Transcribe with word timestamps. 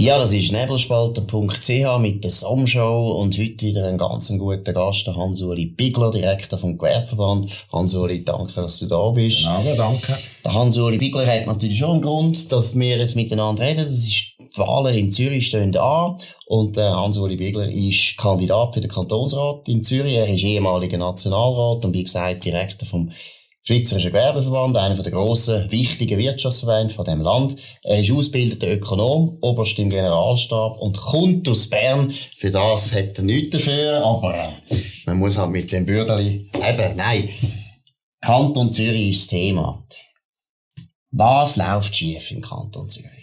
Ja, 0.00 0.16
das 0.20 0.32
ist 0.32 0.52
nebelspalter.ch 0.52 1.98
mit 1.98 2.22
der 2.22 2.30
Somshow 2.30 3.18
und 3.20 3.36
heute 3.36 3.66
wieder 3.66 3.88
ein 3.88 3.98
ganz 3.98 4.28
guter 4.38 4.72
Gast, 4.72 5.08
der 5.08 5.16
Hans-Uli 5.16 5.66
Bigler, 5.66 6.12
Direktor 6.12 6.56
vom 6.56 6.78
Gewerbeverband. 6.78 7.50
Hans-Uli, 7.72 8.24
danke, 8.24 8.52
dass 8.54 8.78
du 8.78 8.86
da 8.86 9.10
bist. 9.10 9.40
Ja, 9.40 9.60
danke. 9.76 10.16
Der 10.44 10.54
Hans-Uli 10.54 10.98
Bigler 10.98 11.26
hat 11.26 11.48
natürlich 11.48 11.78
schon 11.78 11.94
einen 11.94 12.02
Grund, 12.02 12.52
dass 12.52 12.78
wir 12.78 12.96
jetzt 12.96 13.16
miteinander 13.16 13.64
reden. 13.64 13.86
Das 13.86 14.04
ist 14.04 14.34
die 14.38 14.58
Wahlen 14.58 14.94
in 14.94 15.10
Zürich 15.10 15.48
stehen 15.48 15.76
an 15.76 16.16
und 16.46 16.76
der 16.76 16.94
Hans-Uli 16.94 17.34
Bigler 17.34 17.68
ist 17.68 18.16
Kandidat 18.16 18.74
für 18.74 18.80
den 18.80 18.90
Kantonsrat 18.90 19.68
in 19.68 19.82
Zürich. 19.82 20.14
Er 20.14 20.28
ist 20.28 20.44
ehemaliger 20.44 20.98
Nationalrat 20.98 21.84
und 21.84 21.92
wie 21.92 22.04
gesagt 22.04 22.44
Direktor 22.44 22.86
vom 22.86 23.10
Schweizerischer 23.68 24.08
Gewerbeverband, 24.08 24.78
einer 24.78 24.94
der 24.94 25.12
grossen, 25.12 25.70
wichtigen 25.70 26.18
Wirtschaftsverbände 26.18 26.94
von 26.94 27.04
dem 27.04 27.20
Land. 27.20 27.54
Er 27.82 28.00
ist 28.00 28.10
ausgebildeter 28.10 28.72
Ökonom, 28.72 29.36
Oberst 29.42 29.78
im 29.78 29.90
Generalstab 29.90 30.78
und 30.78 30.96
kommt 30.96 31.46
aus 31.50 31.68
Bern. 31.68 32.10
Für 32.38 32.50
das 32.50 32.94
hat 32.94 33.18
er 33.18 33.24
nichts 33.24 33.50
dafür, 33.50 34.02
aber 34.06 34.34
äh, 34.70 34.76
man 35.04 35.18
muss 35.18 35.36
halt 35.36 35.50
mit 35.50 35.70
dem 35.70 35.84
Bürgerli 35.84 36.48
leben. 36.54 36.96
Nein, 36.96 37.28
Kanton 38.22 38.70
Zürich 38.70 39.10
ist 39.10 39.24
das 39.24 39.38
Thema. 39.38 39.84
Was 41.10 41.56
läuft 41.56 41.94
schief 41.94 42.30
im 42.30 42.40
Kanton 42.40 42.88
Zürich? 42.88 43.17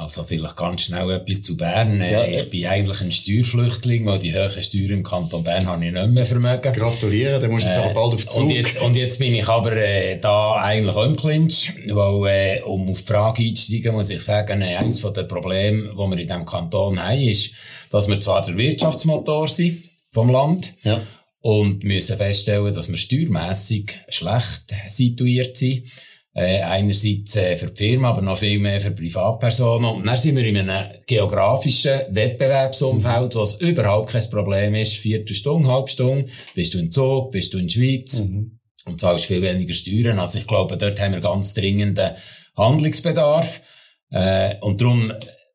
Also 0.00 0.24
vielleicht 0.24 0.56
ganz 0.56 0.82
schnell 0.82 1.10
etwas 1.10 1.42
zu 1.42 1.58
Bern. 1.58 2.00
Ja, 2.00 2.24
ich 2.24 2.48
bin 2.48 2.64
eigentlich 2.66 3.02
ein 3.02 3.12
Steuerflüchtling, 3.12 4.06
weil 4.06 4.18
die 4.18 4.34
hohen 4.34 4.62
Steuern 4.62 4.90
im 4.90 5.02
Kanton 5.02 5.44
Bern 5.44 5.66
habe 5.66 5.84
ich 5.84 5.92
nicht 5.92 6.08
mehr 6.08 6.24
vermögen. 6.24 6.72
Gratulieren, 6.72 7.40
dann 7.40 7.50
musst 7.50 7.66
du 7.66 7.68
jetzt 7.68 7.78
äh, 7.78 7.82
aber 7.82 7.94
bald 7.94 8.14
auf 8.14 8.26
Zug. 8.26 8.44
Und 8.44 8.50
jetzt, 8.50 8.80
und 8.80 8.96
jetzt 8.96 9.18
bin 9.18 9.34
ich 9.34 9.46
aber 9.46 9.72
äh, 9.76 10.18
da 10.18 10.54
eigentlich 10.54 10.96
auch 10.96 11.04
im 11.04 11.16
Clinch, 11.16 11.74
weil 11.86 12.58
äh, 12.58 12.62
um 12.62 12.88
auf 12.88 13.00
die 13.00 13.06
Frage 13.12 13.42
einzusteigen, 13.42 13.92
muss 13.92 14.08
ich 14.08 14.22
sagen, 14.22 14.62
äh, 14.62 14.76
eines 14.76 15.02
der 15.02 15.24
Probleme, 15.24 15.90
die 15.92 15.96
wir 15.96 16.18
in 16.18 16.26
diesem 16.26 16.46
Kanton 16.46 16.98
haben, 16.98 17.20
ist, 17.20 17.50
dass 17.90 18.08
wir 18.08 18.18
zwar 18.20 18.42
der 18.44 18.56
Wirtschaftsmotor 18.56 19.48
sind 19.48 19.84
vom 20.12 20.30
Land 20.30 20.72
ja. 20.82 21.00
und 21.40 21.84
müssen 21.84 22.16
feststellen, 22.16 22.72
dass 22.72 22.88
wir 22.88 22.96
steuermässig 22.96 23.98
schlecht 24.08 24.74
situiert 24.88 25.58
sind. 25.58 25.86
Äh, 26.32 26.60
einerseits 26.60 27.34
äh, 27.34 27.56
für 27.56 27.72
die 27.72 27.88
Firma, 27.88 28.10
aber 28.10 28.22
noch 28.22 28.38
viel 28.38 28.60
mehr 28.60 28.80
für 28.80 28.92
Privatpersonen. 28.92 29.90
Und 29.90 30.06
dann 30.06 30.16
sind 30.16 30.36
wir 30.36 30.46
in 30.46 30.58
einem 30.58 30.92
geografischen 31.04 32.02
Wettbewerbsumfeld, 32.10 33.34
wo 33.34 33.42
es 33.42 33.54
überhaupt 33.54 34.10
kein 34.10 34.30
Problem 34.30 34.76
ist. 34.76 34.94
Vierte 34.94 35.34
Stunde, 35.34 35.66
halbe 35.66 35.90
Stunde, 35.90 36.30
bist 36.54 36.74
du 36.74 36.78
in 36.78 36.92
Zug, 36.92 37.32
bist 37.32 37.52
du 37.52 37.58
in 37.58 37.66
der 37.66 37.72
Schweiz 37.72 38.20
mhm. 38.20 38.60
und 38.84 39.00
zahlst 39.00 39.24
viel 39.24 39.42
weniger 39.42 39.74
Steuern. 39.74 40.20
Also 40.20 40.38
ich 40.38 40.46
glaube, 40.46 40.76
dort 40.76 41.00
haben 41.00 41.14
wir 41.14 41.20
ganz 41.20 41.52
dringenden 41.54 42.12
Handlungsbedarf. 42.56 43.62
Äh, 44.10 44.54
und 44.60 44.80
darum 44.80 45.12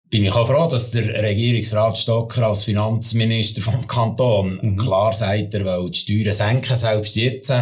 bin 0.10 0.26
ich 0.26 0.34
auch 0.34 0.46
froh, 0.46 0.68
dass 0.68 0.92
der 0.92 1.24
Regierungsrat 1.24 1.98
Stocker 1.98 2.48
als 2.48 2.66
Finanzminister 2.66 3.62
vom 3.62 3.88
Kanton 3.88 4.60
mhm. 4.62 4.78
klar 4.78 5.14
sagt, 5.14 5.54
er 5.54 5.64
will 5.64 5.90
die 5.90 5.98
Steuern 5.98 6.34
senken, 6.34 6.76
selbst 6.76 7.16
jetzt, 7.16 7.54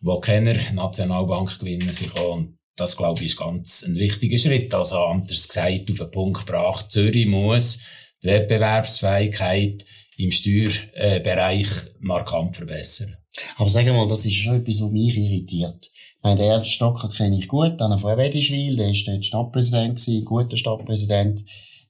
wo 0.00 0.18
keine 0.20 0.58
Nationalbank 0.72 1.58
gewinnen 1.58 1.92
sich 1.92 2.10
auch. 2.16 2.40
Das, 2.76 2.96
glaube 2.96 3.20
ich, 3.20 3.32
ist 3.32 3.38
ganz 3.38 3.82
ein 3.82 3.96
wichtiger 3.96 4.38
Schritt. 4.38 4.74
Also, 4.74 4.98
anders 4.98 5.48
gesagt, 5.48 5.90
auf 5.90 5.98
den 5.98 6.10
Punkt 6.10 6.46
gebracht, 6.46 6.90
Zürich 6.90 7.26
muss 7.26 7.80
die 8.22 8.28
Wettbewerbsfähigkeit 8.28 9.84
im 10.16 10.30
Steuerbereich 10.30 11.68
markant 12.00 12.56
verbessern. 12.56 13.16
Aber 13.56 13.70
sag 13.70 13.86
mal, 13.86 14.08
das 14.08 14.24
ist 14.24 14.34
schon 14.34 14.60
etwas, 14.60 14.80
was 14.80 14.90
mich 14.90 15.16
irritiert. 15.16 15.90
Meine, 16.22 16.36
den 16.36 16.50
Ernst 16.50 16.70
Stocker 16.70 17.08
kenne 17.08 17.36
ich 17.36 17.48
gut, 17.48 17.80
dann 17.80 17.98
von 17.98 18.16
Wedischwil, 18.16 18.76
der 18.76 18.90
ist 18.90 19.06
dort 19.08 19.24
Stadtpräsident 19.24 19.98
gewesen, 19.98 20.24
guter 20.24 20.56
Stadtpräsident. 20.56 21.40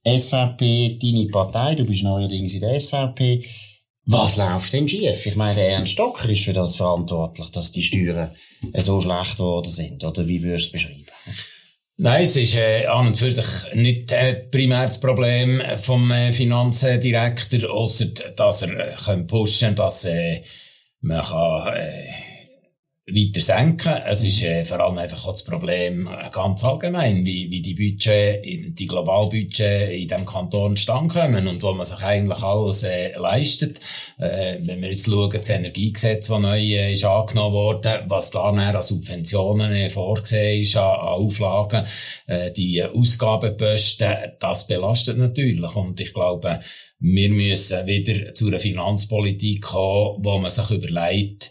SVP, 0.04 0.98
deine 1.00 1.26
Partei, 1.28 1.74
du 1.74 1.84
bist 1.84 2.02
neuerdings 2.02 2.54
in 2.54 2.60
der 2.60 2.80
SVP. 2.80 3.44
Was 4.04 4.36
läuft 4.36 4.72
denn 4.72 4.88
schief? 4.88 5.26
Ich 5.26 5.36
meine, 5.36 5.62
Ernst 5.62 5.92
Stocker 5.92 6.28
ist 6.28 6.44
für 6.44 6.52
das 6.52 6.76
verantwortlich, 6.76 7.50
dass 7.50 7.70
die 7.70 7.82
Steuern 7.82 8.30
so 8.74 9.00
schlecht 9.00 9.36
geworden 9.36 9.70
sind. 9.70 10.02
Oder 10.02 10.26
wie 10.26 10.42
würdest 10.42 10.72
du 10.72 10.76
es 10.76 10.84
beschreiben? 10.84 11.06
Nein, 11.98 12.24
es 12.24 12.34
ist 12.34 12.56
äh, 12.56 12.86
an 12.86 13.08
und 13.08 13.16
für 13.16 13.30
sich 13.30 13.74
nicht 13.74 14.10
äh, 14.10 14.34
primär 14.34 14.82
das 14.82 14.98
Problem 14.98 15.62
vom 15.80 16.10
äh, 16.10 16.32
Finanzdirektor, 16.32 17.70
außer 17.70 18.06
dass 18.34 18.62
er 18.62 18.70
äh, 18.70 18.94
kann 18.96 19.26
pushen 19.26 19.76
dass 19.76 20.04
äh, 20.06 20.42
man 21.00 21.22
kann, 21.22 21.74
äh, 21.76 22.31
weiter 23.06 23.40
senken. 23.40 23.94
Es 24.06 24.22
ist 24.22 24.42
äh, 24.44 24.64
vor 24.64 24.78
allem 24.78 24.96
einfach 24.98 25.26
auch 25.26 25.32
das 25.32 25.42
Problem 25.42 26.06
äh, 26.06 26.30
ganz 26.30 26.62
allgemein, 26.62 27.26
wie, 27.26 27.50
wie 27.50 27.60
die 27.60 27.74
Budget, 27.74 28.44
die 28.78 28.86
Globalbudget 28.86 29.90
in 29.90 30.06
diesem 30.06 30.24
Kanton 30.24 30.76
stand 30.76 31.12
kommen 31.12 31.48
und 31.48 31.62
wo 31.64 31.72
man 31.72 31.84
sich 31.84 32.00
eigentlich 32.00 32.40
alles 32.42 32.84
äh, 32.84 33.12
leistet. 33.18 33.80
Äh, 34.18 34.58
wenn 34.60 34.80
wir 34.80 34.90
jetzt 34.90 35.06
schauen, 35.06 35.32
das 35.32 35.48
Energiegesetz, 35.48 36.28
das 36.28 36.38
neu 36.38 36.60
äh, 36.60 36.92
ist 36.92 37.04
angenommen 37.04 37.54
worden, 37.54 38.04
was 38.06 38.30
da 38.30 38.52
näher 38.52 38.76
an 38.76 38.82
Subventionen 38.82 39.72
äh, 39.72 39.90
vorgesehen 39.90 40.60
ist, 40.62 40.76
an, 40.76 41.00
an 41.00 41.24
Auflagen, 41.24 41.84
äh, 42.28 42.52
die 42.52 42.84
Ausgabenposten, 42.84 44.14
das 44.38 44.68
belastet 44.68 45.18
natürlich. 45.18 45.74
Und 45.74 45.98
ich 46.00 46.14
glaube, 46.14 46.60
wir 47.00 47.30
müssen 47.30 47.84
wieder 47.84 48.32
zu 48.32 48.46
einer 48.46 48.60
Finanzpolitik 48.60 49.62
kommen, 49.62 50.24
wo 50.24 50.38
man 50.38 50.52
sich 50.52 50.70
überlegt, 50.70 51.50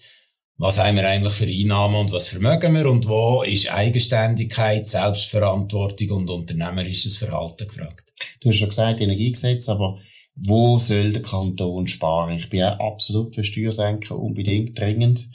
was 0.61 0.77
haben 0.77 0.95
wir 0.95 1.09
eigentlich 1.09 1.33
für 1.33 1.47
Einnahmen 1.47 1.95
und 1.95 2.11
was 2.11 2.27
vermögen 2.27 2.75
wir 2.75 2.87
und 2.87 3.07
wo 3.07 3.41
ist 3.41 3.73
Eigenständigkeit, 3.73 4.87
Selbstverantwortung 4.87 6.11
und 6.11 6.29
unternehmerisches 6.29 7.17
Verhalten 7.17 7.67
gefragt. 7.67 8.13
Du 8.41 8.49
hast 8.49 8.57
schon 8.57 8.69
gesagt, 8.69 9.01
Energiegesetz, 9.01 9.67
aber 9.69 9.97
wo 10.35 10.77
soll 10.77 11.13
der 11.13 11.23
Kanton 11.23 11.87
sparen? 11.87 12.37
Ich 12.37 12.47
bin 12.51 12.59
ja 12.59 12.77
absolut 12.79 13.33
für 13.33 13.43
Steuersenken, 13.43 14.15
unbedingt 14.15 14.77
dringend. 14.77 15.29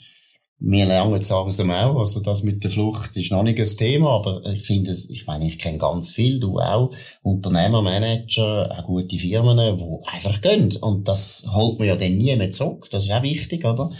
Wir 0.59 0.85
lernen 0.85 1.21
sagen 1.21 1.49
es 1.49 1.59
auch, 1.59 1.99
also 1.99 2.21
das 2.21 2.43
mit 2.43 2.63
der 2.63 2.71
Flucht 2.71 3.17
ist 3.17 3.29
noch 3.29 3.43
nicht 3.43 3.59
das 3.59 3.75
Thema, 3.75 4.11
aber 4.11 4.45
ich 4.45 4.65
finde 4.65 4.91
es, 4.91 5.09
ich 5.09 5.27
meine, 5.27 5.45
ich 5.49 5.59
kenne 5.59 5.77
ganz 5.77 6.09
viel, 6.09 6.39
du 6.39 6.57
auch, 6.59 6.91
Unternehmer, 7.21 7.81
Manager, 7.81 8.73
auch 8.79 8.85
gute 8.85 9.17
Firmen, 9.17 9.57
die 9.57 10.07
einfach 10.09 10.39
gehen. 10.39 10.73
Und 10.79 11.09
das 11.09 11.45
holt 11.51 11.79
man 11.79 11.89
ja 11.89 11.97
dann 11.97 12.17
nie 12.17 12.33
mehr 12.37 12.49
zurück, 12.49 12.87
das 12.91 13.05
ist 13.05 13.11
auch 13.11 13.23
wichtig, 13.23 13.65
oder? 13.65 13.91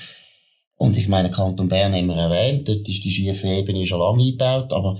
Und 0.77 0.97
ich 0.97 1.07
meine, 1.07 1.31
Kanton 1.31 1.67
Bern 1.67 1.93
haben 1.93 2.07
wir 2.07 2.15
erwähnt, 2.15 2.67
dort 2.67 2.87
ist 2.87 3.03
die 3.03 3.11
schiefe 3.11 3.47
Ebene 3.47 3.85
schon 3.85 3.99
lange 3.99 4.23
eingebaut, 4.23 4.71
aber 4.73 4.99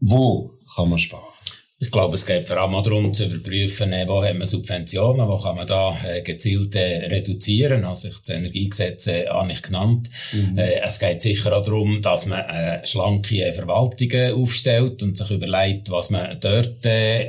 wo 0.00 0.58
kann 0.74 0.88
man 0.88 0.98
sparen? 0.98 1.34
Ich 1.80 1.90
glaube, 1.90 2.14
es 2.14 2.24
geht 2.24 2.46
vor 2.46 2.56
allem 2.56 2.82
darum, 2.82 3.12
zu 3.12 3.26
überprüfen, 3.26 3.92
äh, 3.92 4.08
wo 4.08 4.24
haben 4.24 4.38
wir 4.38 4.46
Subventionen, 4.46 5.28
wo 5.28 5.36
kann 5.36 5.56
man 5.56 5.66
da 5.66 5.94
äh, 6.02 6.22
gezielt 6.22 6.74
äh, 6.76 7.06
reduzieren. 7.08 7.84
Also, 7.84 8.08
ich 8.08 8.20
das 8.20 8.36
Energiegesetz 8.36 9.08
habe 9.08 9.52
ich 9.52 9.60
genannt. 9.60 10.08
Mhm. 10.32 10.56
Es 10.56 10.98
geht 10.98 11.20
sicher 11.20 11.54
auch 11.54 11.64
darum, 11.64 12.00
dass 12.00 12.26
man 12.26 12.42
schlanke 12.84 13.52
Verwaltungen 13.52 14.32
aufstellt 14.32 15.02
und 15.02 15.18
sich 15.18 15.30
überlegt, 15.30 15.90
was 15.90 16.10
man 16.10 16.38
dort 16.40 16.78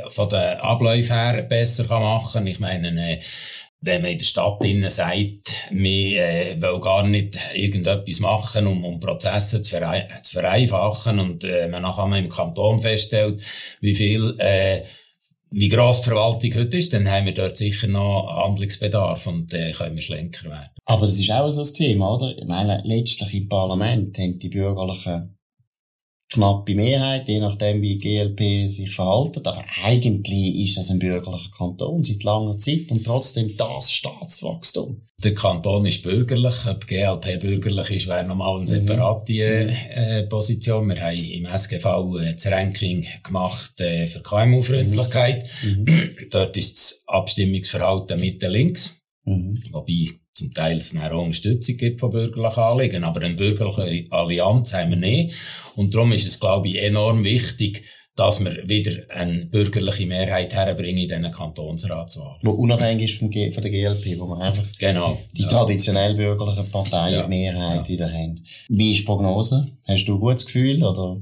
von 0.10 0.30
den 0.30 0.60
Abläufen 0.60 1.16
her 1.16 1.44
besser 1.44 1.86
kann 1.86 2.04
machen 2.04 2.34
kann. 2.34 2.48
Ich 2.48 2.60
meine, 2.60 3.20
wenn 3.82 4.02
man 4.02 4.12
in 4.12 4.18
der 4.18 4.26
Stadt 4.26 4.64
innen 4.64 4.90
sagt, 4.90 5.54
wir 5.70 6.22
äh, 6.22 6.62
wollen 6.62 6.82
gar 6.82 7.08
nicht 7.08 7.38
irgendetwas 7.54 8.20
machen, 8.20 8.68
um, 8.68 8.84
um 8.84 9.00
Prozesse 9.00 9.62
zu, 9.62 9.72
verei 9.72 10.08
zu 10.24 10.34
vereinfachen 10.34 11.20
und 11.20 11.44
äh, 11.44 11.68
man 11.68 11.84
nachher 11.84 12.18
im 12.18 12.30
Kanton 12.30 12.80
feststellt, 12.80 13.42
wie 13.82 13.96
viel 13.96 14.36
äh, 14.40 14.82
wie 15.58 15.70
gross 15.70 16.02
die 16.02 16.10
Verwaltung 16.10 16.54
heute 16.56 16.78
ist, 16.78 16.92
dann 16.92 17.10
haben 17.10 17.28
wir 17.28 17.34
dort 17.34 17.56
sicher 17.56 17.88
noch 17.88 18.28
Handlungsbedarf 18.28 19.26
und 19.28 19.54
äh, 19.54 19.72
können 19.72 19.96
wir 19.96 20.02
schlenker 20.02 20.50
werden. 20.50 20.70
Aber 20.86 21.06
das 21.06 21.18
ist 21.18 21.32
auch 21.32 21.50
so 21.50 21.62
ein 21.62 21.74
Thema, 21.74 22.16
oder? 22.16 22.36
Ich 22.38 22.46
meine, 22.46 22.82
letztlich 22.84 23.34
im 23.36 23.48
Parlament 23.48 24.18
haben 24.18 24.38
die 24.38 24.50
Bürgerlichen 24.50 25.35
knappe 26.30 26.76
Mehrheit, 26.76 27.28
je 27.28 27.40
nachdem, 27.40 27.82
wie 27.82 27.98
die 27.98 28.00
GLP 28.00 28.70
sich 28.70 28.94
verhalten. 28.94 29.46
Aber 29.46 29.64
eigentlich 29.84 30.66
ist 30.66 30.78
das 30.78 30.90
ein 30.90 31.00
bürgerlicher 31.00 31.52
Kanton 31.56 32.02
seit 32.02 32.24
langer 32.24 32.58
Zeit 32.58 32.90
und 32.90 33.04
trotzdem 33.04 33.56
das 33.56 33.92
Staatswachstum. 33.92 35.02
Der 35.24 35.34
Kanton 35.34 35.86
ist 35.86 36.04
bürgerlich. 36.04 36.68
Ob 36.68 36.88
GLP 36.88 37.40
bürgerlich 37.40 37.92
ist, 37.92 38.08
wäre 38.08 38.26
nochmal 38.26 38.58
eine 38.58 38.68
separate 38.68 39.34
mhm. 39.34 39.70
äh, 39.94 40.24
Position. 40.24 40.90
Wir 40.90 41.02
haben 41.02 41.18
im 41.18 41.46
SGV 41.46 41.86
äh, 42.20 42.34
das 42.34 42.48
Ranking 42.48 43.06
gemacht 43.24 43.80
äh, 43.80 44.08
für 44.08 44.22
KMU-Freundlichkeit. 44.22 45.46
Mhm. 45.64 46.16
Dort 46.32 46.58
ist 46.58 46.78
das 46.78 47.04
Abstimmungsverhalten 47.08 48.20
Mitte 48.20 48.50
links. 48.50 49.02
Mhm. 49.24 49.64
Wobei 49.72 50.10
zum 50.36 50.54
Teil 50.54 50.78
es 50.78 50.94
eine 50.96 51.18
Unterstützung 51.18 51.78
gibt 51.78 52.02
von 52.02 52.12
bürgerlichen 52.12 52.62
Anliegen, 52.62 53.04
aber 53.04 53.22
eine 53.22 53.36
bürgerliche 53.36 54.12
Allianz 54.12 54.74
haben 54.74 54.92
wir 54.92 54.98
nicht. 54.98 55.34
Und 55.76 55.96
darum 55.96 56.12
ist 56.12 56.28
es, 56.28 56.40
glaube 56.40 56.68
ich, 56.68 56.82
enorm 56.84 57.24
wichtig, 57.24 57.84
dass 58.16 58.44
wir 58.44 58.68
wieder 58.68 58.92
eine 59.10 59.46
bürgerliche 59.46 60.06
Mehrheit 60.06 60.54
herbringen 60.54 61.04
in 61.04 61.08
diesen 61.08 61.32
Kantonsratswahlen. 61.32 62.40
Wo 62.44 62.52
unabhängig 62.52 63.12
ist 63.12 63.20
von, 63.20 63.30
der 63.30 63.72
GLP, 63.72 64.20
wo 64.20 64.28
wir 64.28 64.40
einfach 64.40 64.64
genau, 64.78 65.20
die 65.34 65.44
ja. 65.44 65.50
traditionell 65.50 66.16
bürgerlichen 66.16 66.70
Parteien 66.70 67.14
ja. 67.14 67.28
Mehrheit 67.28 67.88
ja. 67.88 67.90
wieder 67.90 68.12
haben. 68.12 68.42
Wie 68.70 68.92
ist 68.92 69.00
die 69.00 69.06
Prognose? 69.06 69.68
Hast 69.84 70.06
du 70.06 70.16
ein 70.16 70.20
gutes 70.20 70.46
Gefühl 70.46 70.84
oder 70.84 71.18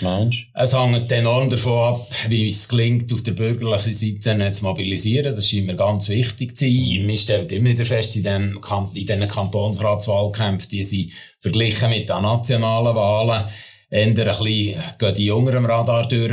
Meinst? 0.00 0.38
Es 0.54 0.76
hängt 0.76 1.10
enorm 1.10 1.50
davon 1.50 1.94
ab, 1.94 2.06
wie 2.28 2.48
es 2.48 2.68
gelingt, 2.68 3.12
auf 3.12 3.22
der 3.22 3.32
bürgerlichen 3.32 3.92
Seite 3.92 4.50
zu 4.52 4.64
mobilisieren. 4.64 5.34
Das 5.34 5.48
scheint 5.48 5.66
mir 5.66 5.76
ganz 5.76 6.08
wichtig 6.08 6.56
zu 6.56 6.64
sein. 6.64 7.06
Man 7.06 7.16
stellt 7.16 7.52
immer 7.52 7.70
wieder 7.70 7.84
fest, 7.84 8.16
in, 8.16 8.22
dem, 8.22 8.60
in 8.60 8.94
diesen 8.94 9.28
Kantonsratswahlkämpfen, 9.28 10.70
die 10.70 10.84
sind 10.84 11.10
verglichen 11.40 11.90
mit 11.90 12.08
den 12.08 12.22
nationalen 12.22 12.94
Wahlen, 12.94 13.44
eher 13.90 14.06
ein 14.06 14.14
bisschen, 14.14 14.80
gehen 14.98 15.14
die 15.14 15.26
Jüngeren 15.26 15.66
Radar 15.66 16.08
durch 16.08 16.32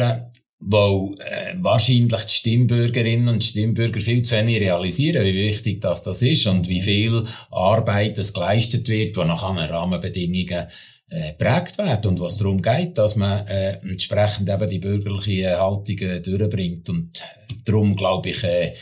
weil 0.60 1.12
äh, 1.20 1.54
wahrscheinlich 1.62 2.24
die 2.24 2.34
Stimmbürgerinnen 2.34 3.30
und 3.30 3.44
Stimmbürger 3.44 4.02
viel 4.02 4.24
zu 4.24 4.36
wenig 4.36 4.60
realisieren, 4.60 5.24
wie 5.24 5.36
wichtig 5.36 5.82
das, 5.82 6.02
das 6.04 6.22
ist 6.22 6.48
und 6.48 6.68
wie 6.68 6.82
viel 6.82 7.24
Arbeit 7.52 8.18
es 8.18 8.34
geleistet 8.34 8.88
wird, 8.88 9.16
die 9.16 9.20
nach 9.20 9.44
anderen 9.44 9.70
Rahmenbedingungen 9.70 10.68
äh, 11.10 11.34
prägt 11.34 11.78
werden 11.78 12.12
und 12.12 12.20
was 12.20 12.38
darum 12.38 12.62
geht, 12.62 12.98
dass 12.98 13.16
man 13.16 13.48
äh, 13.48 13.78
entsprechend 13.78 14.50
eben 14.50 14.70
die 14.70 14.80
bürgerliche 14.80 15.60
Haltung 15.60 15.98
äh, 16.00 16.20
durchbringt 16.20 16.90
und 16.90 17.24
darum 17.66 17.96
glaube 17.96 18.30
ich 18.30 18.44
äh, 18.44 18.74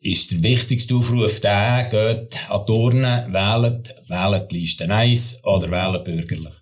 ist 0.00 0.30
der 0.30 0.42
wichtigste 0.42 0.94
Aufruf 0.94 1.40
der, 1.40 1.88
geht 1.90 2.38
an 2.48 2.68
Urne, 2.68 3.26
wählt, 3.30 3.94
wählt 4.08 4.50
die 4.50 4.60
Liste 4.60 4.88
1 4.88 5.44
oder 5.44 5.70
wählt 5.70 6.04
bürgerlich. 6.04 6.54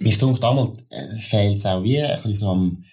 Mich 0.00 0.18
denke, 0.18 0.40
damals 0.40 0.78
äh, 0.90 1.16
fehlt 1.16 1.56
es 1.56 1.66
auch 1.66 1.82
wie 1.82 2.00
ein 2.00 2.16
bisschen 2.16 2.34
so 2.34 2.48
am 2.48 2.84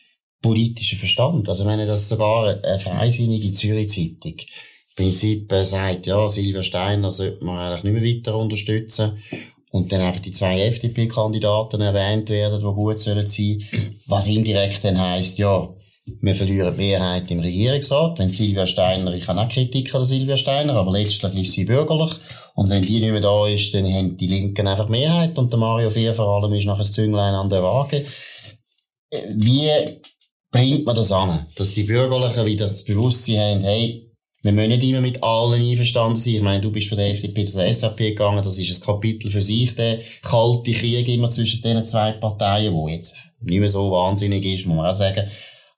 politischen 0.41 0.97
Verstand. 0.97 1.49
Also, 1.49 1.65
wenn 1.65 1.79
das 1.79 2.07
sogar 2.07 2.63
eine 2.63 2.79
freisinnige 2.79 3.51
Zürich-Zeitung 3.51 4.37
im 4.39 4.95
Prinzip 4.95 5.51
äh, 5.51 5.65
sagt, 5.65 6.07
ja, 6.07 6.29
Silvia 6.29 6.63
Steiner 6.63 7.11
sollte 7.11 7.43
man 7.43 7.57
eigentlich 7.57 7.83
nicht 7.83 8.01
mehr 8.01 8.15
weiter 8.15 8.37
unterstützen 8.37 9.17
und 9.71 9.91
dann 9.91 10.01
einfach 10.01 10.21
die 10.21 10.31
zwei 10.31 10.61
FDP-Kandidaten 10.61 11.81
erwähnt 11.81 12.29
werden, 12.29 12.59
die 12.59 12.65
gut 12.65 12.99
sollen 12.99 13.27
sein, 13.27 13.63
was 14.07 14.27
indirekt 14.27 14.83
dann 14.83 14.99
heisst, 14.99 15.37
ja, 15.37 15.69
wir 16.21 16.35
verlieren 16.35 16.73
die 16.75 16.83
Mehrheit 16.83 17.29
im 17.29 17.39
Regierungsrat. 17.39 18.17
Wenn 18.17 18.31
Silvia 18.31 18.65
Steiner, 18.65 19.13
ich 19.13 19.27
habe 19.27 19.39
auch 19.39 19.47
Kritik 19.47 19.93
an 19.93 20.05
Silvia 20.05 20.37
Steiner, 20.37 20.75
aber 20.75 20.91
letztlich 20.91 21.43
ist 21.43 21.53
sie 21.53 21.65
bürgerlich. 21.65 22.13
Und 22.55 22.69
wenn 22.69 22.81
die 22.81 22.99
nicht 22.99 23.11
mehr 23.11 23.21
da 23.21 23.47
ist, 23.47 23.73
dann 23.73 23.85
haben 23.85 24.17
die 24.17 24.27
Linken 24.27 24.67
einfach 24.67 24.89
Mehrheit 24.89 25.37
und 25.37 25.53
der 25.53 25.59
Mario 25.59 25.89
Fehr 25.91 26.13
vor 26.13 26.41
allem 26.41 26.53
ist 26.53 26.65
nachher 26.65 26.79
das 26.79 26.93
Zünglein 26.93 27.35
an 27.35 27.49
der 27.49 27.63
Waage. 27.63 28.05
Wie 29.35 29.69
bringt 30.51 30.85
man 30.85 30.95
das 30.95 31.11
an, 31.11 31.45
dass 31.55 31.73
die 31.73 31.83
Bürgerlichen 31.83 32.45
wieder 32.45 32.67
das 32.67 32.83
Bewusstsein 32.83 33.37
haben, 33.37 33.63
hey, 33.63 34.08
wir 34.41 34.51
müssen 34.53 34.69
nicht 34.69 34.83
immer 34.83 35.01
mit 35.01 35.21
allen 35.21 35.61
einverstanden 35.61 36.15
sein. 36.15 36.35
Ich 36.35 36.41
meine, 36.41 36.61
du 36.61 36.71
bist 36.71 36.87
von 36.87 36.97
der 36.97 37.09
FDP 37.09 37.45
zur 37.45 37.61
SVP 37.61 38.11
gegangen, 38.11 38.43
das 38.43 38.57
ist 38.57 38.81
ein 38.81 38.85
Kapitel 38.85 39.29
für 39.29 39.41
sich, 39.41 39.75
der 39.75 39.99
kalte 40.21 40.71
Krieg 40.71 41.07
immer 41.09 41.29
zwischen 41.29 41.61
diesen 41.61 41.83
zwei 41.83 42.11
Parteien, 42.13 42.73
wo 42.73 42.87
jetzt 42.87 43.17
nicht 43.41 43.59
mehr 43.59 43.69
so 43.69 43.91
wahnsinnig 43.91 44.45
ist, 44.45 44.65
muss 44.65 44.77
man 44.77 44.85
auch 44.85 44.93
sagen. 44.93 45.29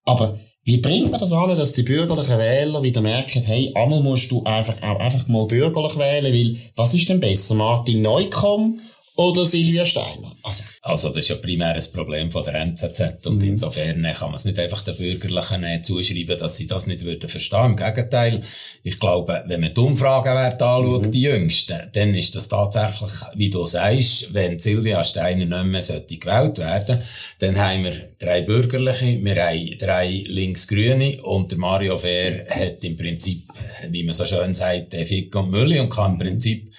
Aber 0.06 0.40
wie 0.64 0.78
bringt 0.78 1.10
man 1.10 1.20
das 1.20 1.32
an, 1.32 1.58
dass 1.58 1.74
die 1.74 1.82
bürgerlichen 1.82 2.38
Wähler 2.38 2.84
wieder 2.84 3.02
merken, 3.02 3.42
hey, 3.42 3.72
einmal 3.74 4.02
musst 4.02 4.32
du 4.32 4.44
einfach 4.44 4.80
einfach 4.82 5.28
mal 5.28 5.48
bürgerlich 5.48 5.98
wählen, 5.98 6.32
weil 6.32 6.58
was 6.76 6.94
ist 6.94 7.10
denn 7.10 7.20
besser, 7.20 7.56
Martin 7.56 8.04
Neukomm 8.04 8.80
oder 9.22 9.46
Silvia 9.46 9.86
Steiner. 9.86 10.36
Also. 10.44 10.64
also 10.82 11.08
das 11.10 11.18
ist 11.18 11.30
ja 11.30 11.36
primär 11.36 11.76
ein 11.76 11.84
Problem 11.94 12.32
von 12.32 12.44
der 12.44 12.56
NZZ 12.56 13.26
und 13.26 13.38
mhm. 13.38 13.50
insofern 13.50 14.02
kann 14.02 14.30
man 14.30 14.36
es 14.36 14.46
nicht 14.46 14.58
einfach 14.58 14.82
den 14.84 14.98
Bürgerlichen 14.98 15.64
äh, 15.64 15.82
zuschreiben, 15.82 16.38
dass 16.38 16.58
sie 16.58 16.68
das 16.68 16.88
nicht 16.88 17.04
würden 17.04 17.30
verstehen. 17.30 17.66
Im 17.66 17.76
Gegenteil, 17.76 18.42
ich 18.84 19.00
glaube, 19.00 19.44
wenn 19.46 19.62
man 19.62 19.74
die 19.74 19.80
Umfragewerte 19.80 20.66
anschaut, 20.66 21.06
mhm. 21.08 21.12
die 21.12 21.22
jüngsten, 21.22 21.80
dann 21.94 22.16
ist 22.16 22.36
das 22.36 22.50
tatsächlich, 22.50 23.12
wie 23.36 23.50
du 23.50 23.64
sagst, 23.66 24.34
wenn 24.34 24.58
Silvia 24.58 25.04
Steiner 25.04 25.46
nicht 25.46 25.72
mehr 25.72 25.82
sollte 25.82 26.18
gewählt 26.18 26.58
werden, 26.58 27.02
dann 27.40 27.58
haben 27.58 27.84
wir 27.84 27.94
drei 28.18 28.42
Bürgerliche, 28.42 29.24
wir 29.24 29.46
haben 29.46 29.78
drei 29.78 30.24
Linksgrüne 30.26 31.22
und 31.22 31.52
der 31.52 31.60
Mario 31.60 31.98
Fehr 32.00 32.48
hat 32.50 32.84
im 32.84 32.98
Prinzip, 32.98 33.44
wie 33.90 34.04
man 34.04 34.14
so 34.14 34.26
schön 34.26 34.54
sagt, 34.54 34.94
Fick 34.94 35.36
und 35.36 35.52
Mülli 35.52 35.80
und 35.80 35.90
kann 35.90 36.14
im 36.14 36.20
Prinzip 36.20 36.72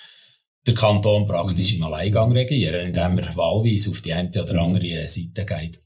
der 0.67 0.75
Kanton 0.75 1.27
praktisch 1.27 1.75
im 1.75 1.83
Alleingang 1.83 2.33
regieren, 2.33 2.87
indem 2.87 3.19
er 3.19 3.37
wahlweise 3.37 3.91
auf 3.91 4.01
die 4.01 4.13
eine 4.13 4.31
oder 4.31 4.61
andere 4.61 5.09
Seite 5.09 5.45
geht. 5.45 5.81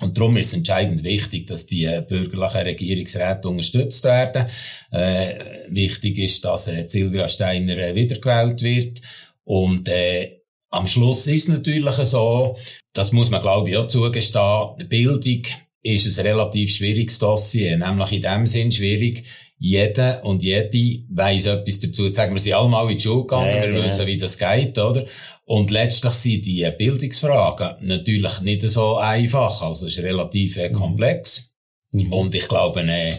Und 0.00 0.16
darum 0.16 0.36
ist 0.38 0.48
es 0.48 0.54
entscheidend 0.54 1.04
wichtig, 1.04 1.46
dass 1.46 1.66
die 1.66 1.86
bürgerlichen 2.08 2.62
Regierungsräte 2.62 3.48
unterstützt 3.48 4.02
werden. 4.04 4.46
Äh, 4.90 5.34
wichtig 5.68 6.18
ist, 6.18 6.44
dass 6.44 6.68
äh, 6.68 6.88
Silvia 6.88 7.28
Steiner 7.28 7.76
äh, 7.76 7.94
wiedergewählt 7.94 8.62
wird. 8.62 9.00
Und 9.44 9.88
äh, 9.88 10.38
am 10.70 10.86
Schluss 10.86 11.26
ist 11.26 11.48
es 11.48 11.54
natürlich 11.54 11.94
so, 11.96 12.56
das 12.94 13.12
muss 13.12 13.30
man 13.30 13.42
glaube 13.42 13.70
ich 13.70 13.76
auch 13.76 13.88
zugestehen, 13.88 14.88
Bildung 14.88 15.42
ist 15.82 16.18
ein 16.18 16.26
relativ 16.26 16.74
schwieriges 16.76 17.18
Dossier, 17.18 17.76
nämlich 17.76 18.12
in 18.12 18.22
dem 18.22 18.46
Sinn 18.46 18.72
schwierig, 18.72 19.24
jeder 19.62 20.24
und 20.24 20.42
jede 20.42 21.04
weiss 21.10 21.44
etwas 21.44 21.80
dazu 21.80 22.08
zu 22.08 22.12
sagen. 22.12 22.32
Wir 22.32 22.40
sind 22.40 22.54
alle 22.54 22.68
mal 22.68 22.90
in 22.90 22.96
die 22.96 23.02
Schule 23.02 23.20
gegangen, 23.20 23.54
ja, 23.54 23.62
wir 23.62 23.78
ja. 23.78 23.84
wissen, 23.84 24.06
wie 24.06 24.16
das 24.16 24.38
geht, 24.38 24.78
oder? 24.78 25.04
Und 25.44 25.70
letztlich 25.70 26.14
sind 26.14 26.46
die 26.46 26.66
Bildungsfragen 26.76 27.86
natürlich 27.86 28.40
nicht 28.40 28.62
so 28.62 28.96
einfach, 28.96 29.60
also 29.60 29.86
es 29.86 29.98
ist 29.98 30.02
relativ 30.02 30.56
äh, 30.56 30.70
komplex. 30.70 31.52
Mhm. 31.92 32.10
Und 32.10 32.34
ich 32.34 32.48
glaube, 32.48 32.80
äh, 32.80 33.12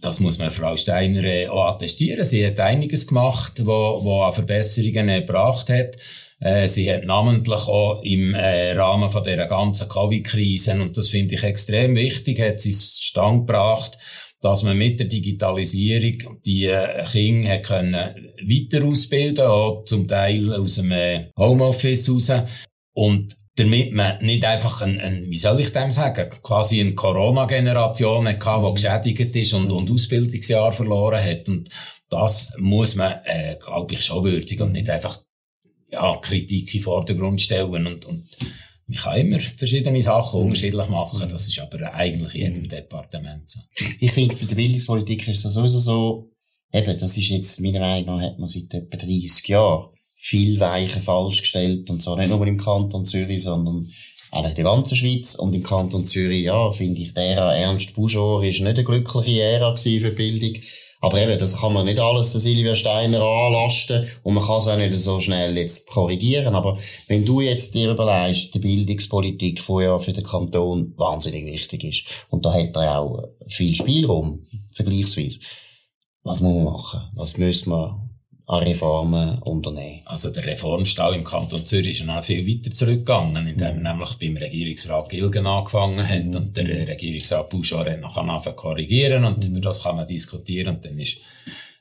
das 0.00 0.18
muss 0.18 0.38
man 0.38 0.50
Frau 0.50 0.76
Steiner 0.76 1.22
äh, 1.22 1.46
auch 1.46 1.68
attestieren. 1.68 2.24
Sie 2.24 2.44
hat 2.44 2.58
einiges 2.58 3.06
gemacht, 3.06 3.64
wo, 3.64 4.00
wo 4.02 4.22
an 4.22 4.32
Verbesserungen 4.32 5.08
äh, 5.08 5.20
gebracht 5.20 5.68
hat. 5.68 5.96
Äh, 6.40 6.66
sie 6.66 6.92
hat 6.92 7.04
namentlich 7.04 7.68
auch 7.68 8.02
im 8.02 8.34
äh, 8.34 8.72
Rahmen 8.72 9.08
von 9.08 9.22
dieser 9.22 9.46
ganzen 9.46 9.88
Covid-Krise, 9.88 10.72
und 10.72 10.96
das 10.96 11.08
finde 11.08 11.36
ich 11.36 11.44
extrem 11.44 11.94
wichtig, 11.94 12.40
hat 12.40 12.60
sie 12.60 12.70
es 12.70 12.98
stand 13.00 13.46
gebracht, 13.46 13.98
dass 14.40 14.62
man 14.62 14.76
mit 14.76 15.00
der 15.00 15.06
Digitalisierung 15.06 16.40
die 16.44 16.66
äh, 16.66 17.04
Kinder 17.04 17.50
hat 17.50 17.64
können 17.64 17.94
weiter 18.42 18.84
ausbilden 18.84 19.46
auch 19.46 19.84
zum 19.84 20.06
Teil 20.06 20.52
aus 20.52 20.76
dem 20.76 20.92
äh, 20.92 21.30
Homeoffice 21.36 22.08
raus. 22.10 22.32
Und 22.92 23.36
damit 23.56 23.92
man 23.92 24.18
nicht 24.20 24.44
einfach 24.44 24.82
ein, 24.82 25.00
ein, 25.00 25.30
wie 25.30 25.36
soll 25.36 25.60
ich 25.60 25.72
dem 25.72 25.90
sagen, 25.90 26.28
quasi 26.42 26.80
eine 26.80 26.94
Corona-Generation 26.94 28.28
hatte, 28.28 28.68
die 28.68 28.74
geschädigt 28.74 29.36
ist 29.36 29.54
und, 29.54 29.70
und 29.70 29.90
Ausbildungsjahr 29.90 30.72
verloren 30.72 31.24
hat. 31.24 31.48
Und 31.48 31.70
das 32.10 32.52
muss 32.58 32.94
man, 32.96 33.14
äh, 33.24 33.56
glaube 33.56 33.94
ich, 33.94 34.04
schon 34.04 34.24
würdigen 34.24 34.64
und 34.64 34.72
nicht 34.72 34.90
einfach 34.90 35.22
ja, 35.90 36.16
Kritik 36.16 36.66
in 36.74 36.80
den 36.80 36.84
Vordergrund 36.84 37.40
stellen 37.40 37.86
und, 37.86 38.04
und 38.04 38.24
man 38.86 38.98
kann 38.98 39.18
immer 39.18 39.40
verschiedene 39.40 40.00
Sachen 40.00 40.40
mhm. 40.40 40.46
unterschiedlich 40.46 40.88
machen. 40.88 41.28
Das 41.28 41.48
ist 41.48 41.58
aber 41.58 41.92
eigentlich 41.92 42.34
in 42.34 42.54
jedem 42.54 42.68
Departement 42.68 43.50
so. 43.50 43.60
Ich 43.98 44.12
finde, 44.12 44.36
für 44.36 44.46
die 44.46 44.54
Bildungspolitik 44.54 45.26
ist 45.28 45.44
das 45.44 45.54
sowieso 45.54 45.78
so, 45.78 46.30
eben, 46.72 46.98
das 46.98 47.16
ist 47.16 47.28
jetzt, 47.28 47.60
meiner 47.60 47.80
Meinung 47.80 48.16
nach, 48.16 48.24
hat 48.24 48.38
man 48.38 48.48
seit 48.48 48.72
etwa 48.72 48.96
30 48.96 49.48
Jahren 49.48 49.88
viel 50.14 50.58
Weichen 50.60 51.02
falsch 51.02 51.40
gestellt 51.40 51.90
und 51.90 52.00
zwar 52.00 52.16
nicht 52.16 52.30
nur 52.30 52.46
im 52.46 52.58
Kanton 52.58 53.04
Zürich, 53.04 53.42
sondern 53.42 53.86
eigentlich 54.30 54.58
in 54.58 54.64
der 54.64 54.72
ganzen 54.72 54.96
Schweiz 54.96 55.34
und 55.34 55.54
im 55.54 55.62
Kanton 55.62 56.04
Zürich, 56.04 56.44
ja, 56.44 56.72
finde 56.72 57.00
ich, 57.00 57.14
der 57.14 57.24
Ära 57.24 57.54
Ernst 57.54 57.94
Buschor 57.94 58.42
ist 58.44 58.60
nicht 58.60 58.68
eine 58.68 58.84
glückliche 58.84 59.42
Ära 59.42 59.76
für 59.76 60.10
Bildung. 60.10 60.62
Aber 61.06 61.22
eben, 61.22 61.38
das 61.38 61.60
kann 61.60 61.72
man 61.72 61.86
nicht 61.86 62.00
alles 62.00 62.32
der 62.32 62.40
Silvia 62.40 62.74
Steiner 62.74 63.22
anlasten 63.22 64.08
und 64.24 64.34
man 64.34 64.42
kann 64.42 64.58
es 64.58 64.66
auch 64.66 64.76
nicht 64.76 64.92
so 64.92 65.20
schnell 65.20 65.56
jetzt 65.56 65.86
korrigieren. 65.86 66.56
Aber 66.56 66.76
wenn 67.06 67.24
du 67.24 67.40
jetzt 67.40 67.76
dir 67.76 67.92
überlegst, 67.92 68.52
die 68.52 68.58
Bildungspolitik, 68.58 69.64
die 69.64 69.82
ja 69.84 70.00
für 70.00 70.12
den 70.12 70.24
Kanton 70.24 70.94
wahnsinnig 70.96 71.46
wichtig 71.46 71.84
ist, 71.84 72.02
und 72.28 72.44
da 72.44 72.52
hat 72.52 72.74
er 72.74 72.98
auch 72.98 73.22
viel 73.46 73.76
Spielraum, 73.76 74.44
vergleichsweise, 74.72 75.38
was 76.24 76.40
muss 76.40 76.54
man 76.54 76.64
machen? 76.64 77.00
Was 77.14 77.36
müsste 77.36 77.70
man 77.70 78.05
an 78.48 78.62
Reformen 78.62 79.38
unternehmen. 79.38 80.02
Also 80.04 80.30
der 80.30 80.46
Reformstau 80.46 81.12
im 81.12 81.24
Kanton 81.24 81.66
Zürich 81.66 82.00
ist 82.00 82.06
noch 82.06 82.22
viel 82.22 82.46
weiter 82.46 82.70
zurückgegangen, 82.70 83.46
indem 83.46 83.84
er 83.84 83.92
nämlich 83.92 84.14
beim 84.14 84.36
Regierungsrat 84.36 85.08
Gilgen 85.08 85.46
angefangen 85.46 86.08
hat 86.08 86.24
mhm. 86.24 86.36
und 86.36 86.56
der 86.56 86.86
Regierungsrat 86.86 87.48
Bouchard 87.50 88.00
noch 88.00 88.16
anfangen 88.16 88.56
korrigieren 88.56 89.24
und 89.24 89.38
mhm. 89.38 89.56
über 89.56 89.60
das 89.60 89.82
kann 89.82 89.96
man 89.96 90.06
diskutieren 90.06 90.76
und 90.76 90.84
dann 90.84 90.98
ist 90.98 91.18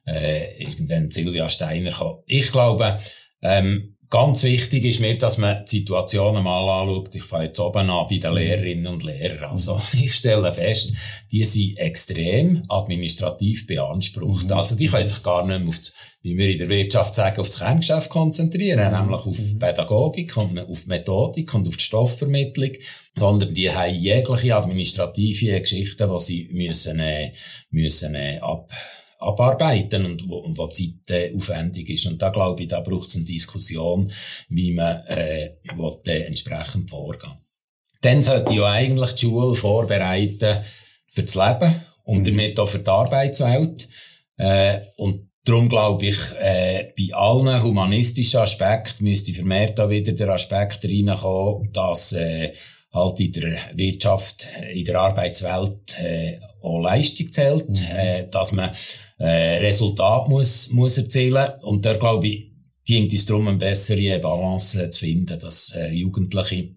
äh, 0.07 0.63
irgendwann 0.63 1.11
Silvia 1.11 1.47
Steiner 1.49 1.91
gekommen. 1.91 2.23
Ich 2.25 2.51
glaube, 2.51 2.97
ähm, 3.43 3.94
Ganz 4.09 4.43
wichtig 4.43 4.85
ist 4.85 4.99
mir, 4.99 5.17
dass 5.17 5.37
man 5.37 5.65
die 5.65 5.79
Situation 5.79 6.41
mal 6.43 6.81
anschaut. 6.81 7.15
Ich 7.15 7.23
fange 7.23 7.45
jetzt 7.45 7.59
oben 7.59 7.89
an 7.89 8.07
bei 8.09 8.17
den 8.17 8.31
mhm. 8.31 8.37
Lehrerinnen 8.37 8.87
und 8.87 9.03
Lehrern. 9.03 9.51
Also, 9.51 9.81
ich 9.93 10.13
stelle 10.13 10.51
fest, 10.51 10.93
die 11.31 11.45
sind 11.45 11.77
extrem 11.77 12.63
administrativ 12.69 13.67
beansprucht. 13.67 14.51
Also, 14.51 14.75
die 14.75 14.87
können 14.87 15.03
sich 15.03 15.23
gar 15.23 15.45
nicht 15.45 15.59
mehr 15.59 15.67
auf 15.67 15.77
das 15.77 15.93
wie 16.25 16.35
wir 16.35 16.49
in 16.49 16.57
der 16.57 16.69
Wirtschaft 16.69 17.13
sagen, 17.13 17.39
auf 17.39 17.45
das 17.45 17.59
Kerngeschäft 17.59 18.09
konzentrieren, 18.09 18.83
mhm. 18.83 18.99
nämlich 18.99 19.25
auf 19.27 19.37
mhm. 19.37 19.59
Pädagogik 19.59 20.35
und 20.37 20.57
auf 20.57 20.87
Methodik 20.87 21.53
und 21.53 21.67
auf 21.67 21.77
die 21.77 21.83
Stoffvermittlung, 21.83 22.71
sondern 23.15 23.53
die 23.53 23.71
haben 23.71 23.93
jegliche 23.93 24.55
administrative 24.55 25.61
Geschichten, 25.61 26.09
die 26.09 26.23
sie 26.23 26.49
müssen, 26.51 26.99
äh, 26.99 27.31
müssen 27.69 28.15
äh, 28.15 28.39
ab, 28.39 28.71
abarbeiten 29.25 30.05
und 30.05 30.29
wo, 30.29 30.37
und 30.37 30.57
wo 30.57 30.67
Zeit 30.67 31.09
äh, 31.09 31.35
aufwendig 31.35 31.89
ist. 31.89 32.05
Und 32.05 32.21
da 32.21 32.29
glaube 32.29 32.63
ich, 32.63 32.67
da 32.67 32.79
braucht 32.79 33.07
es 33.07 33.15
eine 33.15 33.25
Diskussion, 33.25 34.11
wie 34.49 34.71
man 34.71 35.05
äh, 35.07 35.55
will, 35.75 35.97
äh, 36.05 36.23
entsprechend 36.23 36.89
vorgehen 36.89 37.33
dann 38.05 38.21
sollte 38.21 38.53
ja 38.53 38.65
eigentlich 38.65 39.13
die 39.13 39.25
Schule 39.25 39.55
vorbereiten 39.55 40.59
für 41.11 41.23
das 41.23 41.35
Leben 41.35 41.75
und 42.03 42.19
mhm. 42.19 42.25
damit 42.25 42.59
auch 42.59 42.67
für 42.67 42.79
die 42.79 42.89
Arbeitswelt. 42.89 43.89
Äh, 44.37 44.81
und 44.97 45.31
darum 45.43 45.69
glaube 45.69 46.05
ich, 46.05 46.17
äh, 46.39 46.91
bei 46.95 47.15
allen 47.15 47.63
humanistischen 47.63 48.41
Aspekten 48.41 49.05
müsste 49.05 49.33
vermehrt 49.33 49.79
da 49.79 49.89
wieder 49.89 50.11
der 50.11 50.29
Aspekt 50.29 50.85
reinkommen, 50.85 51.71
dass 51.73 52.13
äh, 52.13 52.53
halt 52.93 53.19
in 53.19 53.31
der 53.31 53.57
Wirtschaft, 53.73 54.45
in 54.71 54.85
der 54.85 54.99
Arbeitswelt 54.99 55.97
äh, 55.99 56.39
auch 56.61 56.81
Leistung 56.81 57.31
zählt, 57.31 57.67
mhm. 57.67 57.85
äh, 57.91 58.27
dass 58.29 58.51
man 58.51 58.69
äh, 59.17 59.57
Resultat 59.57 60.27
muss, 60.27 60.69
muss 60.71 60.97
erzielen 60.97 61.53
und 61.61 61.85
da 61.85 61.95
glaube 61.95 62.27
ich, 62.27 62.51
ging 62.85 63.11
es 63.11 63.25
darum, 63.25 63.47
eine 63.47 63.57
bessere 63.57 64.19
Balance 64.19 64.89
zu 64.89 64.99
finden, 64.99 65.39
dass 65.39 65.73
äh, 65.75 65.91
Jugendliche 65.91 66.75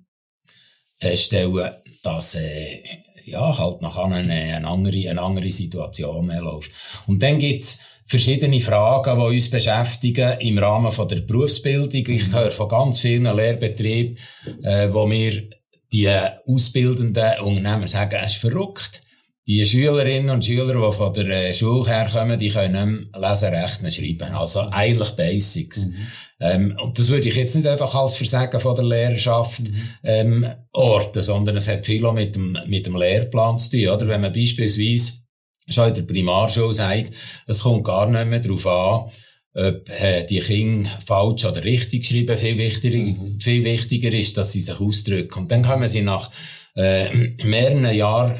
feststellen, 0.98 1.72
dass 2.02 2.34
äh, 2.34 2.80
ja, 3.26 3.56
halt 3.58 3.82
nachher 3.82 4.04
eine, 4.04 4.32
eine, 4.32 4.66
andere, 4.66 5.10
eine 5.10 5.20
andere 5.20 5.50
Situation 5.50 6.28
läuft. 6.28 6.70
Und 7.06 7.22
dann 7.22 7.38
gibt's 7.38 7.80
verschiedene 8.06 8.60
Fragen, 8.60 9.18
die 9.18 9.34
uns 9.34 9.50
beschäftigen 9.50 10.38
im 10.40 10.58
Rahmen 10.58 10.90
von 10.90 11.08
der 11.08 11.20
Berufsbildung. 11.20 12.06
Ich 12.06 12.32
höre 12.32 12.50
von 12.50 12.68
ganz 12.68 13.00
vielen 13.00 13.36
Lehrbetrieben, 13.36 14.16
äh, 14.62 14.88
wo 14.90 15.06
mir 15.06 15.50
die 15.92 16.08
ausbildenden 16.46 17.40
Unternehmer 17.40 17.86
sagen, 17.86 18.18
es 18.22 18.32
ist 18.32 18.40
verrückt. 18.40 19.02
Die 19.48 19.64
Schülerinnen 19.64 20.28
und 20.28 20.44
Schüler, 20.44 20.74
die 20.74 20.94
von 20.94 21.14
der 21.14 21.48
äh, 21.48 21.54
Schule 21.54 21.88
herkommen, 21.88 22.38
die 22.38 22.50
können 22.50 23.10
lesen, 23.18 23.54
rechnen, 23.54 23.90
schreiben. 23.90 24.34
Also 24.34 24.60
eigentlich 24.70 25.08
Basics. 25.12 25.86
Mhm. 25.86 25.94
Ähm, 26.40 26.78
und 26.82 26.98
das 26.98 27.08
würde 27.08 27.28
ich 27.28 27.34
jetzt 27.34 27.56
nicht 27.56 27.66
einfach 27.66 27.94
als 27.94 28.16
Versagen 28.16 28.60
von 28.60 28.74
der 28.74 28.84
Lehrerschaft 28.84 29.62
mhm. 29.62 29.90
ähm, 30.04 30.46
orten, 30.72 31.22
sondern 31.22 31.56
es 31.56 31.66
hat 31.66 31.86
viel 31.86 32.04
auch 32.04 32.12
mit 32.12 32.34
dem, 32.34 32.58
mit 32.66 32.84
dem 32.84 32.96
Lehrplan 32.96 33.58
zu 33.58 33.70
tun. 33.70 33.88
Oder? 33.88 34.06
Wenn 34.06 34.20
man 34.20 34.34
beispielsweise 34.34 35.14
schon 35.66 35.88
in 35.88 35.94
der 35.94 36.02
Primarschule 36.02 36.74
sagt, 36.74 37.14
es 37.46 37.60
kommt 37.60 37.84
gar 37.84 38.06
nicht 38.06 38.26
mehr 38.26 38.40
darauf 38.40 38.66
an, 38.66 39.10
ob 39.54 39.88
äh, 39.88 40.26
die 40.26 40.40
Kinder 40.40 40.90
falsch 41.06 41.46
oder 41.46 41.64
richtig 41.64 42.02
geschrieben, 42.02 42.36
viel 42.36 42.58
wichtiger, 42.58 42.98
mhm. 42.98 43.40
viel 43.40 43.64
wichtiger 43.64 44.12
ist, 44.12 44.36
dass 44.36 44.52
sie 44.52 44.60
sich 44.60 44.78
ausdrücken. 44.78 45.38
Und 45.38 45.50
dann 45.50 45.64
kommen 45.64 45.88
sie 45.88 46.02
nach 46.02 46.30
äh, 46.76 47.34
mehreren 47.44 47.94
Jahren 47.94 48.38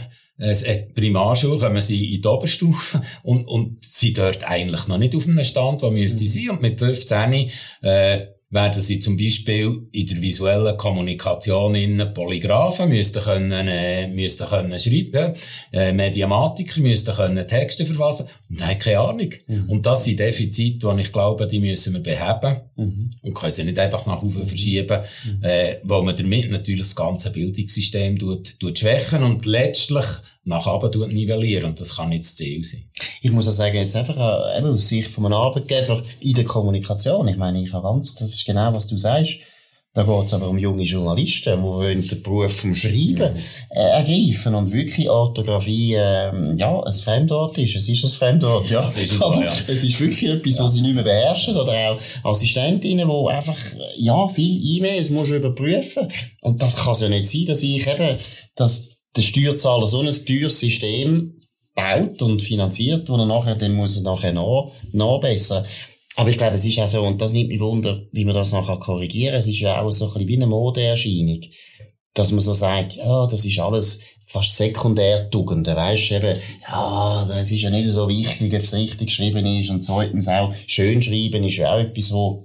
Primarschule 0.94 1.58
kommen 1.58 1.80
sie 1.80 2.14
in 2.14 2.22
die 2.22 2.28
Oberstufe 2.28 3.02
und, 3.22 3.46
und 3.46 3.84
sie 3.84 4.12
dort 4.12 4.44
eigentlich 4.44 4.86
noch 4.86 4.98
nicht 4.98 5.16
auf 5.16 5.26
einem 5.26 5.42
Stand, 5.44 5.82
wo 5.82 5.90
müsste 5.90 6.24
mhm. 6.24 6.28
sein. 6.28 6.50
Und 6.50 6.62
mit 6.62 6.78
15 6.78 7.50
äh, 7.82 8.26
werden 8.50 8.82
sie 8.82 8.98
zum 8.98 9.16
Beispiel 9.16 9.88
in 9.92 10.06
der 10.06 10.22
visuellen 10.22 10.76
Kommunikation 10.76 11.74
in 11.74 12.14
Polygraphen 12.14 12.88
müssten 12.88 13.22
können, 13.22 13.68
äh, 13.68 14.08
müssten 14.08 14.46
können 14.46 14.78
schreiben, 14.78 15.34
äh, 15.70 15.92
Mediamatiker 15.92 16.80
müssten 16.80 17.14
können 17.14 17.46
Texte 17.46 17.84
verfassen 17.84 18.26
und 18.48 18.66
haben 18.66 18.78
keine 18.78 19.00
Ahnung. 19.00 19.30
Mhm. 19.46 19.68
Und 19.68 19.84
das 19.84 20.04
sind 20.04 20.18
Defizite, 20.18 20.90
die 20.94 21.02
ich 21.02 21.12
glaube, 21.12 21.46
die 21.46 21.60
müssen 21.60 21.92
wir 21.92 22.00
beheben 22.00 22.60
mhm. 22.76 23.10
und 23.22 23.34
können 23.34 23.52
sie 23.52 23.64
nicht 23.64 23.78
einfach 23.78 24.06
nach 24.06 24.22
oben 24.22 24.46
verschieben, 24.46 24.98
mhm. 25.24 25.44
äh, 25.44 25.76
weil 25.82 26.02
man 26.02 26.16
damit 26.16 26.50
natürlich 26.50 26.80
das 26.80 26.96
ganze 26.96 27.30
Bildungssystem 27.30 28.18
tut, 28.18 28.58
tut 28.58 28.78
schwächen 28.78 29.24
und 29.24 29.44
letztlich 29.44 30.06
nach 30.48 30.66
oben 30.66 31.08
nivellieren. 31.08 31.66
Und 31.66 31.80
das 31.80 31.96
kann 31.96 32.08
nicht 32.08 32.24
das 32.24 32.34
Ziel 32.34 32.64
sein. 32.64 32.84
Ich 33.22 33.30
muss 33.30 33.46
auch 33.46 33.52
sagen, 33.52 33.76
jetzt 33.76 33.94
einfach 33.94 34.16
äh, 34.16 34.58
eben 34.58 34.68
aus 34.68 34.88
Sicht 34.88 35.08
von 35.08 35.26
einem 35.26 35.34
Arbeitgeber 35.34 36.02
in 36.20 36.34
der 36.34 36.44
Kommunikation. 36.44 37.28
Ich 37.28 37.36
meine, 37.36 37.62
ich 37.62 37.72
habe 37.72 37.86
ganz, 37.86 38.14
das 38.14 38.34
ist 38.34 38.46
genau, 38.46 38.72
was 38.74 38.86
du 38.86 38.96
sagst. 38.96 39.34
Da 39.94 40.04
geht 40.04 40.26
es 40.26 40.34
aber 40.34 40.48
um 40.48 40.58
junge 40.58 40.84
Journalisten, 40.84 41.60
die 41.60 42.08
den 42.08 42.22
Beruf 42.22 42.54
vom 42.54 42.74
Schreiben 42.74 43.36
äh, 43.70 43.80
ergreifen 43.80 44.54
und 44.54 44.72
wirklich 44.72 45.08
Orthographie 45.08 45.94
äh, 45.94 46.56
ja, 46.56 46.82
ein 46.82 46.92
Fremdwort 46.92 47.58
ist. 47.58 47.74
Es 47.74 47.88
ist 47.88 48.04
ein 48.04 48.10
Fremdwort, 48.10 48.70
ja. 48.70 48.84
ist 48.86 49.12
es, 49.12 49.20
aber 49.20 49.42
ja. 49.42 49.48
es 49.48 49.82
ist 49.82 50.00
wirklich 50.00 50.30
etwas, 50.30 50.56
ja. 50.56 50.64
was 50.64 50.74
sie 50.74 50.82
nicht 50.82 50.94
mehr 50.94 51.04
beherrschen. 51.04 51.56
Oder 51.56 51.72
auch 51.90 52.30
Assistentinnen, 52.30 53.08
die 53.08 53.28
einfach 53.28 53.56
ja, 53.96 54.28
viel 54.28 54.60
E-Mails 54.76 55.10
muss 55.10 55.30
überprüfen 55.30 56.08
Und 56.42 56.62
das 56.62 56.76
kann 56.76 56.92
es 56.92 57.00
ja 57.00 57.08
nicht 57.08 57.26
sein, 57.26 57.46
dass 57.46 57.62
ich 57.62 57.86
eben 57.86 58.18
dass 58.54 58.97
der 59.16 59.22
Steuerzahler 59.22 59.86
so 59.86 60.00
ein 60.00 60.12
teures 60.12 60.60
System 60.60 61.40
baut 61.74 62.20
und 62.22 62.42
finanziert, 62.42 63.08
wo 63.08 63.16
er 63.16 63.26
nachher, 63.26 63.54
dann 63.54 63.74
muss 63.74 63.96
er 63.96 64.02
nachher 64.02 64.32
nach, 64.32 64.70
nachbessern. 64.92 65.64
Aber 66.16 66.30
ich 66.30 66.38
glaube, 66.38 66.56
es 66.56 66.64
ist 66.64 66.78
auch 66.80 66.88
so, 66.88 67.02
und 67.02 67.20
das 67.20 67.32
nimmt 67.32 67.48
mich 67.48 67.60
wunder, 67.60 68.02
wie 68.10 68.24
man 68.24 68.34
das 68.34 68.52
nachher 68.52 68.78
korrigieren 68.78 69.32
kann. 69.32 69.38
Es 69.38 69.46
ist 69.46 69.60
ja 69.60 69.80
auch 69.80 69.92
so 69.92 70.06
ein 70.06 70.12
bisschen 70.14 70.28
wie 70.28 70.36
eine 70.36 70.46
Modeerscheinung. 70.48 71.40
Dass 72.14 72.32
man 72.32 72.40
so 72.40 72.52
sagt, 72.54 72.96
ja, 72.96 73.26
das 73.26 73.44
ist 73.44 73.60
alles 73.60 74.00
fast 74.26 74.56
sekundär 74.56 75.30
Tugenden, 75.30 75.76
weisst 75.76 76.10
eben, 76.10 76.36
ja, 76.68 77.24
das 77.28 77.50
ist 77.50 77.62
ja 77.62 77.70
nicht 77.70 77.88
so 77.88 78.08
wichtig, 78.08 78.52
ob 78.52 78.62
es 78.62 78.74
richtig 78.74 79.06
geschrieben 79.06 79.46
ist, 79.46 79.70
und 79.70 79.82
zweitens 79.82 80.28
auch, 80.28 80.52
schön 80.66 81.00
schreiben 81.02 81.44
ist 81.44 81.56
ja 81.56 81.72
auch 81.72 81.78
etwas, 81.78 82.12
wo 82.12 82.44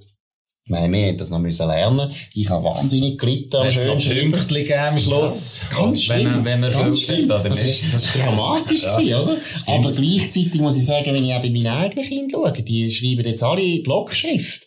meine, 0.70 0.93
wir 0.93 1.08
haben 1.08 1.17
das 1.17 1.29
noch 1.29 1.39
müssen 1.39 1.67
lernen. 1.67 2.12
Ich 2.34 2.50
habe 2.50 2.63
wahnsinnig 2.63 3.20
gelitten 3.20 3.58
am 3.58 3.70
schönen 3.70 4.00
Pünktchen 4.32 4.79
am 4.79 4.98
Schluss. 4.98 5.62
Ja, 5.70 5.77
ganz 5.77 6.03
schlimm. 6.03 6.46
Wenn, 6.46 6.62
wenn 6.62 6.72
ganz 6.72 7.01
schlimm. 7.01 7.25
Oder 7.25 7.50
das, 7.50 7.63
ist, 7.63 7.93
das 7.93 8.05
ist 8.05 8.15
dramatisch 8.15 8.84
ja, 8.84 8.98
gewesen, 8.98 9.15
oder? 9.15 9.38
Aber 9.67 9.91
gleichzeitig 9.91 10.62
muss 10.62 10.77
ich 10.77 10.86
sagen, 10.86 11.13
wenn 11.13 11.25
ich 11.25 11.34
auch 11.34 11.41
bei 11.41 11.50
meinen 11.50 11.67
eigenen 11.67 12.05
Kindern 12.05 12.29
schaue, 12.29 12.63
die 12.63 12.91
schreiben 12.91 13.25
jetzt 13.25 13.43
alle 13.43 13.79
Blockschrift, 13.79 14.65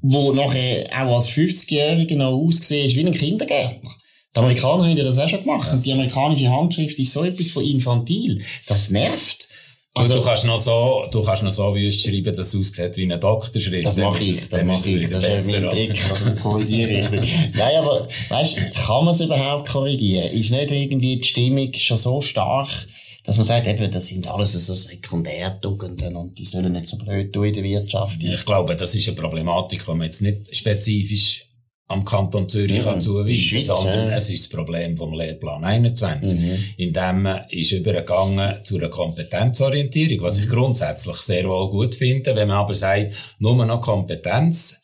wo 0.00 0.32
nachher 0.32 0.86
auch 0.92 1.16
als 1.16 1.28
50-Jähriger 1.28 2.16
noch 2.16 2.32
ausgesehen 2.32 2.88
ist 2.88 2.96
wie 2.96 3.04
ein 3.04 3.12
Kindergärtner. 3.12 3.90
Die 4.34 4.40
Amerikaner 4.40 4.84
haben 4.84 4.96
ja 4.96 5.04
das 5.04 5.18
auch 5.18 5.28
schon 5.28 5.42
gemacht. 5.42 5.68
Ja. 5.68 5.74
Und 5.74 5.84
die 5.84 5.92
amerikanische 5.92 6.50
Handschrift 6.50 6.98
ist 6.98 7.12
so 7.12 7.24
etwas 7.24 7.48
von 7.48 7.64
infantil. 7.64 8.42
Das 8.66 8.90
nervt. 8.90 9.48
Also, 9.96 10.16
du 10.16 10.22
kannst 10.22 10.44
noch 10.44 10.58
so, 10.58 11.06
du 11.10 11.22
kannst 11.22 11.42
noch 11.42 11.50
so 11.50 11.74
wüst 11.74 12.02
schreiben, 12.02 12.34
dass 12.34 12.48
es 12.48 12.54
aussieht 12.54 12.96
wie 12.98 13.04
eine 13.04 13.18
Doktorschrift. 13.18 13.86
Das 13.86 13.96
mache 13.96 14.22
ich, 14.22 14.48
das 14.48 14.64
mache 14.64 14.88
ich. 14.88 15.08
Das 15.08 15.46
ist 15.46 15.52
mein 15.52 15.70
Trick, 15.70 15.94
das 15.94 16.42
korrigiere 16.42 16.90
ich. 16.90 17.10
Nein, 17.54 17.76
aber, 17.78 18.06
weißt, 18.28 18.74
kann 18.74 19.04
man 19.04 19.14
es 19.14 19.20
überhaupt 19.20 19.68
korrigieren? 19.68 20.28
Ist 20.28 20.50
nicht 20.50 20.70
irgendwie 20.70 21.16
die 21.16 21.24
Stimmung 21.24 21.72
schon 21.74 21.96
so 21.96 22.20
stark, 22.20 22.68
dass 23.24 23.38
man 23.38 23.46
sagt, 23.46 23.66
eben, 23.66 23.90
das 23.90 24.06
sind 24.06 24.28
alles 24.28 24.52
so 24.52 24.74
Sekundärtugenden 24.74 26.14
und 26.14 26.38
die 26.38 26.44
sollen 26.44 26.74
nicht 26.74 26.88
so 26.88 26.98
blöd 26.98 27.32
tun 27.32 27.46
in 27.46 27.54
der 27.54 27.64
Wirtschaft. 27.64 28.22
Ich 28.22 28.44
glaube, 28.44 28.76
das 28.76 28.94
ist 28.94 29.08
eine 29.08 29.16
Problematik, 29.16 29.84
die 29.84 29.90
man 29.90 30.02
jetzt 30.02 30.20
nicht 30.20 30.54
spezifisch 30.54 31.46
am 31.88 32.04
Kanton 32.04 32.48
Zürich 32.48 32.84
ja, 32.84 32.98
zuweisen, 32.98 33.62
sondern 33.62 34.12
es 34.12 34.28
ist 34.28 34.44
das 34.44 34.50
Problem 34.50 34.96
vom 34.96 35.14
Lehrplan 35.14 35.64
21. 35.64 36.38
Mhm. 36.38 36.58
In 36.78 36.92
dem 36.92 37.28
ist 37.48 37.72
übergegangen 37.72 38.56
zu 38.64 38.76
einer 38.76 38.88
Kompetenzorientierung, 38.88 40.22
was 40.22 40.38
ich 40.38 40.46
mhm. 40.46 40.52
grundsätzlich 40.52 41.16
sehr 41.18 41.48
wohl 41.48 41.70
gut 41.70 41.94
finde. 41.94 42.34
Wenn 42.34 42.48
man 42.48 42.58
aber 42.58 42.74
sagt, 42.74 43.12
nur 43.38 43.64
noch 43.64 43.80
Kompetenz 43.80 44.82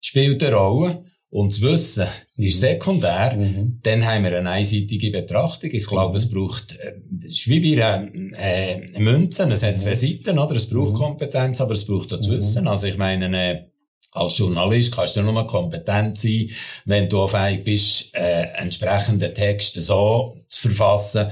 spielt 0.00 0.42
eine 0.42 0.56
Rolle 0.56 1.04
und 1.30 1.52
das 1.52 1.62
Wissen 1.62 2.08
mhm. 2.36 2.44
ist 2.44 2.58
sekundär, 2.58 3.34
mhm. 3.36 3.78
dann 3.84 4.04
haben 4.04 4.24
wir 4.24 4.36
eine 4.36 4.50
einseitige 4.50 5.12
Betrachtung. 5.12 5.70
Ich 5.72 5.86
glaube, 5.86 6.16
es 6.16 6.28
braucht, 6.28 6.72
äh, 6.72 6.94
es 7.24 7.32
ist 7.32 7.48
wie 7.48 7.60
bei 7.60 7.84
einer, 7.84 8.08
äh, 8.36 8.98
Münzen, 8.98 9.52
es 9.52 9.62
hat 9.62 9.78
zwei 9.78 9.90
mhm. 9.90 9.94
Seiten, 9.94 10.38
oder? 10.40 10.56
Es 10.56 10.68
braucht 10.68 10.94
mhm. 10.94 10.98
Kompetenz, 10.98 11.60
aber 11.60 11.72
es 11.72 11.86
braucht 11.86 12.12
auch 12.12 12.16
das 12.16 12.28
Wissen. 12.28 12.66
Also 12.66 12.88
ich 12.88 12.98
meine, 12.98 13.70
als 14.12 14.38
Journalist 14.38 14.94
kannst 14.94 15.16
du 15.16 15.22
nur 15.22 15.46
kompetent 15.46 16.18
sein, 16.18 16.50
wenn 16.84 17.08
du 17.08 17.26
fähig 17.26 17.64
bist, 17.64 18.14
äh, 18.14 18.42
entsprechende 18.58 19.32
Texte 19.32 19.80
so 19.80 20.36
zu 20.48 20.68
verfassen, 20.68 21.28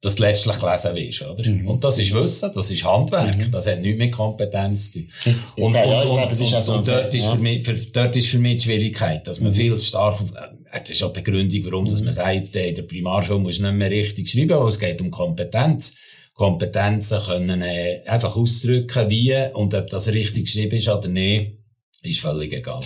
dass 0.00 0.16
du 0.16 0.22
letztlich 0.22 0.58
gelesen 0.58 0.94
wirst, 0.94 1.22
oder? 1.22 1.48
Mhm. 1.48 1.68
Und 1.68 1.82
das 1.82 1.98
ist 1.98 2.12
Wissen, 2.12 2.50
das 2.54 2.70
ist 2.70 2.84
Handwerk, 2.84 3.38
mhm. 3.38 3.50
das 3.50 3.66
hat 3.66 3.80
nichts 3.80 3.98
mit 3.98 4.12
Kompetenz 4.12 4.92
zu 4.92 5.00
tun. 5.00 5.08
Und, 5.56 5.74
ja, 5.74 6.02
und, 6.02 6.10
und, 6.10 6.26
und, 6.28 6.62
so 6.62 6.74
und 6.74 6.86
dort, 6.86 7.14
ist 7.14 7.26
für 7.26 7.38
mich, 7.38 7.64
für, 7.64 7.74
dort 7.74 8.14
ist 8.14 8.28
für 8.28 8.38
mich 8.38 8.58
die 8.58 8.64
Schwierigkeit, 8.64 9.26
dass 9.26 9.40
man 9.40 9.52
mhm. 9.52 9.56
viel 9.56 9.80
stark 9.80 10.20
auf, 10.20 10.32
äh, 10.32 10.78
das 10.78 10.90
ist 10.90 11.02
auch 11.02 11.12
die 11.12 11.20
Begründung, 11.20 11.64
warum 11.64 11.84
mhm. 11.84 11.88
dass 11.88 12.02
man 12.02 12.12
sagt, 12.12 12.54
äh, 12.56 12.68
in 12.68 12.74
der 12.74 12.82
Primarschule 12.82 13.38
muss 13.38 13.58
nicht 13.58 13.72
mehr 13.72 13.90
richtig 13.90 14.28
schreiben, 14.28 14.58
weil 14.58 14.68
es 14.68 14.78
geht 14.78 15.00
um 15.00 15.10
Kompetenz. 15.10 15.96
Kompetenzen 16.34 17.18
können 17.24 17.62
äh, 17.62 18.02
einfach 18.06 18.36
ausdrücken, 18.36 19.08
wie 19.08 19.34
und 19.54 19.74
ob 19.74 19.88
das 19.88 20.08
richtig 20.08 20.44
geschrieben 20.44 20.76
ist 20.76 20.88
oder 20.88 21.08
nicht 21.08 21.56
ist 22.02 22.20
völlig 22.20 22.52
egal. 22.52 22.80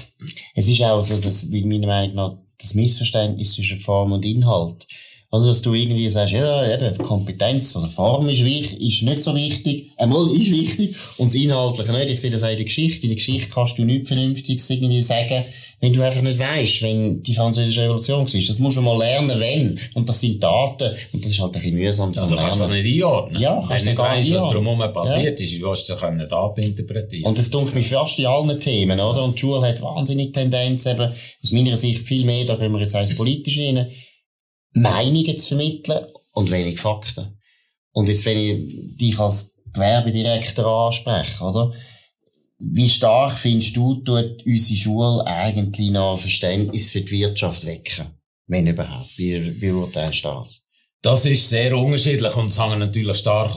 Es 0.55 0.69
ist 0.69 0.83
auch 0.83 1.03
so, 1.03 1.17
dass, 1.19 1.47
meiner 1.47 1.87
Meinung 1.87 2.15
nach, 2.15 2.37
das 2.59 2.75
Missverständnis 2.75 3.55
zwischen 3.55 3.79
Form 3.79 4.13
und 4.13 4.25
Inhalt. 4.25 4.87
Also, 5.33 5.47
dass 5.47 5.63
du 5.63 5.75
irgendwie 5.75 6.11
sagst, 6.11 6.33
ja, 6.33 6.75
eben, 6.75 6.99
Kompetenz 6.99 7.77
oder 7.77 7.89
Form 7.89 8.29
ist 8.29 8.45
wichtig, 8.45 8.81
ist 8.81 9.03
nicht 9.03 9.23
so 9.23 9.35
wichtig. 9.35 9.93
Einmal 9.97 10.27
ist 10.27 10.51
wichtig. 10.51 10.97
Und 11.19 11.29
das 11.29 11.35
Inhaltliche 11.37 11.93
nicht. 11.93 12.11
Ich 12.11 12.21
sehe 12.21 12.31
das 12.31 12.43
auch 12.43 12.49
in 12.49 12.57
der 12.57 12.65
Geschichte. 12.65 13.03
In 13.03 13.11
der 13.11 13.17
Geschichte 13.17 13.49
kannst 13.49 13.79
du 13.79 13.85
nichts 13.85 14.09
Vernünftiges 14.09 14.69
irgendwie 14.69 15.03
sagen, 15.03 15.45
wenn 15.81 15.95
du 15.95 16.03
einfach 16.03 16.21
nicht 16.21 16.39
weißt, 16.39 16.83
wenn 16.83 17.23
die 17.23 17.35
französische 17.35 17.83
Revolution 17.83 18.21
war. 18.21 18.27
Das 18.27 18.59
musst 18.59 18.77
du 18.77 18.83
mal 18.83 18.99
lernen, 18.99 19.41
wenn. 19.41 19.81
Und 19.95 20.07
das 20.09 20.21
sind 20.21 20.43
Daten. 20.43 20.95
Und 21.13 21.25
das 21.25 21.33
ist 21.33 21.41
halt 21.41 21.57
ein 21.57 21.63
bisschen 21.63 21.77
mühsam 21.79 22.13
zu 22.13 22.21
lernen. 22.21 22.37
Du 22.37 22.43
kannst 22.43 22.61
das 22.61 22.69
nicht 22.69 22.87
einordnen. 22.87 23.41
Ja, 23.41 23.67
wenn 23.67 23.79
du 23.79 23.85
nicht 23.87 23.99
weißt, 23.99 24.35
was 24.35 24.51
drumherum 24.51 24.93
passiert 24.93 25.39
ja. 25.39 25.45
ist, 25.45 25.53
wie 25.53 25.63
willst 25.63 25.89
du 25.89 25.95
dann 25.95 26.29
Daten 26.29 26.61
interpretieren? 26.61 27.25
Und 27.25 27.39
das 27.39 27.51
tut 27.51 27.75
mich 27.75 27.89
fast 27.89 28.19
in 28.19 28.27
allen 28.27 28.61
Themen, 28.61 29.01
oder? 29.01 29.25
Und 29.25 29.37
die 29.37 29.41
Schule 29.41 29.67
hat 29.67 29.81
wahnsinnig 29.81 30.35
Tendenz 30.35 30.85
eben, 30.85 31.15
aus 31.43 31.51
meiner 31.51 31.77
Sicht 31.77 32.03
viel 32.03 32.27
mehr, 32.27 32.45
da 32.45 32.57
gehen 32.57 32.73
wir 32.73 32.81
jetzt 32.81 32.95
als 32.95 33.17
politisch 33.17 33.59
rein, 33.59 33.91
Meinungen 34.75 35.39
zu 35.39 35.49
vermitteln 35.49 36.05
und 36.33 36.51
wenig 36.51 36.79
Fakten. 36.79 37.39
Und 37.93 38.09
jetzt, 38.11 38.27
wenn 38.27 38.39
ich 38.39 38.97
dich 38.99 39.19
als 39.19 39.57
Gewerbedirektor 39.73 40.89
anspreche, 40.89 41.43
oder? 41.43 41.73
Wie 42.63 42.91
stark 42.91 43.39
findest 43.39 43.75
du, 43.75 43.95
tut 43.97 44.45
unsere 44.45 44.79
Schule 44.79 45.27
eigentlich 45.27 45.91
noch 45.91 46.19
Verständnis 46.19 46.91
für 46.91 47.01
die 47.01 47.11
Wirtschaft 47.11 47.65
wecken? 47.65 48.09
Wenn 48.47 48.67
überhaupt. 48.67 49.17
Wie 49.17 49.39
beurteilst 49.39 50.25
du 50.25 50.29
das? 50.29 50.61
Das 51.03 51.25
ist 51.25 51.49
sehr 51.49 51.75
unterschiedlich 51.75 52.37
und 52.37 52.49
es 52.49 52.61
hängt 52.61 52.79
natürlich 52.79 53.17
stark 53.17 53.53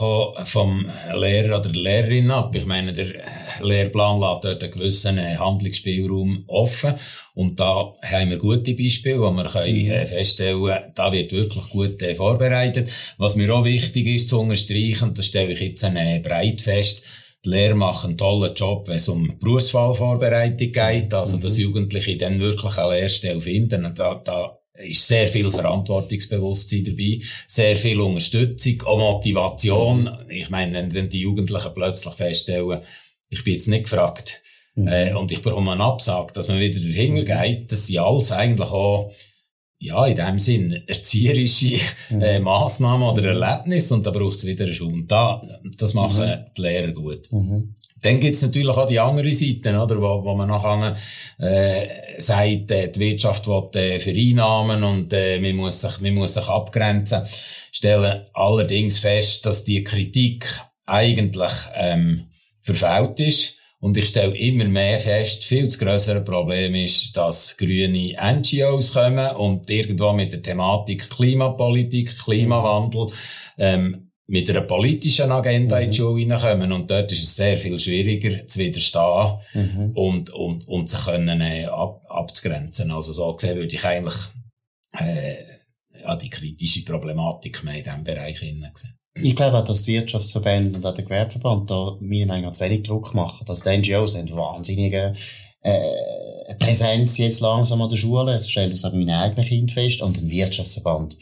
vom 0.48 0.86
Lehrer 1.14 1.58
oder 1.58 1.68
der 1.68 1.82
Lehrerin 1.82 2.30
ab. 2.30 2.56
Ich 2.56 2.64
meine, 2.64 2.94
der 2.94 3.08
Lehrplan 3.60 4.18
lässt 4.18 4.44
dort 4.44 4.62
einen 4.62 4.72
gewissen 4.72 5.18
äh, 5.18 5.36
Handlungsspielraum 5.36 6.44
offen 6.46 6.94
und 7.34 7.60
da 7.60 7.92
haben 8.02 8.30
wir 8.30 8.38
gute 8.38 8.72
Beispiele, 8.72 9.20
wo 9.20 9.30
wir 9.30 9.44
können 9.44 9.84
mhm. 9.84 9.90
äh, 9.90 10.06
feststellen 10.06 10.92
da 10.94 11.12
wird 11.12 11.32
wirklich 11.32 11.68
gut 11.68 12.00
äh, 12.00 12.14
vorbereitet. 12.14 12.88
Was 13.18 13.36
mir 13.36 13.54
auch 13.54 13.66
wichtig 13.66 14.06
ist 14.06 14.30
zu 14.30 14.40
unterstreichen, 14.40 15.12
das 15.12 15.26
stelle 15.26 15.52
ich 15.52 15.60
jetzt 15.60 15.84
eine 15.84 16.20
breit 16.20 16.62
fest, 16.62 17.02
die 17.44 17.50
Lehrer 17.50 17.74
machen 17.74 18.10
einen 18.10 18.18
tollen 18.18 18.54
Job, 18.54 18.88
wenn 18.88 18.96
es 18.96 19.08
um 19.08 19.38
Berufswahlvorbereitung 19.38 20.72
geht, 20.72 21.12
also 21.12 21.36
dass 21.36 21.56
mhm. 21.58 21.64
Jugendliche 21.64 22.16
dann 22.16 22.40
wirklich 22.40 22.78
eine 22.78 22.94
Lehrstelle 22.94 23.40
finden. 23.40 23.92
Da, 23.94 24.14
da 24.24 24.58
ist 24.74 25.06
sehr 25.06 25.28
viel 25.28 25.50
Verantwortungsbewusstsein 25.50 26.84
dabei, 26.84 27.20
sehr 27.46 27.76
viel 27.76 28.00
Unterstützung, 28.00 28.82
auch 28.84 28.98
Motivation. 28.98 30.10
Ich 30.28 30.50
meine, 30.50 30.92
wenn 30.92 31.08
die 31.08 31.20
Jugendlichen 31.20 31.74
plötzlich 31.74 32.14
feststellen, 32.14 32.80
ich 33.28 33.44
bin 33.44 33.54
jetzt 33.54 33.68
nicht 33.68 33.84
gefragt 33.84 34.42
mhm. 34.74 34.88
äh, 34.88 35.12
und 35.14 35.30
ich 35.30 35.42
bekomme 35.42 35.72
einen 35.72 35.80
Absag, 35.80 36.32
dass 36.34 36.48
man 36.48 36.60
wieder 36.60 36.80
dahinter 36.80 37.22
mhm. 37.22 37.42
geht, 37.42 37.72
dass 37.72 37.86
sie 37.86 37.98
alles 37.98 38.32
eigentlich 38.32 38.70
auch 38.70 39.12
ja, 39.84 40.06
in 40.06 40.16
dem 40.16 40.38
Sinn 40.38 40.82
erzieherische 40.86 41.78
mhm. 42.10 42.22
äh, 42.22 42.38
Massnahmen 42.40 43.08
oder 43.08 43.24
Erlebnisse 43.24 43.94
und 43.94 44.06
da 44.06 44.10
braucht 44.10 44.36
es 44.36 44.46
wieder 44.46 44.64
eine 44.64 44.74
Schule. 44.74 44.94
Und 44.94 45.10
da, 45.10 45.42
das 45.76 45.94
machen 45.94 46.26
mhm. 46.26 46.44
die 46.56 46.62
Lehrer 46.62 46.92
gut. 46.92 47.30
Mhm. 47.30 47.74
Dann 48.00 48.20
gibt's 48.20 48.42
natürlich 48.42 48.68
auch 48.68 48.86
die 48.86 49.00
andere 49.00 49.32
Seite, 49.32 49.78
oder, 49.78 49.96
wo, 50.00 50.24
wo 50.24 50.34
man 50.34 50.48
nachher 50.48 50.94
äh, 51.38 52.20
sagt, 52.20 52.70
äh, 52.70 52.90
die 52.90 53.00
Wirtschaft 53.00 53.46
will 53.46 53.70
äh, 53.74 53.98
vereinnahmen 53.98 54.84
und 54.84 55.12
äh, 55.12 55.40
man, 55.40 55.56
muss 55.56 55.80
sich, 55.80 56.00
man 56.00 56.14
muss 56.14 56.34
sich 56.34 56.46
abgrenzen. 56.46 57.22
Stellen 57.72 58.26
allerdings 58.34 58.98
fest, 58.98 59.46
dass 59.46 59.64
die 59.64 59.82
Kritik 59.82 60.46
eigentlich 60.86 61.52
ähm, 61.76 62.26
verfehlt 62.60 63.20
ist. 63.20 63.54
Und 63.84 63.98
ich 63.98 64.08
stelle 64.08 64.34
immer 64.34 64.64
mehr 64.64 64.98
fest, 64.98 65.44
viel 65.44 65.68
zu 65.68 65.78
grössere 65.78 66.22
Problem 66.22 66.74
ist, 66.74 67.14
dass 67.14 67.54
grüne 67.54 68.16
NGOs 68.18 68.94
kommen 68.94 69.36
und 69.36 69.68
irgendwo 69.68 70.14
mit 70.14 70.32
der 70.32 70.40
Thematik 70.40 71.10
Klimapolitik, 71.10 72.18
Klimawandel 72.18 73.08
ähm, 73.58 74.10
mit 74.26 74.48
einer 74.48 74.62
politischen 74.62 75.30
Agenda 75.30 75.76
mhm. 75.76 75.82
in 75.82 75.90
die 75.90 75.98
mhm. 75.98 76.02
Schule 76.02 76.20
hineinkommen. 76.20 76.72
Und 76.72 76.90
dort 76.90 77.12
ist 77.12 77.24
es 77.24 77.36
sehr 77.36 77.58
viel 77.58 77.78
schwieriger 77.78 78.46
zu 78.46 78.58
widerstehen 78.58 79.34
mhm. 79.52 79.90
und, 79.94 80.30
und, 80.30 80.66
und 80.66 80.88
sich 80.88 81.04
können, 81.04 81.42
äh, 81.42 81.66
ab, 81.66 82.06
abzugrenzen. 82.08 82.90
Also 82.90 83.12
so 83.12 83.34
gesehen 83.34 83.58
würde 83.58 83.76
ich 83.76 83.84
eigentlich 83.84 84.16
äh, 84.98 85.34
ja, 86.00 86.16
die 86.16 86.30
kritische 86.30 86.86
Problematik 86.86 87.62
mehr 87.62 87.76
in 87.76 87.84
diesem 87.84 88.04
Bereich 88.04 88.38
sehen. 88.38 88.66
Ich 89.16 89.36
glaube 89.36 89.58
auch, 89.58 89.64
dass 89.64 89.82
die 89.82 89.94
Wirtschaftsverbände 89.94 90.76
und 90.76 90.86
auch 90.86 90.94
der 90.94 91.04
Gewerbeverband 91.04 91.70
da 91.70 91.96
meiner 92.00 92.26
Meinung 92.26 92.46
nach 92.46 92.52
zu 92.52 92.64
wenig 92.64 92.82
Druck 92.82 93.14
machen. 93.14 93.46
Dass 93.46 93.62
die 93.62 93.76
NGOs 93.76 94.16
haben 94.16 94.30
wahnsinnige 94.30 95.14
äh, 95.62 96.54
Präsenz 96.58 97.16
jetzt 97.18 97.40
langsam 97.40 97.80
an 97.80 97.88
der 97.88 97.96
Schule. 97.96 98.40
Ich 98.40 98.50
stelle 98.50 98.70
das 98.70 98.84
an 98.84 98.98
meinem 98.98 99.20
eigenen 99.20 99.46
Kind 99.46 99.72
fest. 99.72 100.02
Und 100.02 100.18
ein 100.18 100.30
Wirtschaftsverband 100.30 101.16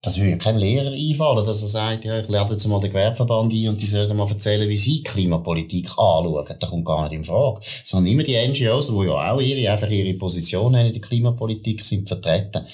das 0.00 0.16
würde 0.18 0.38
keinem 0.38 0.58
Lehrer 0.58 0.92
einfallen, 0.92 1.44
dass 1.44 1.62
er 1.62 1.68
sagt, 1.68 2.04
ja, 2.04 2.20
ich 2.20 2.28
lerne 2.28 2.52
jetzt 2.52 2.66
mal 2.66 2.80
den 2.80 2.90
Gewerbeverband 2.90 3.52
ein 3.52 3.68
und 3.68 3.82
die 3.82 3.86
sollen 3.86 4.16
mal 4.16 4.28
erzählen, 4.28 4.68
wie 4.68 4.76
sie 4.76 5.02
Klimapolitik 5.02 5.90
anschauen. 5.90 6.46
Das 6.60 6.70
kommt 6.70 6.84
gar 6.84 7.02
nicht 7.04 7.14
in 7.14 7.24
Frage. 7.24 7.60
Sondern 7.84 8.12
immer 8.12 8.22
die 8.22 8.36
NGOs, 8.36 8.88
die 8.88 9.06
ja 9.06 9.32
auch 9.32 9.40
ihre, 9.40 9.72
einfach 9.72 9.90
ihre 9.90 10.16
Position 10.16 10.74
in 10.74 10.92
der 10.92 11.02
Klimapolitik, 11.02 11.84
sind 11.84 12.06
vertreten. 12.06 12.64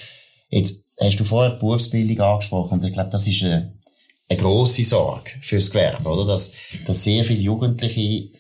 Jetzt 0.51 0.85
hast 1.01 1.19
du 1.19 1.25
vorher 1.25 1.53
die 1.53 1.61
Berufsbildung 1.61 2.21
angesprochen 2.21 2.79
und 2.79 2.85
ich 2.85 2.93
glaube, 2.93 3.11
das 3.11 3.27
ist 3.27 3.43
eine, 3.43 3.73
eine 4.29 4.41
grosse 4.41 4.85
Sorge 4.85 5.31
fürs 5.41 5.71
Gewerbe, 5.71 6.09
oder? 6.09 6.25
Dass, 6.25 6.55
dass 6.87 7.05
sehr 7.05 7.25
viele 7.25 7.41
Jugendliche 7.41 8.31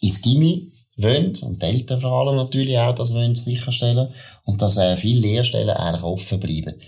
ins 0.00 0.22
Gimmi 0.22 0.72
wollen 0.96 1.34
und 1.42 1.62
die 1.62 1.66
Eltern 1.66 2.00
vor 2.00 2.12
allem 2.12 2.36
natürlich 2.36 2.78
auch 2.78 2.94
das 2.94 3.12
wollen 3.12 3.36
sicherstellen 3.36 4.12
und 4.44 4.62
dass 4.62 4.76
äh, 4.76 4.96
viele 4.96 5.20
Lehrstellen 5.20 5.70
eigentlich 5.70 6.02
offen 6.02 6.40
bleiben. 6.40 6.80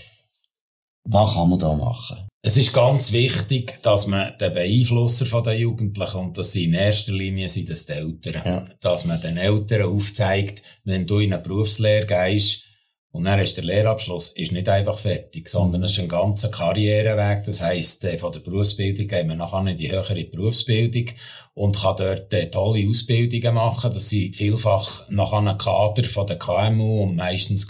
Was 1.04 1.34
kann 1.34 1.50
man 1.50 1.58
da 1.58 1.74
machen? 1.74 2.28
Es 2.40 2.56
ist 2.56 2.72
ganz 2.72 3.12
wichtig, 3.12 3.82
dass 3.82 4.06
man 4.06 4.36
den 4.38 4.52
Beeinflusser 4.52 5.26
von 5.26 5.42
den 5.42 5.58
Jugendlichen, 5.58 6.18
und 6.18 6.38
das 6.38 6.52
sind 6.52 6.64
in 6.64 6.74
erster 6.74 7.12
Linie 7.12 7.48
sind 7.48 7.68
das 7.68 7.84
die 7.84 7.92
Eltern, 7.92 8.42
ja. 8.44 8.64
dass 8.80 9.04
man 9.04 9.20
den 9.20 9.36
Eltern 9.36 9.82
aufzeigt, 9.82 10.62
wenn 10.84 11.06
du 11.06 11.18
in 11.18 11.32
eine 11.32 11.42
Berufslehre 11.42 12.06
gehst, 12.06 12.62
und 13.10 13.24
dann 13.24 13.40
ist 13.40 13.56
der 13.56 13.64
Lehrabschluss 13.64 14.30
ist 14.30 14.52
nicht 14.52 14.68
einfach 14.68 14.98
fertig, 14.98 15.48
sondern 15.48 15.82
es 15.82 15.92
ist 15.92 15.98
ein 15.98 16.08
ganzer 16.08 16.50
Karriereweg. 16.50 17.42
Das 17.44 17.62
heisst, 17.62 18.04
äh, 18.04 18.18
von 18.18 18.32
der 18.32 18.40
Berufsbildung 18.40 19.08
geht 19.08 19.26
man 19.26 19.38
nachher 19.38 19.66
in 19.66 19.76
die 19.78 19.90
höhere 19.90 20.24
Berufsbildung 20.24 21.06
und 21.54 21.76
kann 21.80 21.96
dort 21.96 22.32
äh, 22.34 22.50
tolle 22.50 22.86
Ausbildungen 22.86 23.54
machen. 23.54 23.92
Das 23.92 24.10
sind 24.10 24.36
vielfach 24.36 25.08
nachher 25.08 25.54
Kader 25.56 26.04
von 26.04 26.26
der 26.26 26.38
KMU 26.38 27.04
und 27.04 27.16
meistens 27.16 27.66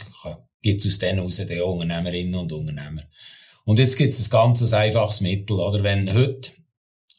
gibt 0.60 0.80
es 0.80 0.86
aus 0.86 0.98
denen 0.98 1.18
heraus 1.18 1.36
die 1.36 1.60
Unternehmerinnen 1.60 2.34
und 2.34 2.52
Unternehmer. 2.52 3.02
Und 3.64 3.78
jetzt 3.78 3.96
gibt 3.96 4.10
es 4.10 4.26
ein 4.26 4.30
ganz 4.30 4.72
einfaches 4.72 5.20
Mittel, 5.20 5.60
oder? 5.60 5.84
Wenn 5.84 6.12
heute 6.12 6.50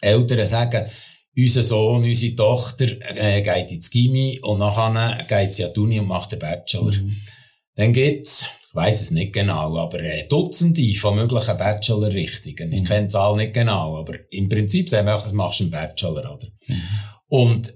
Eltern 0.01 0.45
sagen, 0.45 0.89
unser 1.37 1.63
Sohn, 1.63 2.03
unsere 2.03 2.35
Tochter 2.35 2.87
äh, 3.15 3.41
geht 3.41 3.71
ins 3.71 3.89
Gimmi 3.89 4.39
und 4.41 4.59
nachher 4.59 5.23
geht 5.23 5.53
sie 5.53 5.63
an 5.63 5.73
die 5.73 5.79
Uni 5.79 5.99
und 5.99 6.07
macht 6.07 6.33
den 6.33 6.39
Bachelor. 6.39 6.91
Mhm. 6.91 7.15
Dann 7.75 7.93
gibt's, 7.93 8.45
ich 8.67 8.75
weiss 8.75 9.01
es 9.01 9.11
nicht 9.11 9.33
genau, 9.33 9.77
aber 9.77 9.99
äh, 10.01 10.27
Dutzende 10.27 10.93
von 10.95 11.15
möglichen 11.15 11.57
Bachelor-Richtungen. 11.57 12.73
Ich 12.73 12.81
mhm. 12.81 12.85
kenne 12.85 13.01
die 13.03 13.11
Zahl 13.13 13.35
nicht 13.35 13.53
genau, 13.53 13.97
aber 13.97 14.15
im 14.31 14.49
Prinzip 14.49 14.89
sagen 14.89 15.07
wir, 15.07 15.17
du 15.17 15.35
machst 15.35 15.61
einen 15.61 15.71
Bachelor, 15.71 16.35
oder? 16.35 16.47
Mhm. 16.67 16.81
Und 17.27 17.73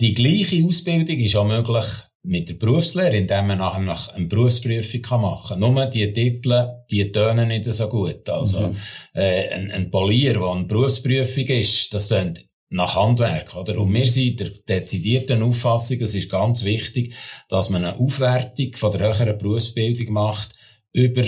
die 0.00 0.14
gleiche 0.14 0.64
Ausbildung 0.66 1.18
ist 1.18 1.36
auch 1.36 1.46
möglich 1.46 1.84
mit 2.24 2.48
der 2.48 2.54
Berufslehre, 2.54 3.16
indem 3.16 3.48
man 3.48 3.58
nachher 3.58 3.80
noch 3.80 4.14
eine 4.14 4.26
Berufsprüfung 4.26 5.20
machen 5.20 5.60
kann. 5.60 5.74
Nur 5.74 5.86
die 5.86 6.12
Titel, 6.12 6.68
die 6.90 7.10
tönen 7.10 7.48
nicht 7.48 7.64
so 7.64 7.88
gut. 7.88 8.28
Also, 8.28 8.60
mhm. 8.60 8.76
äh, 9.14 9.48
ein, 9.48 9.70
ein 9.70 9.90
Polier, 9.90 10.34
der 10.34 10.50
eine 10.50 10.64
Berufsprüfung 10.64 11.46
ist, 11.46 11.92
das 11.92 12.08
tönt 12.08 12.44
nach 12.72 12.96
Handwerk, 12.96 13.54
oder? 13.54 13.78
Und 13.78 13.94
wir 13.94 14.08
sind 14.08 14.40
der 14.40 14.50
dezidierten 14.50 15.42
Auffassung, 15.42 16.00
es 16.00 16.14
ist 16.14 16.30
ganz 16.30 16.64
wichtig, 16.64 17.14
dass 17.48 17.70
man 17.70 17.84
eine 17.84 17.98
Aufwertung 17.98 18.74
von 18.74 18.92
der 18.92 19.00
höheren 19.08 19.38
Berufsbildung 19.38 20.12
macht 20.12 20.54
über 20.92 21.22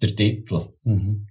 den 0.00 0.16
Titel. 0.16 0.68
Mhm 0.82 1.27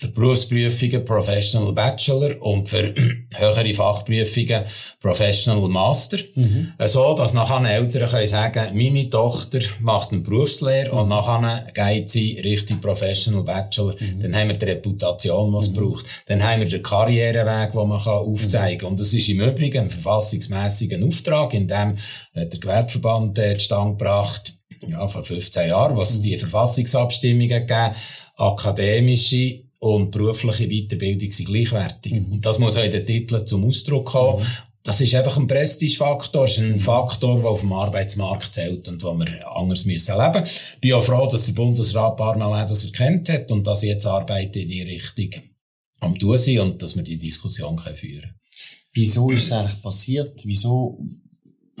für 0.00 0.08
Berufsprüfungen 0.08 1.04
Professional 1.04 1.74
Bachelor 1.74 2.40
und 2.40 2.66
für 2.66 2.94
höhere 3.34 3.74
Fachprüfungen 3.74 4.64
Professional 4.98 5.68
Master. 5.68 6.16
Mhm. 6.34 6.72
So, 6.86 7.12
dass 7.12 7.34
nachher 7.34 7.70
Eltern 7.70 8.08
können 8.08 8.26
sagen, 8.26 8.78
meine 8.78 9.10
Tochter 9.10 9.60
macht 9.80 10.12
eine 10.12 10.22
Berufslehre 10.22 10.90
mhm. 10.90 11.00
und 11.00 11.08
nachher 11.08 11.66
geht 11.74 12.08
sie 12.08 12.40
Richtung 12.40 12.80
Professional 12.80 13.42
Bachelor. 13.42 13.94
Mhm. 14.00 14.22
Dann 14.22 14.36
haben 14.36 14.48
wir 14.48 14.56
die 14.56 14.64
Reputation, 14.64 15.52
die 15.52 15.58
es 15.58 15.68
mhm. 15.68 15.74
braucht. 15.74 16.06
Dann 16.26 16.42
haben 16.42 16.60
wir 16.62 16.68
den 16.70 16.82
Karriereweg, 16.82 17.72
den 17.72 17.88
man 17.88 18.00
aufzeigen 18.00 18.78
kann. 18.78 18.88
Und 18.88 19.00
das 19.00 19.12
ist 19.12 19.28
im 19.28 19.42
Übrigen 19.42 19.82
ein 19.82 19.90
verfassungsmäßiger 19.90 21.06
Auftrag, 21.06 21.52
in 21.52 21.68
dem 21.68 21.96
der 22.34 22.46
Gewerbeverband 22.46 23.38
äh, 23.38 23.58
zustande 23.58 23.98
gebracht, 23.98 24.54
ja, 24.88 25.06
vor 25.06 25.22
15 25.22 25.68
Jahren, 25.68 25.94
was 25.98 26.16
mhm. 26.16 26.22
die 26.22 26.38
Verfassungsabstimmungen 26.38 27.48
gegeben, 27.48 27.94
akademische 28.36 29.68
und 29.80 30.10
berufliche 30.10 30.68
Weiterbildung 30.68 31.32
sind 31.32 31.46
gleichwertig. 31.46 32.12
Mhm. 32.12 32.32
Und 32.32 32.46
das 32.46 32.58
muss 32.58 32.76
auch 32.76 32.84
in 32.84 32.90
den 32.90 33.04
Titeln 33.04 33.46
zum 33.46 33.64
Ausdruck 33.64 34.06
kommen. 34.06 34.42
Mhm. 34.42 34.46
Das 34.82 35.00
ist 35.00 35.14
einfach 35.14 35.36
ein 35.36 35.46
Prestigefaktor, 35.46 36.44
ist 36.44 36.58
ein 36.58 36.80
Faktor, 36.80 37.40
der 37.40 37.50
auf 37.50 37.60
dem 37.60 37.72
Arbeitsmarkt 37.72 38.54
zählt 38.54 38.88
und 38.88 39.02
wo 39.02 39.12
wir 39.14 39.50
anders 39.54 39.84
müssen 39.84 40.16
leben. 40.16 40.44
Ich 40.44 40.80
bin 40.80 40.94
auch 40.94 41.02
froh, 41.02 41.26
dass 41.26 41.46
der 41.46 41.52
Bundesrat 41.52 42.12
ein 42.12 42.16
paar 42.16 42.38
Mal 42.38 42.64
das 42.66 42.84
erkannt 42.84 43.28
hat 43.28 43.50
und 43.50 43.66
dass 43.66 43.82
jetzt 43.82 44.06
Arbeit 44.06 44.56
in 44.56 44.68
die 44.68 44.82
Richtung 44.82 45.42
am 46.00 46.18
tun 46.18 46.38
sind 46.38 46.60
und 46.60 46.82
dass 46.82 46.96
wir 46.96 47.02
die 47.02 47.18
Diskussion 47.18 47.76
können 47.76 47.96
führen 47.96 48.20
können. 48.20 48.34
Wieso 48.92 49.30
ist 49.30 49.44
es 49.44 49.52
eigentlich 49.52 49.82
passiert? 49.82 50.42
Wieso 50.44 50.98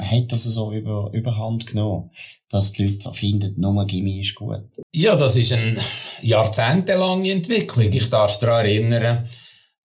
hat 0.00 0.32
das 0.32 0.44
so 0.44 0.72
über, 0.72 1.10
überhand 1.12 1.66
genommen, 1.66 2.10
dass 2.48 2.72
die 2.72 2.86
Leute 2.86 3.12
finden, 3.12 3.54
nur 3.60 3.86
Gimmi 3.86 4.20
ist 4.20 4.34
gut? 4.34 4.64
Ja, 4.92 5.14
das 5.16 5.36
ist 5.36 5.52
eine 5.52 5.76
jahrzehntelange 6.22 7.30
Entwicklung. 7.30 7.92
Ich 7.92 8.10
darf 8.10 8.38
daran 8.38 8.66
erinnern, 8.66 9.28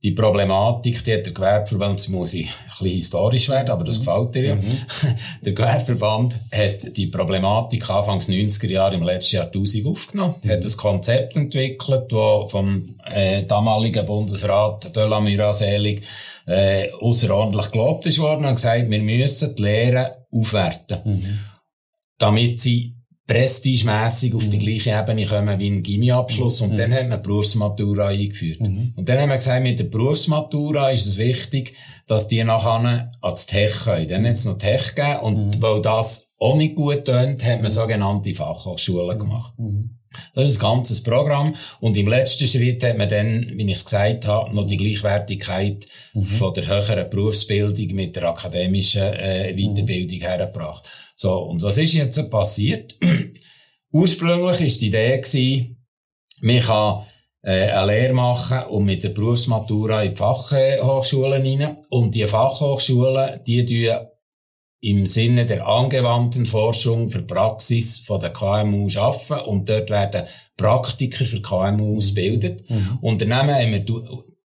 die 0.05 0.11
Problematik, 0.11 1.03
die 1.03 1.15
hat 1.15 1.25
der 1.25 1.33
Gewerbeverband, 1.33 1.99
jetzt 1.99 2.09
muss 2.09 2.35
ich 2.35 2.45
ein 2.45 2.53
bisschen 2.69 2.93
historisch 2.93 3.49
werden, 3.49 3.71
aber 3.71 3.83
das 3.83 3.99
mhm. 3.99 4.05
gefällt 4.05 4.35
dir 4.35 4.45
ja. 4.45 4.55
Mhm. 4.55 4.61
Der 5.41 5.53
Gewerbeverband 5.53 6.39
hat 6.53 6.95
die 6.95 7.07
Problematik 7.07 7.89
Anfangs 7.89 8.29
90er 8.29 8.69
Jahre 8.69 8.93
im 8.93 9.01
letzten 9.01 9.37
Jahrtausend 9.37 9.87
aufgenommen, 9.87 10.35
mhm. 10.43 10.49
hat 10.51 10.63
ein 10.63 10.77
Konzept 10.77 11.35
entwickelt, 11.35 12.11
das 12.11 12.51
vom 12.51 12.83
äh, 13.11 13.45
damaligen 13.45 14.05
Bundesrat 14.05 14.95
Delamira 14.95 15.51
Selig 15.51 16.03
äh, 16.45 16.91
außerordentlich 16.91 17.71
gelobt 17.71 18.05
ist 18.05 18.19
worden 18.19 18.45
und 18.45 18.55
gesagt, 18.55 18.87
wir 18.87 19.01
müssen 19.01 19.55
die 19.55 19.63
Lehre 19.63 20.27
aufwerten, 20.31 20.99
mhm. 21.03 21.39
damit 22.19 22.59
sie 22.59 22.94
prestigemässig 23.27 24.35
auf 24.35 24.47
die 24.49 24.57
mhm. 24.57 24.61
gleiche 24.61 24.91
Ebene 24.91 25.25
kommen 25.25 25.59
wie 25.59 25.69
ein 25.69 25.81
Gimmi-Abschluss. 25.81 26.61
Und 26.61 26.73
mhm. 26.73 26.77
dann 26.77 26.93
hat 26.93 27.09
man 27.09 27.21
Berufsmatura 27.21 28.07
eingeführt. 28.07 28.61
Mhm. 28.61 28.93
Und 28.95 29.09
dann 29.09 29.19
haben 29.19 29.29
wir 29.29 29.37
gesagt, 29.37 29.63
mit 29.63 29.79
der 29.79 29.85
Berufsmatura 29.85 30.89
ist 30.91 31.07
es 31.07 31.17
wichtig, 31.17 31.73
dass 32.07 32.27
die 32.27 32.43
nachher 32.43 33.11
ans 33.21 33.45
Tech 33.47 33.73
können. 33.83 34.07
Dann 34.07 34.25
hat 34.25 34.35
es 34.35 34.45
noch 34.45 34.57
Tech 34.57 34.93
gegeben. 34.93 35.19
Und 35.21 35.61
weil 35.61 35.81
das 35.81 36.33
auch 36.39 36.55
nicht 36.55 36.75
gut 36.75 37.05
tönt, 37.05 37.43
hat 37.43 37.61
man 37.61 37.71
sogenannte 37.71 38.33
Fachhochschulen 38.33 39.17
gemacht. 39.17 39.53
Das 40.33 40.47
ist 40.47 40.57
ein 40.57 40.61
ganzes 40.61 41.01
Programm. 41.01 41.55
Und 41.79 41.97
im 41.97 42.07
letzten 42.07 42.47
Schritt 42.47 42.83
hat 42.83 42.97
man 42.97 43.09
dann, 43.09 43.51
wie 43.55 43.65
ich 43.65 43.77
es 43.77 43.85
gesagt 43.85 44.27
habe, 44.27 44.53
noch 44.53 44.67
die 44.67 44.77
Gleichwertigkeit 44.77 45.87
mhm. 46.13 46.23
von 46.23 46.53
der 46.53 46.67
höheren 46.67 47.09
Berufsbildung 47.09 47.95
mit 47.95 48.15
der 48.15 48.25
akademischen 48.25 49.01
äh, 49.01 49.53
Weiterbildung 49.55 50.19
hergebracht. 50.19 50.87
So, 51.15 51.33
und 51.43 51.61
was 51.63 51.77
ist 51.77 51.93
jetzt 51.93 52.29
passiert? 52.29 52.95
Ursprünglich 53.91 54.59
war 54.59 54.79
die 54.79 54.87
Idee, 54.87 55.17
gewesen, 55.17 55.85
man 56.41 56.59
kann 56.59 57.03
äh, 57.41 57.69
eine 57.69 57.87
Lehre 57.87 58.13
machen 58.13 58.63
und 58.69 58.85
mit 58.85 59.03
der 59.03 59.09
Berufsmatura 59.09 60.03
in 60.03 60.13
die 60.13 60.17
Fachhochschulen 60.17 61.41
rein. 61.41 61.77
Und 61.89 62.13
die 62.13 62.27
Fachhochschulen, 62.27 63.39
die 63.47 63.65
tun 63.65 64.07
im 64.81 65.07
Sinne 65.07 65.45
der 65.45 65.65
angewandten 65.65 66.45
Forschung 66.45 67.09
für 67.09 67.23
Praxis 67.23 68.01
von 68.01 68.19
der 68.19 68.31
KMU 68.31 68.87
schaffen 68.89 69.39
und 69.39 69.67
dort 69.67 69.89
werden 69.89 70.25
Praktiker 70.57 71.25
für 71.25 71.41
KMU 71.41 71.97
ausgebildet. 71.97 72.69
Mhm. 72.69 72.99
Unternehmen 73.01 73.55
haben 73.55 73.71
wir 73.71 73.79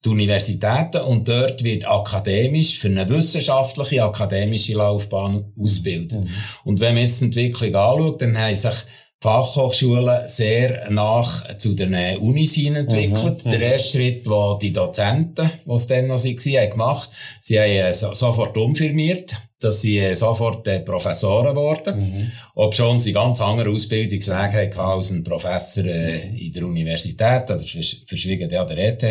die 0.06 0.10
Universitäten 0.10 1.02
und 1.02 1.28
dort 1.28 1.64
wird 1.64 1.88
akademisch 1.88 2.78
für 2.78 2.88
eine 2.88 3.10
wissenschaftliche 3.10 4.04
akademische 4.04 4.74
Laufbahn 4.74 5.52
ausbilden. 5.60 6.22
Mhm. 6.22 6.30
Und 6.66 6.80
wenn 6.80 6.94
man 6.94 7.04
jetzt 7.04 7.20
die 7.20 7.26
Entwicklung 7.26 7.76
anschaut, 7.76 8.22
dann 8.22 8.38
haben 8.38 8.56
sich 8.56 8.76
Fachhochschulen 9.20 10.28
sehr 10.28 10.92
nach 10.92 11.58
zu 11.58 11.74
den 11.74 11.96
Unis 12.20 12.54
hin 12.54 12.76
entwickelt. 12.76 13.44
Mhm. 13.44 13.50
Der 13.50 13.62
erste 13.62 13.98
Schritt, 13.98 14.30
wo 14.30 14.60
die 14.62 14.72
Dozenten, 14.72 15.50
die 15.66 15.72
es 15.72 15.88
dann 15.88 16.08
noch 16.08 16.24
waren, 16.24 16.38
haben 16.38 16.70
gemacht. 16.70 17.10
Sie 17.42 17.60
haben 17.60 17.70
äh, 17.70 17.94
so, 17.94 18.14
sofort 18.14 18.56
umfirmiert, 18.58 19.36
dass 19.60 19.82
sie 19.82 19.98
äh, 19.98 20.14
sofort 20.14 20.68
äh, 20.68 20.82
Professoren 20.82 21.56
wurden. 21.56 22.00
Mhm. 22.00 22.32
Ob 22.54 22.76
schon 22.76 23.00
sie 23.00 23.12
ganz 23.12 23.42
andere 23.42 23.72
Ausbildungswege 23.72 24.38
hatten 24.38 24.80
als 24.80 25.10
ein 25.10 25.24
Professor 25.24 25.86
äh, 25.86 26.28
in 26.38 26.54
der 26.54 26.68
Universität 26.68 27.50
oder 27.50 27.64
verschwiegen 28.06 28.52
ja 28.52 28.66
der 28.66 28.78
ETH. 28.78 29.04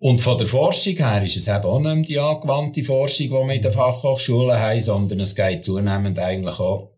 Und 0.00 0.20
von 0.20 0.38
der 0.38 0.46
Forschung 0.46 0.96
her 0.96 1.24
ist 1.24 1.36
es 1.36 1.48
eben 1.48 1.64
auch 1.64 1.80
nicht 1.80 1.94
mehr 1.94 2.04
die 2.04 2.18
angewandte 2.18 2.84
Forschung, 2.84 3.26
die 3.26 3.32
wir 3.32 3.54
in 3.54 3.62
den 3.62 3.72
Fachhochschulen 3.72 4.58
haben, 4.58 4.80
sondern 4.80 5.20
es 5.20 5.34
geht 5.34 5.64
zunehmend 5.64 6.18
eigentlich 6.20 6.60
auch 6.60 6.92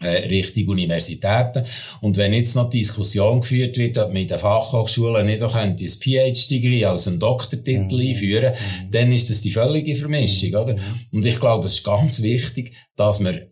äh, 0.00 0.26
Richtung 0.28 0.68
Universitäten. 0.68 1.64
Und 2.00 2.16
wenn 2.16 2.32
jetzt 2.32 2.54
noch 2.54 2.70
die 2.70 2.78
Diskussion 2.78 3.40
geführt 3.40 3.76
wird, 3.76 3.98
ob 3.98 4.08
man 4.08 4.22
in 4.22 4.28
den 4.28 4.38
Fachhochschulen 4.38 5.26
nicht 5.26 5.42
auch 5.42 5.54
ein 5.54 5.76
PhD-Degree 5.76 6.84
als 6.84 7.08
einen 7.08 7.18
Doktortitel 7.18 7.96
mhm. 7.96 8.08
einführen 8.08 8.52
mhm. 8.52 8.90
dann 8.90 9.12
ist 9.12 9.30
das 9.30 9.40
die 9.40 9.50
völlige 9.50 9.96
Vermischung, 9.96 10.50
mhm. 10.50 10.56
oder? 10.56 10.76
Und 11.12 11.24
ich 11.24 11.40
glaube, 11.40 11.66
es 11.66 11.74
ist 11.74 11.84
ganz 11.84 12.22
wichtig, 12.22 12.74
dass 12.96 13.22
wir 13.22 13.48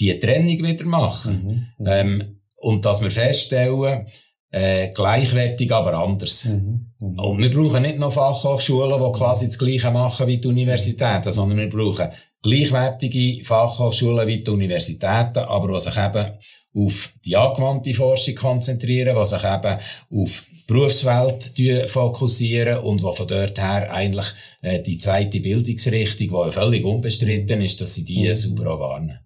die 0.00 0.18
Trennung 0.18 0.62
wieder 0.62 0.84
machen. 0.84 1.66
Mhm. 1.78 1.84
mhm. 1.84 1.90
Ähm, 1.90 2.32
und 2.58 2.84
dass 2.84 3.02
wir 3.02 3.10
feststellen, 3.10 4.06
äh, 4.50 4.88
gleichwertig, 4.90 5.72
aber 5.72 5.94
anders. 5.94 6.44
Mhm, 6.44 6.92
mh. 7.00 7.22
Und 7.22 7.38
wir 7.38 7.50
brauchen 7.50 7.82
nicht 7.82 7.98
noch 7.98 8.12
Fachhochschulen, 8.12 9.02
die 9.02 9.18
quasi 9.18 9.46
das 9.46 9.58
Gleiche 9.58 9.90
machen 9.90 10.26
wie 10.26 10.38
die 10.38 10.48
Universitäten, 10.48 11.32
sondern 11.32 11.58
wir 11.58 11.68
brauchen 11.68 12.08
gleichwertige 12.42 13.44
Fachhochschulen 13.44 14.26
wie 14.26 14.42
die 14.42 14.50
Universitäten, 14.50 15.40
aber 15.40 15.72
die 15.72 15.80
sich 15.80 15.96
eben 15.96 16.32
auf 16.74 17.12
die 17.24 17.36
angewandte 17.36 17.94
Forschung 17.94 18.34
konzentrieren, 18.34 19.16
die 19.18 19.24
sich 19.24 19.44
eben 19.44 19.76
auf 19.76 20.46
die 20.50 20.64
Berufswelt 20.66 21.52
fokussieren 21.90 22.78
und 22.78 23.00
die 23.00 23.12
von 23.12 23.26
dort 23.26 23.58
her 23.58 23.92
eigentlich 23.92 24.26
äh, 24.62 24.82
die 24.82 24.98
zweite 24.98 25.40
Bildungsrichtung, 25.40 26.28
die 26.28 26.52
völlig 26.52 26.84
unbestritten 26.84 27.60
ist, 27.60 27.80
dass 27.80 27.94
sie 27.94 28.04
die 28.04 28.28
mhm. 28.28 28.66
auch 28.66 28.80
warnen. 28.80 29.18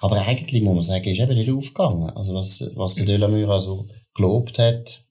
Aber 0.00 0.20
eigentlich 0.22 0.62
muss 0.62 0.74
man 0.74 0.84
sagen, 0.84 1.08
ist 1.08 1.20
eben 1.20 1.34
nicht 1.34 1.50
aufgegangen. 1.50 2.10
Also 2.10 2.34
was, 2.34 2.70
was 2.74 2.94
der 2.94 3.06
Delamure 3.06 3.60
so 3.60 3.86
gelobt 4.16 4.58
hat. 4.58 5.02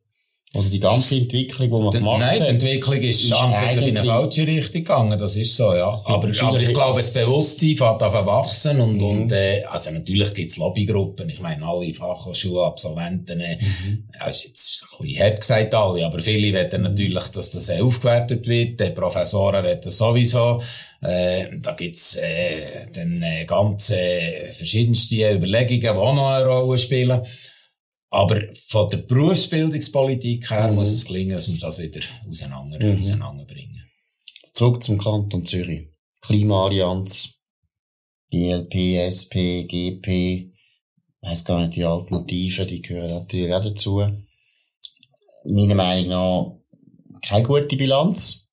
Also 0.55 0.69
die 0.69 0.79
ganze 0.79 1.15
Entwicklung, 1.15 1.69
die 1.69 1.83
man 1.83 1.91
die, 1.91 1.97
gemacht 1.97 2.19
nein, 2.19 2.29
hat. 2.29 2.39
Nein, 2.39 2.59
die 2.59 2.65
Entwicklung 2.65 3.01
ist, 3.01 3.23
ist 3.25 3.33
eigentlich 3.33 3.87
in 3.87 3.97
eine 3.97 4.07
falsche 4.07 4.47
Richtung 4.47 4.83
gegangen, 4.85 5.19
das 5.19 5.35
ist 5.35 5.53
so, 5.53 5.73
ja. 5.73 6.01
Aber, 6.05 6.31
aber 6.39 6.61
ich 6.61 6.73
glaube, 6.73 6.99
das 6.99 7.11
Bewusstsein 7.11 7.75
fährt 7.75 8.01
auf 8.01 8.25
wachsen 8.25 8.79
und, 8.79 8.97
mhm. 8.97 9.03
und 9.03 9.31
äh, 9.33 9.63
also 9.65 9.91
natürlich 9.91 10.33
gibt 10.33 10.51
es 10.51 10.57
Lobbygruppen, 10.57 11.29
ich 11.29 11.41
meine, 11.41 11.65
alle 11.65 11.93
Fachhochschulabsolventen, 11.93 13.41
äh, 13.41 13.57
mhm. 13.57 14.05
ist 14.29 14.45
jetzt 14.45 14.85
ein 14.93 15.05
bisschen 15.05 15.23
hart 15.23 15.41
gesagt 15.41 15.75
alle, 15.75 16.05
aber 16.05 16.19
viele 16.21 16.57
wollen 16.57 16.69
mhm. 16.71 16.83
natürlich, 16.83 17.27
dass 17.29 17.49
das 17.51 17.67
äh, 17.67 17.81
aufgewertet 17.81 18.47
wird, 18.47 18.79
die 18.79 18.91
Professoren 18.91 19.65
wollen 19.65 19.81
das 19.83 19.97
sowieso, 19.97 20.61
äh, 21.01 21.47
da 21.61 21.73
gibt's 21.73 22.15
äh, 22.15 22.87
dann 22.93 23.21
äh, 23.21 23.43
ganz 23.43 23.89
äh, 23.89 24.53
verschiedenste 24.53 25.33
Überlegungen, 25.33 25.81
die 25.81 25.89
auch 25.89 26.15
noch 26.15 26.29
eine 26.29 26.45
Rolle 26.45 26.77
spielen. 26.77 27.21
Aber 28.15 28.41
von 28.69 28.87
der 28.89 28.97
Berufsbildungspolitik 28.97 30.49
her 30.49 30.69
mhm. 30.69 30.75
muss 30.75 30.93
es 30.93 31.03
gelingen, 31.03 31.35
dass 31.35 31.51
wir 31.51 31.59
das 31.59 31.81
wieder 31.81 31.99
auseinander, 32.29 32.79
mhm. 32.81 33.01
auseinanderbringen. 33.01 33.83
Zurück 34.53 34.81
zum 34.81 34.97
Kanton 34.97 35.45
Zürich. 35.45 35.89
Klimaallianz, 36.21 37.33
GLP, 38.31 38.73
SP, 39.11 39.67
GP, 39.67 40.07
ich 40.07 40.53
weiss 41.21 41.43
gar 41.43 41.59
nicht, 41.59 41.75
die 41.75 41.83
Alternativen, 41.83 42.67
die 42.67 42.81
gehören 42.81 43.09
natürlich 43.09 43.53
auch 43.53 43.63
dazu. 43.63 44.01
Meiner 45.43 45.75
Meinung 45.75 46.07
nach 46.07 46.55
keine 47.21 47.43
gute 47.43 47.75
Bilanz. 47.75 48.49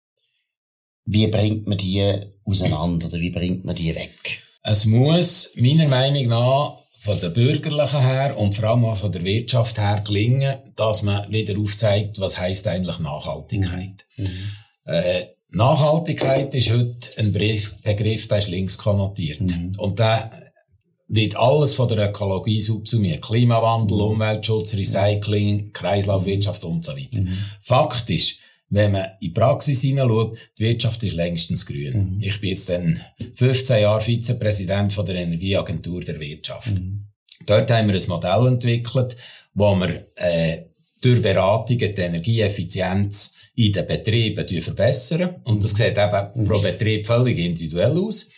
Wie 1.05 1.29
bringt 1.29 1.69
man 1.69 1.79
die 1.79 2.03
auseinander 2.45 3.07
oder 3.07 3.21
wie 3.21 3.31
bringt 3.31 3.65
man 3.65 3.77
die 3.77 3.95
weg? 3.95 4.43
Es 4.65 4.87
muss 4.87 5.53
meiner 5.55 5.87
Meinung 5.87 6.27
nach 6.27 6.82
von 7.03 7.19
der 7.19 7.31
bürgerlichen 7.31 8.01
her 8.01 8.39
und 8.39 8.55
vor 8.55 8.71
allem 8.71 8.85
auch 8.85 8.97
von 8.97 9.11
der 9.11 9.25
Wirtschaft 9.25 9.77
her 9.77 10.05
gelingen, 10.07 10.59
dass 10.77 11.03
man 11.03 11.29
wieder 11.33 11.59
aufzeigt, 11.59 12.21
was 12.21 12.39
heißt 12.39 12.69
eigentlich 12.69 13.01
Nachhaltigkeit. 13.01 14.07
Mhm. 14.17 14.29
Äh, 14.85 15.25
Nachhaltigkeit 15.51 16.55
ist 16.55 16.71
heute 16.71 17.09
ein 17.19 17.33
Begriff, 17.33 18.29
der 18.29 18.39
ist 18.39 18.47
links 18.49 18.79
konnotiert. 18.79 19.41
Mhm. 19.41 19.75
Und 19.79 19.99
der 19.99 20.31
wird 21.09 21.35
alles 21.35 21.75
von 21.75 21.89
der 21.89 22.09
Ökologie 22.09 22.61
subsumiert. 22.61 23.21
Klimawandel, 23.21 23.97
mhm. 23.97 24.05
Umweltschutz, 24.05 24.75
Recycling, 24.75 25.73
Kreislaufwirtschaft 25.73 26.65
und 26.65 26.85
so 26.85 26.93
weiter. 26.93 27.19
Mhm. 27.19 27.37
Fakt 27.61 28.11
ist, 28.11 28.37
wenn 28.73 28.93
man 28.93 29.05
in 29.21 29.29
die 29.29 29.29
Praxis 29.29 29.83
hineinschaut, 29.83 30.39
die 30.59 30.65
Wirtschaft 30.65 31.03
ist 31.03 31.15
längstens 31.15 31.67
grün. 31.67 32.17
Mhm. 32.17 32.23
Ich 32.23 32.41
bin 32.41 32.51
jetzt 32.51 32.71
dann 32.71 33.01
15 33.35 33.83
Jahre 33.83 34.01
Vizepräsident 34.01 34.95
von 34.95 35.05
der 35.05 35.17
Energieagentur 35.17 36.03
der 36.03 36.19
Wirtschaft. 36.19 36.81
Mhm. 36.81 37.07
Dort 37.45 37.71
haben 37.71 37.89
wir 37.89 38.01
ein 38.01 38.09
Modell 38.09 38.47
entwickelt, 38.47 39.17
wo 39.53 39.75
wir 39.75 40.07
äh, 40.15 40.63
durch 41.03 41.21
Beratungen 41.21 41.95
die 41.95 42.01
Energieeffizienz 42.01 43.35
in 43.57 43.73
den 43.75 43.87
Betrieben 43.87 44.63
verbessern. 44.63 45.37
Und 45.45 45.63
das 45.63 45.73
sieht 45.73 45.99
eben 45.99 46.47
pro 46.47 46.59
Betrieb 46.59 47.07
völlig 47.07 47.39
individuell 47.39 47.99
aus. 47.99 48.31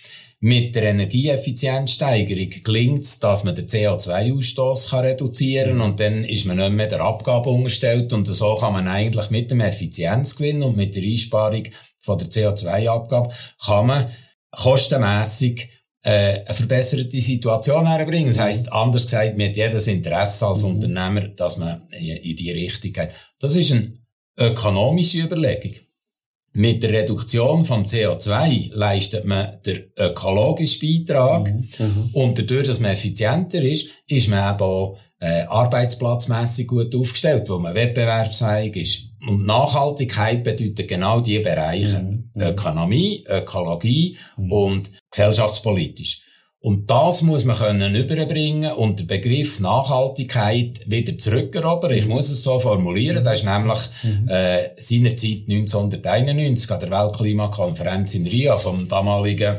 Mit 0.46 0.74
der 0.74 0.82
Energieeffizienzsteigerung 0.82 2.50
gelingt 2.62 3.04
es, 3.04 3.18
dass 3.18 3.44
man 3.44 3.54
den 3.54 3.64
CO2-Ausstoß 3.64 4.92
reduzieren 5.02 5.78
kann 5.78 5.80
und 5.80 6.00
dann 6.00 6.22
ist 6.22 6.44
man 6.44 6.58
nicht 6.58 6.72
mehr 6.72 6.86
der 6.86 7.00
Abgabe 7.00 7.48
unterstellt 7.48 8.12
und 8.12 8.26
so 8.26 8.54
kann 8.56 8.74
man 8.74 8.86
eigentlich 8.86 9.30
mit 9.30 9.50
dem 9.50 9.62
Effizienzgewinn 9.62 10.62
und 10.62 10.76
mit 10.76 10.94
der 10.94 11.02
Einsparung 11.02 11.62
von 11.98 12.18
der 12.18 12.28
CO2-Abgabe 12.28 13.32
kann 13.64 13.86
man 13.86 14.10
kostenmässig 14.50 15.66
äh, 16.02 16.40
eine 16.44 16.54
verbesserte 16.54 17.20
Situation 17.22 17.86
herbringen. 17.86 18.26
Das 18.26 18.38
heisst, 18.38 18.70
anders 18.70 19.04
gesagt, 19.04 19.38
man 19.38 19.48
hat 19.48 19.56
jedes 19.56 19.86
Interesse 19.86 20.46
als 20.46 20.62
mhm. 20.62 20.74
Unternehmer, 20.74 21.26
dass 21.28 21.56
man 21.56 21.88
in 21.88 22.36
die 22.36 22.50
Richtung 22.50 22.92
geht. 22.92 23.14
Das 23.38 23.54
ist 23.54 23.72
eine 23.72 23.94
ökonomische 24.38 25.20
Überlegung. 25.20 25.72
Mit 26.56 26.84
der 26.84 26.92
Reduktion 26.92 27.64
vom 27.64 27.82
CO2 27.82 28.72
leistet 28.72 29.24
man 29.24 29.58
den 29.66 29.90
ökologischen 29.98 30.80
Beitrag. 30.80 31.52
Mhm. 31.52 32.10
Und 32.12 32.38
dadurch, 32.38 32.68
dass 32.68 32.78
man 32.78 32.92
effizienter 32.92 33.60
ist, 33.60 33.88
ist 34.06 34.28
man 34.28 34.54
eben 34.54 34.62
auch 34.62 34.96
äh, 35.18 35.42
arbeitsplatzmässig 35.42 36.68
gut 36.68 36.94
aufgestellt, 36.94 37.48
wo 37.48 37.58
man 37.58 37.74
wettbewerbsfähig 37.74 38.76
ist. 38.76 38.98
und 39.26 39.44
Nachhaltigkeit 39.44 40.44
bedeutet 40.44 40.86
genau 40.86 41.20
die 41.20 41.40
Bereiche. 41.40 41.98
Mhm. 41.98 42.30
mhm. 42.34 42.42
Ökonomie, 42.42 43.24
Ökologie 43.28 44.16
mhm. 44.36 44.52
und 44.52 44.90
gesellschaftspolitisch. 45.10 46.23
Und 46.64 46.90
das 46.90 47.20
muss 47.20 47.44
man 47.44 47.58
können 47.58 47.94
überbringen 47.94 48.72
und 48.72 48.98
der 48.98 49.04
Begriff 49.04 49.60
Nachhaltigkeit 49.60 50.80
wieder 50.86 51.18
zurückerobern. 51.18 51.92
Ich 51.92 52.06
muss 52.06 52.30
es 52.30 52.42
so 52.42 52.58
formulieren. 52.58 53.22
Das 53.22 53.40
ist 53.40 53.44
nämlich 53.44 53.78
mhm. 54.02 54.28
äh, 54.30 54.70
seinerzeit 54.78 55.42
1991 55.46 56.70
an 56.70 56.80
der 56.80 56.90
Weltklimakonferenz 56.90 58.14
in 58.14 58.26
Rio 58.26 58.56
vom 58.58 58.88
damaligen 58.88 59.56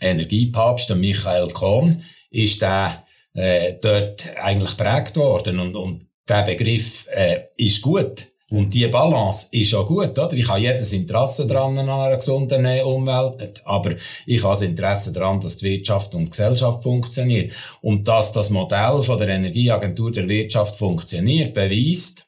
Energiepapst 0.00 0.96
Michael 0.96 1.48
Kohn 1.48 2.02
ist 2.30 2.62
der 2.62 3.04
äh, 3.34 3.74
dort 3.82 4.34
eigentlich 4.42 4.74
prägt 4.74 5.18
worden 5.18 5.60
und, 5.60 5.76
und 5.76 6.06
der 6.26 6.44
Begriff 6.44 7.08
äh, 7.10 7.40
ist 7.58 7.82
gut. 7.82 8.27
Und 8.50 8.72
die 8.72 8.86
Balance 8.86 9.48
ist 9.50 9.74
auch 9.74 9.84
gut, 9.84 10.18
oder? 10.18 10.32
Ich 10.32 10.48
habe 10.48 10.60
jedes 10.60 10.92
Interesse 10.92 11.46
daran 11.46 11.78
an 11.78 11.88
einer 11.88 12.16
gesunden 12.16 12.64
Umwelt, 12.82 13.60
aber 13.66 13.90
ich 14.24 14.42
habe 14.42 14.52
das 14.54 14.62
Interesse 14.62 15.12
daran, 15.12 15.38
dass 15.40 15.58
die 15.58 15.66
Wirtschaft 15.66 16.14
und 16.14 16.24
die 16.24 16.30
Gesellschaft 16.30 16.82
funktioniert. 16.82 17.52
Und 17.82 18.08
dass 18.08 18.32
das 18.32 18.48
Modell 18.48 19.02
von 19.02 19.18
der 19.18 19.28
Energieagentur 19.28 20.10
der 20.10 20.28
Wirtschaft 20.28 20.76
funktioniert, 20.76 21.52
beweist, 21.52 22.24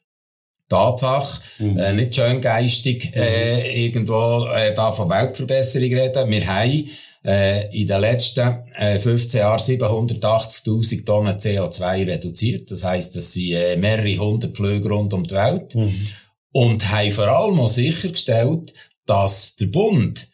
Tatsache, 0.69 1.41
mhm. 1.59 1.79
äh, 1.79 1.93
nicht 1.95 2.15
schön 2.15 2.41
geistig, 2.41 3.15
äh, 3.17 3.87
irgendwo 3.87 4.47
äh, 4.47 4.73
da 4.75 4.93
von 4.93 5.09
Weltverbesserung 5.09 5.93
reden. 5.93 6.31
Wir 6.31 6.47
haben 6.47 6.89
äh, 7.25 7.69
in 7.79 7.87
den 7.87 8.01
letzten 8.01 8.65
äh, 8.77 8.99
15 8.99 9.41
Jahren 9.41 9.59
780.000 9.59 11.05
Tonnen 11.05 11.37
CO2 11.37 12.07
reduziert. 12.07 12.71
Das 12.71 12.85
heisst, 12.85 13.17
das 13.17 13.33
sind 13.33 13.53
äh, 13.53 13.77
mehrere 13.77 14.17
hundert 14.19 14.57
Flüge 14.57 14.89
rund 14.89 15.13
um 15.13 15.25
die 15.25 15.35
Welt. 15.35 15.75
Mhm. 15.75 16.09
Und 16.53 16.91
haben 16.91 17.13
vor 17.13 17.29
allem 17.29 17.61
auch 17.61 17.69
sichergestellt, 17.69 18.73
dass 19.07 19.57
der 19.57 19.67
Bund 19.67 20.29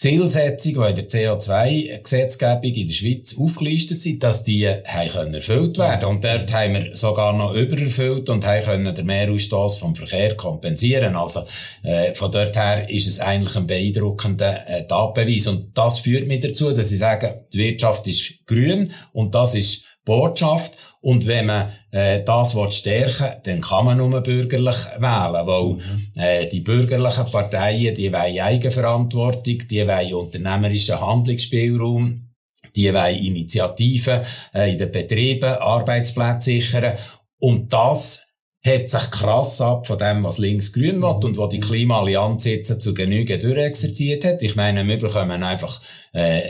Zielsetzungen, 0.00 0.94
die 0.94 1.02
in 1.02 1.08
der 1.08 1.08
CO2-Gesetzgebung 1.08 2.72
in 2.72 2.86
der 2.86 2.94
Schweiz 2.94 3.36
aufgelistet 3.38 3.98
sind, 3.98 4.22
dass 4.22 4.42
die 4.42 4.66
haben 4.66 5.34
erfüllt 5.34 5.76
werden 5.76 6.08
Und 6.08 6.24
dort 6.24 6.50
haben 6.54 6.72
wir 6.72 6.96
sogar 6.96 7.34
noch 7.34 7.52
übererfüllt 7.52 8.30
und 8.30 8.42
können 8.42 8.94
den 8.94 9.06
Mehrausstoß 9.06 9.76
vom 9.76 9.94
Verkehr 9.94 10.38
kompensieren. 10.38 11.16
Also, 11.16 11.44
äh, 11.82 12.14
von 12.14 12.32
dort 12.32 12.56
her 12.56 12.88
ist 12.88 13.08
es 13.08 13.20
eigentlich 13.20 13.54
ein 13.56 13.66
beeindruckender 13.66 14.66
äh, 14.66 14.86
Tatbeweis. 14.86 15.46
Und 15.48 15.76
das 15.76 15.98
führt 15.98 16.26
mich 16.26 16.40
dazu, 16.40 16.72
dass 16.72 16.90
ich 16.90 16.98
sage, 16.98 17.44
die 17.52 17.58
Wirtschaft 17.58 18.08
ist 18.08 18.46
grün 18.46 18.90
und 19.12 19.34
das 19.34 19.54
ist 19.54 19.84
Botschaft. 20.06 20.78
Und 21.02 21.26
wenn 21.26 21.46
man 21.46 21.72
äh, 21.92 22.22
das 22.22 22.54
will 22.54 22.70
stärken 22.70 23.40
dann 23.44 23.62
kann 23.62 23.86
man 23.86 23.98
nur 23.98 24.20
bürgerlich 24.20 24.86
wählen, 24.98 25.46
weil 25.46 25.64
mhm. 25.64 26.12
äh, 26.16 26.46
die 26.46 26.60
bürgerlichen 26.60 27.24
Parteien, 27.26 27.94
die 27.94 28.12
wollen 28.12 28.38
Eigenverantwortung, 28.38 29.58
die 29.68 29.86
wollen 29.86 30.14
unternehmerischen 30.14 31.00
Handlungsspielraum, 31.00 32.28
die 32.76 32.92
wollen 32.92 33.16
Initiativen 33.16 34.20
äh, 34.54 34.72
in 34.72 34.78
den 34.78 34.92
Betrieben, 34.92 35.54
Arbeitsplätze 35.54 36.50
sichern. 36.50 36.98
Und 37.38 37.72
das 37.72 38.26
hebt 38.60 38.90
sich 38.90 39.10
krass 39.10 39.60
ab 39.62 39.86
von 39.86 39.96
dem, 39.96 40.22
was 40.22 40.36
links-grün 40.36 41.00
will 41.00 41.24
und 41.24 41.38
wo 41.38 41.46
die 41.46 41.60
Klimaallianz 41.60 42.44
jetzt 42.44 42.82
zu 42.82 42.92
Genüge 42.92 43.38
durchexerziert 43.38 44.26
hat. 44.26 44.42
Ich 44.42 44.54
meine, 44.54 44.86
wir 44.86 44.98
bekommen 44.98 45.42
einfach 45.42 45.80
äh, 46.12 46.42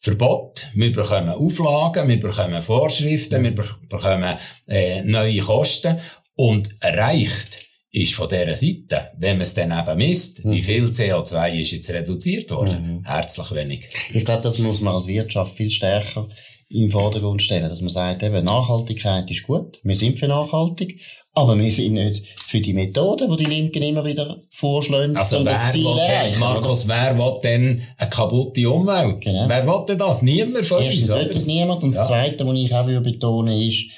Verbot, 0.00 0.68
wir 0.74 0.92
bekommen 0.92 1.30
Auflagen, 1.30 2.08
wir 2.08 2.20
bekommen 2.20 2.62
Vorschriften, 2.62 3.42
wir 3.42 3.54
bekommen 3.54 4.36
äh, 4.68 5.02
neue 5.02 5.40
Kosten 5.40 5.98
und 6.34 6.70
erreicht 6.80 7.68
ist 7.90 8.14
von 8.14 8.28
dieser 8.28 8.56
Seite, 8.56 9.10
wenn 9.18 9.38
man 9.38 9.42
es 9.42 9.54
dann 9.54 9.72
eben 9.72 9.98
misst, 9.98 10.44
mhm. 10.44 10.52
wie 10.52 10.62
viel 10.62 10.84
CO2 10.84 11.60
ist 11.60 11.72
jetzt 11.72 11.90
reduziert 11.90 12.50
worden? 12.50 12.98
Mhm. 12.98 13.04
Herzlich 13.04 13.54
wenig. 13.54 13.88
Ich 14.12 14.24
glaube, 14.24 14.42
das 14.42 14.58
muss 14.58 14.80
man 14.80 14.94
als 14.94 15.06
Wirtschaft 15.06 15.56
viel 15.56 15.70
stärker 15.70 16.28
im 16.70 16.90
Vordergrund 16.90 17.42
stellen, 17.42 17.68
dass 17.68 17.80
man 17.80 17.90
sagt, 17.90 18.22
eben, 18.22 18.44
Nachhaltigkeit 18.44 19.30
ist 19.30 19.44
gut, 19.44 19.80
wir 19.82 19.96
sind 19.96 20.18
für 20.18 20.28
nachhaltig, 20.28 21.00
aber 21.34 21.58
wir 21.58 21.72
sind 21.72 21.94
nicht 21.94 22.26
für 22.44 22.60
die 22.60 22.74
Methoden, 22.74 23.30
die 23.30 23.44
die 23.44 23.50
Linken 23.50 23.82
immer 23.82 24.04
wieder 24.04 24.38
vorschlagen, 24.50 25.16
also 25.16 25.38
um 25.38 25.44
das 25.44 25.72
Ziel 25.72 25.86
erreichen. 25.86 26.40
Markus, 26.40 26.86
wer 26.86 27.16
will 27.16 27.38
denn 27.42 27.82
eine 27.96 28.10
kaputte 28.10 28.68
Umwelt? 28.68 29.20
Genau. 29.20 29.48
Wer 29.48 29.66
will 29.66 29.84
denn 29.88 29.98
das? 29.98 30.22
Niemand 30.22 30.66
von 30.66 30.82
Erstens 30.82 31.10
uns, 31.10 31.20
will 31.20 31.30
das 31.32 31.46
niemand 31.46 31.82
und 31.82 31.90
ja. 31.90 31.98
das 31.98 32.08
Zweite, 32.08 32.46
was 32.46 32.56
ich 32.56 32.74
auch 32.74 33.02
betonen 33.02 33.60
ist, 33.60 33.90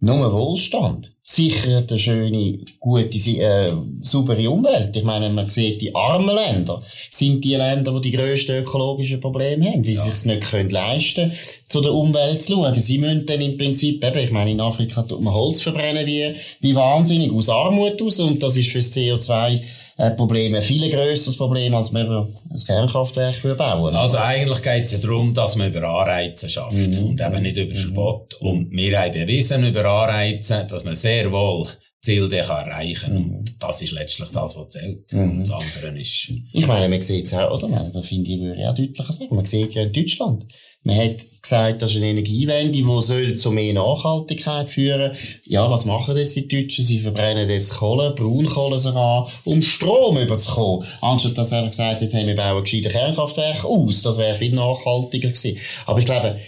nur 0.00 0.32
Wohlstand 0.32 1.12
sichert 1.22 1.90
eine 1.90 1.98
schöne, 1.98 2.58
gute, 2.78 3.18
äh, 3.18 3.72
saubere 4.00 4.48
Umwelt. 4.48 4.96
Ich 4.96 5.02
meine, 5.02 5.28
man 5.30 5.50
sieht, 5.50 5.82
die 5.82 5.94
armen 5.94 6.34
Länder 6.34 6.82
sind 7.10 7.44
die 7.44 7.56
Länder, 7.56 7.92
die 8.00 8.10
die 8.10 8.16
grössten 8.16 8.62
ökologischen 8.62 9.20
Probleme 9.20 9.66
haben, 9.66 9.84
weil 9.84 9.94
ja. 9.94 10.00
sie 10.00 10.10
es 10.10 10.24
nicht 10.24 10.42
können 10.42 10.70
leisten 10.70 11.32
zu 11.66 11.80
der 11.80 11.92
Umwelt 11.92 12.40
zu 12.40 12.54
schauen. 12.54 12.78
Sie 12.80 12.98
müssen 12.98 13.26
dann 13.26 13.40
im 13.40 13.58
Prinzip, 13.58 14.02
eben, 14.04 14.18
ich 14.18 14.30
meine, 14.30 14.52
in 14.52 14.60
Afrika 14.60 15.02
tut 15.02 15.20
man 15.20 15.34
Holz 15.34 15.60
verbrennen 15.60 16.06
wie, 16.06 16.34
wie 16.60 16.76
wahnsinnig, 16.76 17.32
aus 17.32 17.48
Armut 17.48 18.00
aus, 18.00 18.20
und 18.20 18.42
das 18.42 18.56
ist 18.56 18.70
fürs 18.70 18.92
CO2 18.92 19.60
ein 19.98 20.16
Problem, 20.16 20.54
ein 20.54 20.62
viel 20.62 20.88
grösseres 20.90 21.36
Problem, 21.36 21.74
als 21.74 21.90
man 21.90 22.08
ein 22.08 22.64
Kernkraftwerk 22.66 23.42
bauen 23.58 23.96
Also 23.96 24.18
eigentlich 24.18 24.62
geht 24.62 24.84
es 24.84 24.92
ja 24.92 24.98
darum, 24.98 25.34
dass 25.34 25.56
man 25.56 25.68
über 25.74 25.88
Anreize 25.88 26.48
schafft 26.48 26.76
mhm. 26.76 27.06
und 27.08 27.20
eben 27.20 27.42
nicht 27.42 27.56
über 27.56 27.74
mhm. 27.74 27.76
Verbot. 27.76 28.34
Und 28.34 28.70
wir 28.70 29.00
haben 29.00 29.12
bewiesen 29.12 29.66
über 29.66 29.84
Anreize, 29.84 30.66
dass 30.70 30.84
man 30.84 30.94
sehr 30.94 31.30
wohl 31.32 31.66
Ziel 32.00 32.32
erreichen 32.32 33.12
kann. 33.12 33.14
Mhm. 33.14 33.34
Und 33.36 33.62
das 33.62 33.82
ist 33.82 33.92
letztlich 33.92 34.28
das, 34.30 34.56
was 34.56 34.68
zählt. 34.70 35.12
Mhm. 35.12 35.30
Und 35.30 35.48
das 35.48 35.50
andere 35.50 35.98
ist... 35.98 36.30
Ich 36.52 36.66
meine, 36.66 36.88
man 36.88 37.02
sieht 37.02 37.26
es 37.26 37.34
auch, 37.34 37.62
oder? 37.62 37.90
Da 37.92 38.02
finde 38.02 38.30
ich, 38.30 38.40
würde 38.40 38.60
ich 38.60 38.66
auch 38.66 38.74
deutlicher 38.74 39.12
sagen. 39.12 39.34
Man 39.34 39.46
sieht 39.46 39.74
ja 39.74 39.82
in 39.82 39.92
Deutschland, 39.92 40.46
man 40.84 40.96
hat 40.96 41.26
gesagt, 41.42 41.82
das 41.82 41.90
ist 41.90 41.96
eine 41.96 42.06
Energiewende, 42.06 42.70
die 42.70 42.82
soll 42.82 43.34
zu 43.34 43.50
mehr 43.50 43.74
Nachhaltigkeit 43.74 44.68
führen. 44.68 45.14
Ja, 45.44 45.68
was 45.70 45.84
machen 45.84 46.16
das 46.16 46.34
die 46.34 46.46
Deutschen? 46.46 46.84
Sie 46.84 47.00
verbrennen 47.00 47.50
jetzt 47.50 47.74
Kohle, 47.74 48.14
Braunkohle 48.14 48.78
sogar, 48.78 49.30
um 49.44 49.60
Strom 49.62 50.16
überzukommen. 50.18 50.86
Anstatt 51.00 51.36
dass 51.36 51.52
einfach 51.52 51.70
gesagt 51.70 52.00
hätten, 52.00 52.26
wir 52.26 52.36
bauen 52.36 52.62
gescheite 52.62 52.90
Kernkraftwerke 52.90 53.66
aus. 53.66 54.02
Das 54.02 54.18
wäre 54.18 54.36
viel 54.36 54.54
nachhaltiger 54.54 55.30
gewesen. 55.30 55.58
Aber 55.84 55.98
ich 55.98 56.06
glaube, 56.06 56.38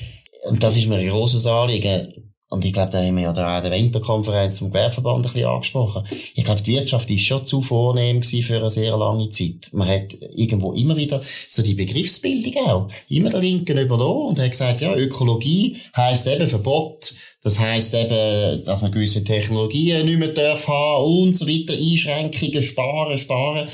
und 0.44 0.62
das 0.62 0.76
ist 0.76 0.86
mir 0.86 0.96
ein 0.96 1.08
grosses 1.08 1.44
Anliegen, 1.46 2.29
und 2.52 2.64
ich 2.64 2.72
glaube, 2.72 2.90
da 2.90 3.00
haben 3.00 3.14
wir 3.14 3.22
ja 3.22 3.30
auch 3.30 3.62
der 3.62 3.70
Winterkonferenz 3.70 4.58
vom 4.58 4.72
Gewerbeverband 4.72 5.24
ein 5.24 5.32
bisschen 5.32 5.48
angesprochen. 5.48 6.04
Ich 6.34 6.44
glaube, 6.44 6.60
die 6.60 6.74
Wirtschaft 6.74 7.08
ist 7.08 7.22
schon 7.22 7.46
zu 7.46 7.62
vornehm 7.62 8.20
gewesen 8.20 8.42
für 8.42 8.56
eine 8.56 8.70
sehr 8.72 8.96
lange 8.96 9.30
Zeit. 9.30 9.70
Man 9.72 9.88
hat 9.88 10.18
irgendwo 10.34 10.72
immer 10.72 10.96
wieder 10.96 11.22
so 11.48 11.62
die 11.62 11.74
Begriffsbildung 11.74 12.66
auch. 12.66 12.88
Immer 13.08 13.30
der 13.30 13.38
Linken 13.38 13.78
überlassen 13.78 14.26
und 14.26 14.40
hat 14.40 14.50
gesagt, 14.50 14.80
ja, 14.80 14.92
Ökologie 14.96 15.76
heisst 15.96 16.26
eben 16.26 16.48
Verbot. 16.48 17.14
Das 17.40 17.60
heisst 17.60 17.94
eben, 17.94 18.64
dass 18.64 18.82
man 18.82 18.90
gewisse 18.90 19.22
Technologien 19.22 20.04
nicht 20.04 20.18
mehr 20.18 20.28
darf 20.28 20.66
haben 20.66 21.04
und 21.04 21.36
so 21.36 21.46
weiter. 21.46 21.74
Einschränkungen, 21.74 22.62
sparen, 22.64 23.16
sparen. 23.16 23.68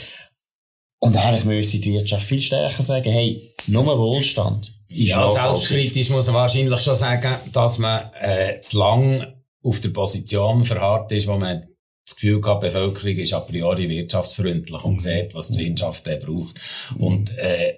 Und 0.98 1.16
eigentlich 1.16 1.44
müsste 1.46 1.78
die 1.78 1.94
Wirtschaft 1.94 2.26
viel 2.26 2.42
stärker 2.42 2.82
sagen, 2.82 3.10
hey, 3.10 3.54
nur 3.68 3.86
Wohlstand. 3.98 4.75
Ja, 4.88 5.28
selbstkritisch 5.28 6.10
muss 6.10 6.26
man 6.26 6.36
wahrscheinlich 6.36 6.80
schon 6.80 6.94
sagen, 6.94 7.34
dass 7.52 7.78
man 7.78 8.10
äh, 8.20 8.60
zu 8.60 8.78
lang 8.78 9.26
auf 9.62 9.80
der 9.80 9.88
Position 9.88 10.64
verharrt 10.64 11.10
ist, 11.12 11.26
wo 11.26 11.36
man 11.36 11.66
das 12.06 12.14
Gefühl 12.14 12.40
hat, 12.44 12.62
die 12.62 12.66
Bevölkerung 12.66 13.16
ist 13.16 13.32
a 13.32 13.40
priori 13.40 13.88
wirtschaftsfreundlich 13.88 14.84
und 14.84 14.94
mhm. 14.94 14.98
sieht, 14.98 15.34
was 15.34 15.50
die 15.50 15.66
Wirtschaft 15.66 16.06
äh, 16.06 16.16
braucht. 16.16 16.60
Mhm. 16.94 17.02
Und 17.02 17.38
äh, 17.38 17.74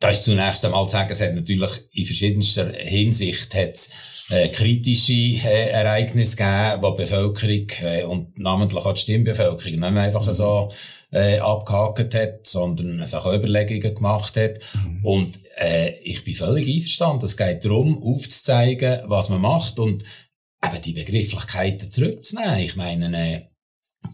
da 0.00 0.10
ist 0.10 0.24
zunächst 0.24 0.64
einmal 0.64 0.84
zu 0.84 0.90
sagen, 0.90 1.12
es 1.12 1.20
hat 1.20 1.34
natürlich 1.34 1.70
in 1.92 2.06
verschiedenster 2.06 2.72
Hinsicht 2.72 3.54
hat's, 3.54 3.90
äh, 4.30 4.48
kritische 4.48 5.12
äh, 5.12 5.68
Ereignisse 5.70 6.36
gegeben, 6.36 6.82
wo 6.82 6.90
die 6.92 7.02
Bevölkerung 7.02 7.66
äh, 7.82 8.04
und 8.04 8.38
namentlich 8.38 8.84
auch 8.84 8.92
die 8.94 9.00
Stimmbevölkerung 9.00 9.78
nicht 9.78 9.84
einfach 9.84 10.32
so 10.32 10.72
äh, 11.14 11.38
abgehakt 11.38 12.14
hat, 12.14 12.46
sondern 12.46 13.04
sich 13.04 13.14
auch 13.18 13.32
Überlegungen 13.32 13.94
gemacht 13.94 14.36
hat. 14.36 14.58
Mhm. 14.74 15.04
Und 15.04 15.38
äh, 15.56 15.92
ich 16.02 16.24
bin 16.24 16.34
völlig 16.34 16.68
einverstanden. 16.68 17.24
Es 17.24 17.36
geht 17.36 17.64
darum, 17.64 18.02
aufzuzeigen, 18.02 19.00
was 19.06 19.28
man 19.28 19.40
macht 19.40 19.78
und 19.78 20.04
eben 20.64 20.82
die 20.82 20.92
Begrifflichkeiten 20.92 21.90
zurückzunehmen. 21.90 22.58
Ich 22.58 22.76
meine, 22.76 23.16
äh, 23.16 23.42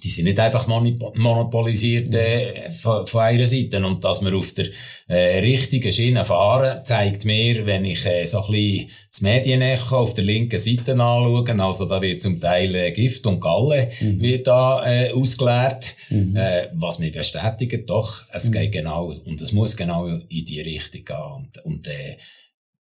die 0.03 0.09
sind 0.09 0.25
nicht 0.25 0.39
einfach 0.39 0.67
monopolisiert 0.67 2.15
äh, 2.15 2.71
von, 2.71 3.07
von 3.07 3.21
einer 3.21 3.47
Seite. 3.47 3.85
Und 3.85 4.05
dass 4.05 4.23
wir 4.23 4.35
auf 4.35 4.53
der 4.53 4.69
äh, 5.09 5.41
richtigen 5.41 5.93
Schiene 5.93 6.25
fahren, 6.25 6.85
zeigt 6.85 7.25
mir, 7.25 7.67
wenn 7.67 7.85
ich 7.85 8.07
äh, 8.07 8.25
so 8.25 8.43
ein 8.43 8.53
bisschen 8.53 8.91
das 9.11 9.21
Medienecho 9.21 9.99
auf 9.99 10.15
der 10.15 10.25
linken 10.25 10.59
Seite 10.59 10.93
anschaue, 10.93 11.45
also 11.63 11.85
da 11.87 12.01
wird 12.01 12.23
zum 12.23 12.41
Teil 12.41 12.75
äh, 12.75 12.93
Gift 12.93 13.27
und 13.27 13.41
Galle 13.41 13.91
mhm. 14.01 14.21
wird 14.21 14.47
da 14.47 14.85
äh, 14.87 15.13
ausgeleert, 15.13 15.95
mhm. 16.09 16.37
äh, 16.37 16.69
was 16.75 16.99
mir 16.99 17.11
bestätigt, 17.11 17.89
doch, 17.89 18.25
es 18.33 18.49
mhm. 18.49 18.53
geht 18.53 18.73
genau, 18.73 19.07
und 19.07 19.41
es 19.41 19.53
muss 19.53 19.77
genau 19.77 20.07
in 20.07 20.45
die 20.45 20.61
Richtung 20.61 21.05
gehen. 21.05 21.17
Und, 21.17 21.65
und 21.65 21.87
äh, 21.87 22.17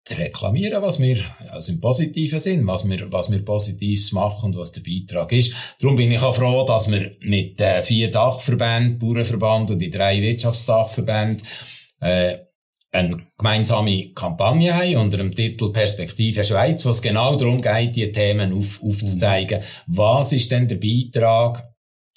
zu 0.05 0.15
reklamieren, 0.17 0.83
was 0.83 1.01
wir, 1.01 1.19
also 1.51 1.73
im 1.73 1.81
positiven 1.81 2.39
Sinn, 2.39 2.67
was 2.67 2.89
wir, 2.89 3.11
was 3.11 3.31
wir 3.31 3.43
Positives 3.45 4.13
machen 4.13 4.47
und 4.47 4.57
was 4.57 4.73
der 4.73 4.83
Beitrag 4.83 5.33
ist. 5.33 5.55
Darum 5.81 5.97
bin 5.97 6.13
ich 6.13 6.21
auch 6.21 6.35
froh, 6.35 6.65
dass 6.65 6.91
wir 6.91 7.13
mit 7.21 7.61
äh, 7.61 7.83
vier 7.83 8.11
Dachverbänden, 8.11 8.99
Bauernverband 8.99 9.71
und 9.71 9.79
die 9.79 9.91
drei 9.91 10.21
Wirtschaftsdachverbänden, 10.21 11.47
äh, 12.01 12.37
eine 12.93 13.27
gemeinsame 13.37 14.11
Kampagne 14.15 14.73
haben 14.73 14.97
unter 14.97 15.17
dem 15.17 15.35
Titel 15.35 15.73
Perspektive 15.73 16.45
Schweiz, 16.45 16.85
was 16.85 17.03
genau 17.03 17.35
darum 17.35 17.61
geht, 17.61 17.97
die 17.97 18.13
Themen 18.13 18.53
auf, 18.53 18.81
aufzuzeigen. 18.85 19.61
Was 19.89 20.33
ist 20.33 20.51
denn 20.53 20.69
der 20.69 20.77
Beitrag 20.77 21.75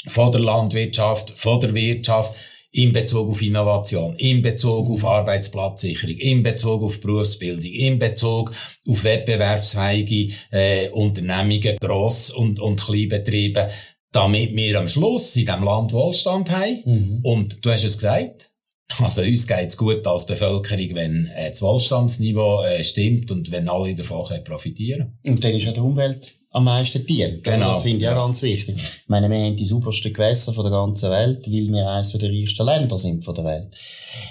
von 0.08 0.32
der 0.32 0.42
Landwirtschaft, 0.42 1.32
von 1.32 1.60
der 1.60 1.74
Wirtschaft, 1.74 2.36
in 2.72 2.94
Bezug 2.94 3.30
auf 3.30 3.42
Innovation, 3.42 4.16
in 4.16 4.42
Bezug 4.42 4.90
auf 4.90 5.06
Arbeitsplatzsicherung, 5.06 6.18
in 6.18 6.44
Bezug 6.44 6.84
auf 6.84 7.00
Berufsbildung, 7.00 7.72
in 7.72 7.98
Bezug 7.98 8.52
auf 8.88 9.04
wettbewerbsfähige 9.04 10.34
äh, 10.52 10.90
Unternehmungen, 10.90 11.78
Gross- 11.80 12.30
und, 12.30 12.60
und 12.60 12.80
Kleinbetriebe, 12.80 13.68
damit 14.12 14.56
wir 14.56 14.80
am 14.80 14.88
Schluss 14.88 15.36
in 15.36 15.46
diesem 15.46 15.64
Land 15.64 15.94
Wohlstand 15.94 16.50
haben. 16.52 16.82
Mhm. 16.86 17.20
Und 17.24 17.66
du 17.66 17.72
hast 17.72 17.84
es 17.84 17.98
gesagt, 17.98 18.52
also 19.00 19.22
uns 19.22 19.48
geht's 19.48 19.78
gut 19.78 20.06
als 20.08 20.26
Bevölkerung, 20.26 20.96
wenn 20.96 21.26
äh, 21.36 21.50
das 21.50 21.62
Wohlstandsniveau 21.62 22.64
äh, 22.64 22.84
stimmt 22.84 23.32
und 23.32 23.52
wenn 23.52 23.70
alle 23.70 23.96
davon 23.96 24.44
profitieren 24.44 25.18
Und 25.26 25.44
dann 25.44 25.54
ist 25.54 25.66
ja 25.66 25.72
die 25.72 25.80
Umwelt 25.80 26.37
am 26.52 26.64
meisten 26.64 27.06
dient. 27.06 27.44
Genau. 27.44 27.74
Das 27.74 27.84
finde 27.84 28.00
ich 28.00 28.08
auch 28.08 28.26
ganz 28.26 28.42
wichtig. 28.42 28.76
Ich 28.78 29.10
meine, 29.10 29.30
wir 29.30 29.38
haben 29.38 29.56
die 29.56 29.66
saubersten 29.66 30.14
Gewässer 30.14 30.54
von 30.54 30.64
der 30.64 30.72
ganzen 30.72 31.12
Welt, 31.12 31.46
weil 31.46 31.72
wir 31.72 31.90
eines 31.90 32.12
der 32.12 32.30
reichsten 32.30 32.66
Länder 32.66 32.98
sind 32.98 33.24
von 33.24 33.36
der 33.36 33.46
Welt. 33.46 33.68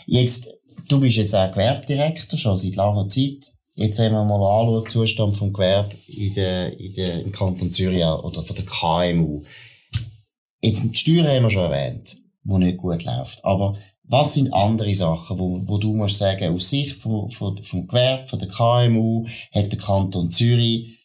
Jetzt, 0.07 0.51
du 0.89 1.01
bist 1.01 1.17
jetzt 1.17 1.35
auch 1.35 1.51
Gewerbedirektor, 1.51 2.39
schon 2.39 2.57
seit 2.57 2.77
langer 2.77 3.07
Zeit. 3.07 3.53
Jetzt, 3.75 3.99
wenn 3.99 4.13
man 4.13 4.27
mal 4.27 4.61
anschaut, 4.61 4.87
den 4.87 4.91
Zustand 4.91 5.37
vom 5.37 5.53
Gewerbe 5.53 5.95
in 6.09 6.35
der, 6.35 6.81
in 6.81 6.95
der, 6.95 7.21
im 7.23 7.33
Kanton 7.33 7.71
Zürich 7.71 8.03
oder 8.03 8.43
von 8.43 8.57
der 8.57 8.65
KMU. 8.65 9.43
Jetzt, 10.63 10.83
die 10.83 10.97
Steuern 10.97 11.29
haben 11.29 11.43
wir 11.43 11.51
schon 11.51 11.71
erwähnt, 11.71 12.17
die 12.43 12.55
nicht 12.55 12.79
gut 12.79 13.05
läuft. 13.05 13.45
Aber 13.45 13.77
was 14.05 14.35
sind 14.35 14.55
andere 14.55 14.95
Sachen, 14.95 15.39
wo, 15.39 15.61
wo 15.67 15.79
du 15.79 15.93
musst 15.93 16.19
sagen, 16.19 16.55
aus 16.55 16.71
Sicht 16.71 16.97
vom, 16.97 17.29
vom, 17.29 17.63
vom 17.63 17.87
Gewerbe, 17.87 18.25
von 18.25 18.39
der 18.39 18.49
KMU, 18.49 19.27
hat 19.53 19.71
der 19.71 19.79
Kanton 19.79 20.31
Zürich 20.31 20.96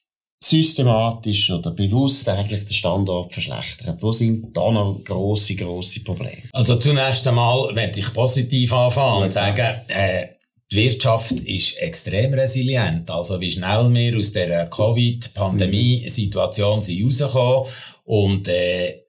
systematisch 0.44 1.52
oder 1.52 1.70
bewusst 1.72 2.28
eigentlich 2.28 2.66
den 2.66 2.74
Standort 2.74 3.32
verschlechtert? 3.32 4.02
Wo 4.02 4.12
sind 4.12 4.58
da 4.58 4.72
noch 4.72 5.00
grosse, 5.06 5.56
grosse 5.56 6.00
Probleme? 6.02 6.42
Also 6.52 6.78
zunächst 6.78 7.28
einmal 7.28 7.72
möchte 7.74 8.00
ich 8.00 8.12
positiv 8.14 8.74
anfangen 8.74 9.20
ja, 9.20 9.26
und 9.26 9.32
sagen, 9.32 9.82
äh, 9.88 10.30
die 10.72 10.78
Wirtschaft 10.78 11.34
ist 11.34 11.78
extrem 11.78 12.34
resilient. 12.34 13.12
Also 13.12 13.40
wie 13.42 13.52
schnell 13.52 13.94
wir 13.94 14.18
aus 14.18 14.32
der 14.32 14.68
Covid-Pandemie-Situation 14.68 16.80
sind 16.82 17.06
rausgekommen 17.06 17.68
und 18.06 18.48
äh, 18.48 19.01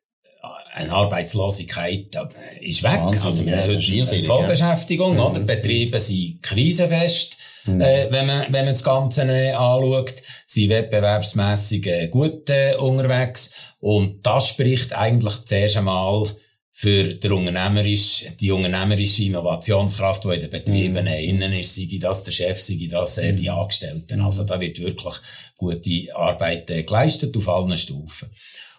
eine 0.72 0.92
Arbeitslosigkeit 0.92 2.14
äh, 2.14 2.64
ist 2.66 2.82
weg. 2.82 3.00
Wahnsinn, 3.00 3.26
also 3.26 3.46
wir 3.46 3.56
haben 3.56 3.76
heute 3.76 4.24
Vollbeschäftigung, 4.24 5.16
ja. 5.16 5.24
oder? 5.24 5.40
Betriebe 5.40 6.00
sind 6.00 6.42
krisenfest. 6.42 7.36
Mhm. 7.64 7.80
Äh, 7.80 8.10
wenn 8.10 8.26
man, 8.26 8.44
wenn 8.44 8.64
man 8.64 8.74
das 8.74 8.82
Ganze 8.82 9.22
äh, 9.22 9.52
anschaut, 9.52 10.14
sind 10.46 10.70
wettbewerbsmässig 10.70 11.86
äh, 11.86 12.08
gut 12.08 12.50
äh, 12.50 12.74
unterwegs. 12.76 13.52
Und 13.80 14.26
das 14.26 14.48
spricht 14.48 14.92
eigentlich 14.92 15.44
zuerst 15.44 15.76
einmal 15.76 16.26
für 16.72 17.04
die 17.04 17.28
unternehmerische, 17.28 18.32
die 18.32 18.50
unternehmerische 18.50 19.24
Innovationskraft, 19.24 20.24
die 20.24 20.28
in 20.28 20.40
den 20.40 20.50
Betrieben 20.50 21.04
mm. 21.04 21.08
innen 21.08 21.52
ist, 21.52 21.76
sei 21.76 21.86
das 22.00 22.24
der 22.24 22.32
Chef, 22.32 22.60
sei 22.60 22.88
das 22.90 23.18
äh, 23.18 23.32
die 23.32 23.50
Angestellten. 23.50 24.20
Also 24.20 24.42
da 24.42 24.58
wird 24.58 24.80
wirklich 24.80 25.14
gute 25.56 26.16
Arbeit 26.16 26.68
äh, 26.70 26.82
geleistet 26.82 27.36
auf 27.36 27.48
allen 27.48 27.78
Stufen. 27.78 28.28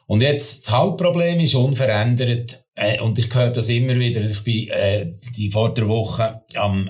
Und 0.08 0.22
jetzt, 0.22 0.68
das 0.68 0.74
Hauptproblem 0.74 1.39
ist 1.39 1.56
unverändert, 1.56 2.66
äh, 2.76 3.00
und 3.00 3.20
ich 3.20 3.34
höre 3.34 3.52
das 3.52 3.70
immer 3.70 3.96
wieder, 3.96 4.22
ich 4.22 4.44
bin 4.44 4.70
äh, 4.70 5.13
die 5.36 5.50
vor 5.50 5.74
der 5.74 5.88
Woche 5.88 6.42
am 6.56 6.89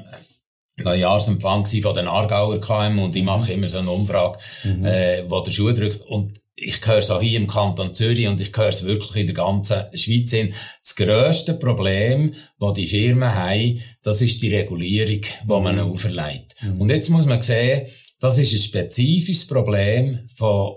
Neujahrsempfang 0.78 1.66
von 1.66 1.96
den 1.96 2.08
Aargauer 2.08 2.60
KM 2.60 2.98
und 3.00 3.16
ich 3.16 3.24
mache 3.24 3.54
immer 3.54 3.68
so 3.68 3.78
eine 3.78 3.92
Umfrage, 3.92 4.40
mhm. 4.64 4.86
äh, 4.86 5.24
wo 5.30 5.42
der 5.42 5.52
Schuh 5.52 5.72
drückt. 5.72 6.02
Und 6.02 6.34
ich 6.56 6.86
höre 6.86 7.00
es 7.00 7.12
auch 7.12 7.22
hier 7.22 7.38
im 7.38 7.48
Kanton 7.48 7.94
Zürich 7.94 8.28
und 8.28 8.42
ich 8.42 8.56
höre 8.56 8.70
es 8.70 8.84
wirklich 8.84 9.16
in 9.22 9.28
der 9.28 9.36
ganzen 9.36 9.84
Schweiz 9.94 10.32
hin. 10.32 10.54
Das 10.82 10.96
grösste 10.96 11.56
Problem, 11.56 12.34
das 12.60 12.74
die 12.74 12.88
Firmen 12.88 13.34
haben, 13.34 13.80
das 14.02 14.22
ist 14.22 14.42
die 14.42 14.56
Regulierung, 14.56 15.22
die 15.22 15.48
man 15.48 15.76
mhm. 15.76 15.92
auferlegt. 15.92 16.56
Mhm. 16.62 16.82
Und 16.82 16.90
jetzt 16.90 17.10
muss 17.10 17.26
man 17.26 17.42
sehen, 17.42 17.88
das 18.20 18.38
ist 18.38 18.54
ein 18.54 18.60
spezifisches 18.60 19.46
Problem 19.46 20.28
von 20.36 20.76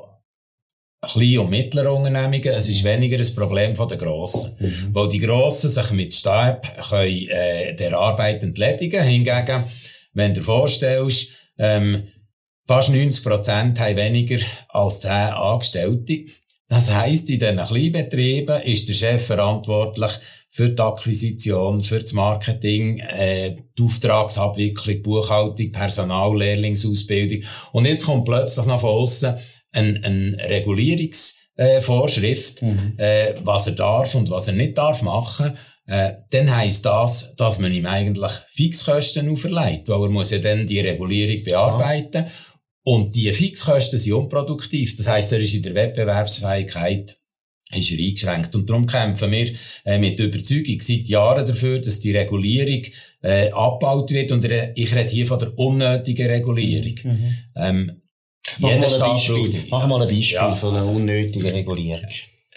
kleinen 1.07 1.39
und 1.39 1.51
mittleren 1.51 1.93
Unternehmungen. 1.93 2.55
Es 2.55 2.69
ist 2.69 2.85
weniger 2.85 3.19
ein 3.19 3.35
Problem 3.35 3.75
von 3.75 3.89
den 3.89 3.99
Grossen. 3.99 4.57
Mhm. 4.59 4.95
Weil 4.95 5.09
die 5.09 5.19
Grossen 5.19 5.71
sich 5.71 5.91
mit 5.93 6.15
Stab 6.15 6.67
können, 6.89 7.29
äh, 7.29 7.75
der 7.75 7.97
Arbeit 7.99 8.43
entledigen. 8.43 9.03
Hingegen, 9.03 9.65
wenn 10.13 10.35
du 10.35 10.41
dir 10.41 10.45
vorstellst, 10.45 11.29
ähm, 11.59 12.05
fast 12.67 12.91
90 12.91 13.25
Prozent 13.25 13.81
haben 13.81 13.97
weniger 13.97 14.39
als 14.69 15.01
10 15.01 15.11
Angestellte. 15.11 16.25
Das 16.69 16.93
heisst, 16.93 17.31
in 17.31 17.39
diesen 17.39 17.59
Kleinbetrieben 17.59 18.63
ist 18.63 18.89
der 18.89 18.95
Chef 18.95 19.27
verantwortlich 19.27 20.11
für 20.51 20.71
die 20.71 20.83
Akquisition, 20.83 21.83
für 21.83 22.01
das 22.01 22.13
Marketing, 22.15 22.99
äh, 22.99 23.57
die 23.79 23.83
Auftragsabwicklung, 23.83 25.03
Buchhaltung, 25.03 25.71
Personal, 25.71 26.37
Lehrlingsausbildung. 26.37 27.47
Und 27.73 27.87
jetzt 27.87 28.07
kommt 28.07 28.25
plötzlich 28.25 28.65
von 28.65 28.73
außen 28.73 29.37
eine, 29.77 30.05
eine 30.05 30.37
Regulierungsvorschrift, 30.39 32.63
mhm. 32.63 32.95
äh, 32.97 33.35
was 33.45 33.69
er 33.69 33.75
darf 33.75 34.15
und 34.15 34.31
was 34.31 34.49
er 34.49 34.55
nicht 34.55 34.79
darf 34.79 35.03
machen, 35.03 35.57
äh, 35.87 36.15
dann 36.31 36.55
heisst 36.55 36.85
das, 36.85 37.35
dass 37.37 37.59
man 37.59 37.73
ihm 37.73 37.87
eigentlich 37.87 38.33
Fixkosten 38.51 39.29
auferlegt, 39.29 39.89
weil 39.89 40.03
er 40.03 40.11
muss 40.11 40.33
ja 40.33 40.39
dann 40.39 40.67
die 40.67 40.81
Regulierung 40.81 41.45
bearbeiten 41.45 42.25
ja. 42.25 42.31
und 42.83 43.15
die 43.15 43.33
Fixkosten 43.33 43.99
sind 43.99 44.15
unproduktiv. 44.15 44.97
Das 44.97 45.07
heisst, 45.07 45.33
er 45.33 45.39
ist 45.39 45.55
in 45.55 45.63
der 45.63 45.75
Wettbewerbsfähigkeit 45.75 47.17
ist 47.75 47.91
er 47.91 47.99
eingeschränkt. 47.99 48.55
Und 48.55 48.69
darum 48.69 48.87
kämpfen 48.87 49.31
wir 49.31 49.53
äh, 49.85 49.99
mit 49.99 50.21
Überzeugung 50.21 50.81
seit 50.81 51.09
Jahren 51.09 51.47
dafür, 51.47 51.81
dass 51.81 52.01
die 52.01 52.17
Regulierung 52.17 52.83
äh, 53.23 53.51
abgebaut 53.51 54.11
wird. 54.13 54.33
Und 54.33 54.45
ich 54.45 54.95
rede 54.95 55.11
hier 55.11 55.27
von 55.27 55.39
der 55.39 55.59
unnötigen 55.59 56.27
Regulierung. 56.27 56.95
Mhm. 57.03 57.35
Ähm, 57.57 58.03
Machen 58.59 58.81
wir 58.81 58.95
ein 58.95 59.01
Beispiel, 59.01 59.65
machen 59.71 59.91
wir 59.91 60.01
ein 60.01 60.09
Beispiel 60.09 60.35
ja, 60.35 60.55
von 60.55 60.71
einer 60.71 60.79
also, 60.79 60.93
unnötigen 60.93 61.47
Regulierung. 61.47 62.09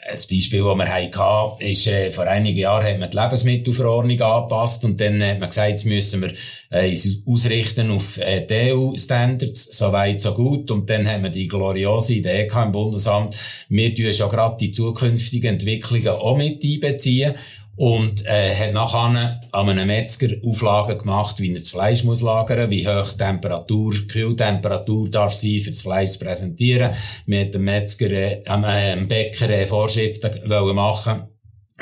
Ein 0.02 0.16
Beispiel, 0.16 0.64
das 0.64 0.78
wir 0.78 0.88
hatten, 0.88 1.64
ist, 1.64 1.88
äh, 1.88 2.10
vor 2.10 2.26
einigen 2.26 2.58
Jahren 2.58 2.86
hat 2.86 3.00
man 3.00 3.10
die 3.10 3.18
Lebensmittelverordnung 3.18 4.20
angepasst 4.22 4.86
und 4.86 5.00
dann 5.00 5.22
hat 5.22 5.40
man 5.40 5.50
gesagt, 5.50 5.70
jetzt 5.70 5.86
müssen 5.86 6.22
wir 6.22 6.32
äh, 6.70 6.90
uns 6.90 7.22
ausrichten 7.28 7.92
auf 7.92 8.18
äh, 8.18 8.72
EU-Standards, 8.72 9.78
so 9.78 9.92
weit, 9.92 10.22
so 10.22 10.34
gut. 10.34 10.72
Und 10.72 10.90
dann 10.90 11.08
haben 11.08 11.24
wir 11.24 11.30
die 11.30 11.48
gloriose 11.48 12.14
Idee 12.14 12.48
im 12.48 12.72
Bundesamt, 12.72 13.36
wir 13.68 13.94
tun 13.94 14.14
schon 14.14 14.30
gerade 14.30 14.58
die 14.58 14.72
zukünftigen 14.72 15.56
Entwicklungen 15.56 16.08
auch 16.08 16.38
mit 16.38 16.64
einbeziehen 16.64 17.34
und 17.80 18.26
äh, 18.26 18.54
hat 18.54 18.74
nachher 18.74 19.40
an 19.54 19.70
einem 19.70 19.88
Metzger 19.88 20.36
Auflagen 20.46 20.98
gemacht, 20.98 21.40
wie 21.40 21.54
er 21.54 21.60
das 21.60 21.70
Fleisch 21.70 22.04
muss 22.04 22.20
lagern, 22.20 22.70
wie 22.70 22.86
hoch 22.86 23.14
Temperatur, 23.14 23.94
Kühltemperatur 24.06 25.10
darf 25.10 25.32
sein, 25.32 25.62
für 25.62 25.70
das 25.70 25.82
Fleisch 25.82 26.12
zu 26.12 26.20
präsentieren. 26.20 26.92
Wir 27.26 27.40
hat 27.40 27.54
dem 27.54 27.64
Metzger, 27.64 28.12
äh, 28.12 28.44
am 28.48 28.64
Bäcker 29.08 29.50
äh, 29.50 29.66
Vorschriften 29.66 30.50
wollen 30.50 30.76
machen 30.76 31.24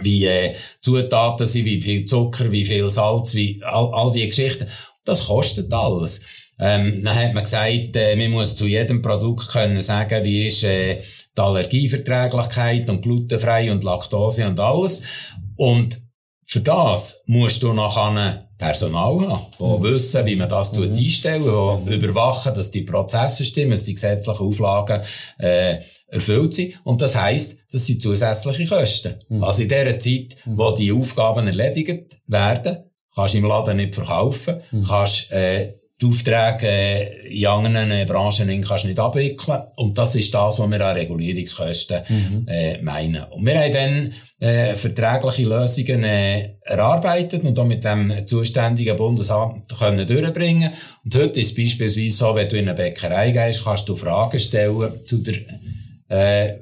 wie 0.03 0.27
äh, 0.27 0.53
Zutaten 0.81 1.47
sind, 1.47 1.65
wie 1.65 1.81
viel 1.81 2.05
Zucker, 2.05 2.51
wie 2.51 2.65
viel 2.65 2.91
Salz, 2.91 3.33
wie 3.33 3.59
all, 3.63 3.89
all 3.91 4.11
diese 4.11 4.27
Geschichten. 4.27 4.67
Das 5.03 5.25
kostet 5.25 5.73
alles. 5.73 6.53
Ähm, 6.59 7.01
dann 7.03 7.15
hat 7.15 7.33
man 7.33 7.43
gesagt, 7.43 7.95
äh, 7.95 8.15
man 8.15 8.29
muss 8.29 8.55
zu 8.55 8.67
jedem 8.67 9.01
Produkt 9.01 9.49
können 9.49 9.81
sagen, 9.81 10.23
wie 10.23 10.45
ist 10.45 10.63
äh, 10.63 11.01
die 11.35 11.41
Allergieverträglichkeit 11.41 12.87
und 12.87 13.01
glutenfrei 13.01 13.71
und 13.71 13.83
Laktose 13.83 14.47
und 14.47 14.59
alles. 14.59 15.01
Und 15.57 16.01
für 16.45 16.61
das 16.61 17.23
musst 17.27 17.61
du 17.61 17.73
nachher 17.73 18.47
Personal 18.57 19.19
haben, 19.21 19.45
die 19.59 19.63
mhm. 19.63 19.83
wissen, 19.83 20.25
wie 20.25 20.35
man 20.35 20.49
das 20.49 20.73
mhm. 20.73 20.93
einstellen, 20.93 21.43
die 21.85 21.97
mhm. 21.97 22.03
überwachen, 22.03 22.55
dass 22.55 22.71
die 22.71 22.81
Prozesse 22.81 23.45
stimmen, 23.45 23.71
dass 23.71 23.83
die 23.83 23.93
gesetzlichen 23.93 24.47
Auflagen 24.47 25.01
äh, 25.37 25.77
erfüllt 26.07 26.53
sind. 26.55 26.79
Und 26.83 27.01
das 27.01 27.15
heisst, 27.15 27.59
das 27.71 27.85
sind 27.85 28.01
zusätzliche 28.01 28.65
Kosten. 28.65 29.15
Mhm. 29.29 29.43
Also 29.43 29.61
in 29.61 29.69
der 29.69 29.99
Zeit, 29.99 30.37
mhm. 30.45 30.57
wo 30.57 30.71
die 30.71 30.91
Aufgaben 30.91 31.45
erledigt 31.45 32.17
werden, 32.25 32.77
kannst 33.13 33.35
du 33.35 33.39
im 33.39 33.45
Laden 33.45 33.77
nicht 33.77 33.93
verkaufen, 33.93 34.55
mhm. 34.71 34.85
kannst 34.87 35.31
äh, 35.31 35.73
die 35.99 36.05
Aufträge 36.05 36.67
äh, 36.67 37.39
in 37.39 37.47
anderen 37.47 37.89
äh, 37.89 38.05
Branchen 38.05 38.61
kannst 38.61 38.83
du 38.83 38.87
nicht 38.87 38.99
abwickeln. 38.99 39.63
Und 39.77 39.97
das 39.97 40.15
ist 40.15 40.31
das, 40.31 40.59
was 40.59 40.69
wir 40.69 40.85
an 40.85 40.95
Regulierungskosten 40.95 42.01
mhm. 42.07 42.47
äh, 42.47 42.81
meinen. 42.83 43.23
Und 43.23 43.45
wir 43.45 43.59
haben 43.59 43.73
dann 43.73 44.13
äh, 44.39 44.75
verträgliche 44.75 45.49
Lösungen 45.49 46.03
äh, 46.03 46.57
erarbeitet 46.61 47.43
und 47.43 47.57
dann 47.57 47.67
mit 47.67 47.83
dem 47.83 48.13
zuständigen 48.27 48.95
Bundesamt 48.95 49.75
können 49.77 50.05
durchbringen. 50.05 50.71
Und 51.03 51.15
heute 51.15 51.39
ist 51.39 51.47
es 51.47 51.55
beispielsweise 51.55 52.15
so, 52.15 52.35
wenn 52.35 52.47
du 52.47 52.57
in 52.57 52.69
eine 52.69 52.75
Bäckerei 52.75 53.31
gehst, 53.31 53.63
kannst 53.63 53.89
du 53.89 53.95
Fragen 53.95 54.39
stellen 54.39 55.03
zu 55.03 55.17
der 55.17 55.35
äh, 56.09 56.59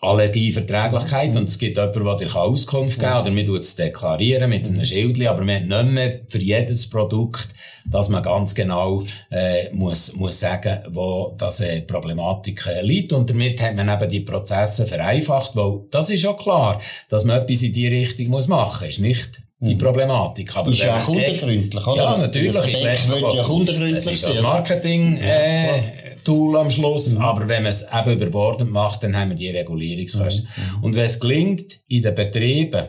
Allergieverträglichkeit 0.00 1.36
und 1.36 1.48
es 1.48 1.58
gibt 1.58 1.76
jemanden, 1.76 2.04
der 2.04 2.16
dir 2.16 2.36
Auskunft 2.36 3.00
geben 3.00 3.10
kann, 3.10 3.22
oder 3.22 3.30
man 3.32 3.44
tut 3.44 3.60
es 3.60 3.74
deklarieren 3.74 4.48
mit 4.48 4.66
einem 4.66 4.84
Schildchen, 4.84 5.26
aber 5.26 5.44
man 5.44 5.56
hat 5.56 5.84
nicht 5.84 5.92
mehr 5.92 6.20
für 6.28 6.38
jedes 6.38 6.88
Produkt, 6.88 7.48
dass 7.84 8.08
man 8.08 8.22
ganz 8.22 8.54
genau 8.54 9.02
äh, 9.30 9.72
muss, 9.72 10.14
muss 10.14 10.38
sagen, 10.38 10.78
wo 10.90 11.34
das 11.36 11.60
äh, 11.60 11.82
Problematik 11.82 12.64
äh, 12.66 12.82
liegt 12.82 13.12
und 13.12 13.28
damit 13.28 13.60
hat 13.60 13.74
man 13.74 13.88
eben 13.88 14.08
die 14.08 14.20
Prozesse 14.20 14.86
vereinfacht, 14.86 15.56
weil 15.56 15.80
das 15.90 16.10
ist 16.10 16.22
ja 16.22 16.32
klar, 16.32 16.80
dass 17.08 17.24
man 17.24 17.42
etwas 17.42 17.62
in 17.62 17.72
die 17.72 17.88
Richtung 17.88 18.28
muss 18.28 18.46
machen, 18.46 18.88
ist 18.88 19.00
nicht 19.00 19.40
die 19.60 19.74
mhm. 19.74 19.78
Problematik. 19.78 20.56
Aber 20.56 20.70
ist 20.70 20.78
ja 20.78 21.00
kundenfreundlich, 21.00 21.86
oder? 21.86 22.02
Ja, 22.02 22.16
natürlich. 22.16 22.66
Ich 22.66 22.82
denke, 22.82 23.36
ja 23.36 23.42
kundenfreundlich 23.42 24.20
sein. 24.20 24.42
Marketing, 24.42 25.16
äh, 25.16 25.80
Tool 26.28 26.58
am 26.58 26.70
Schluss, 26.70 27.14
mhm. 27.14 27.22
aber 27.22 27.48
wenn 27.48 27.62
man 27.62 27.70
es 27.70 27.86
eben 27.90 28.10
überbordend 28.12 28.70
macht, 28.70 29.02
dann 29.02 29.16
haben 29.16 29.30
wir 29.30 29.36
die 29.36 29.48
Regulierungskosten. 29.48 30.46
Mhm. 30.46 30.84
Und 30.84 30.94
wenn 30.94 31.06
es 31.06 31.18
gelingt, 31.18 31.80
in 31.88 32.02
den 32.02 32.14
Betrieben 32.14 32.88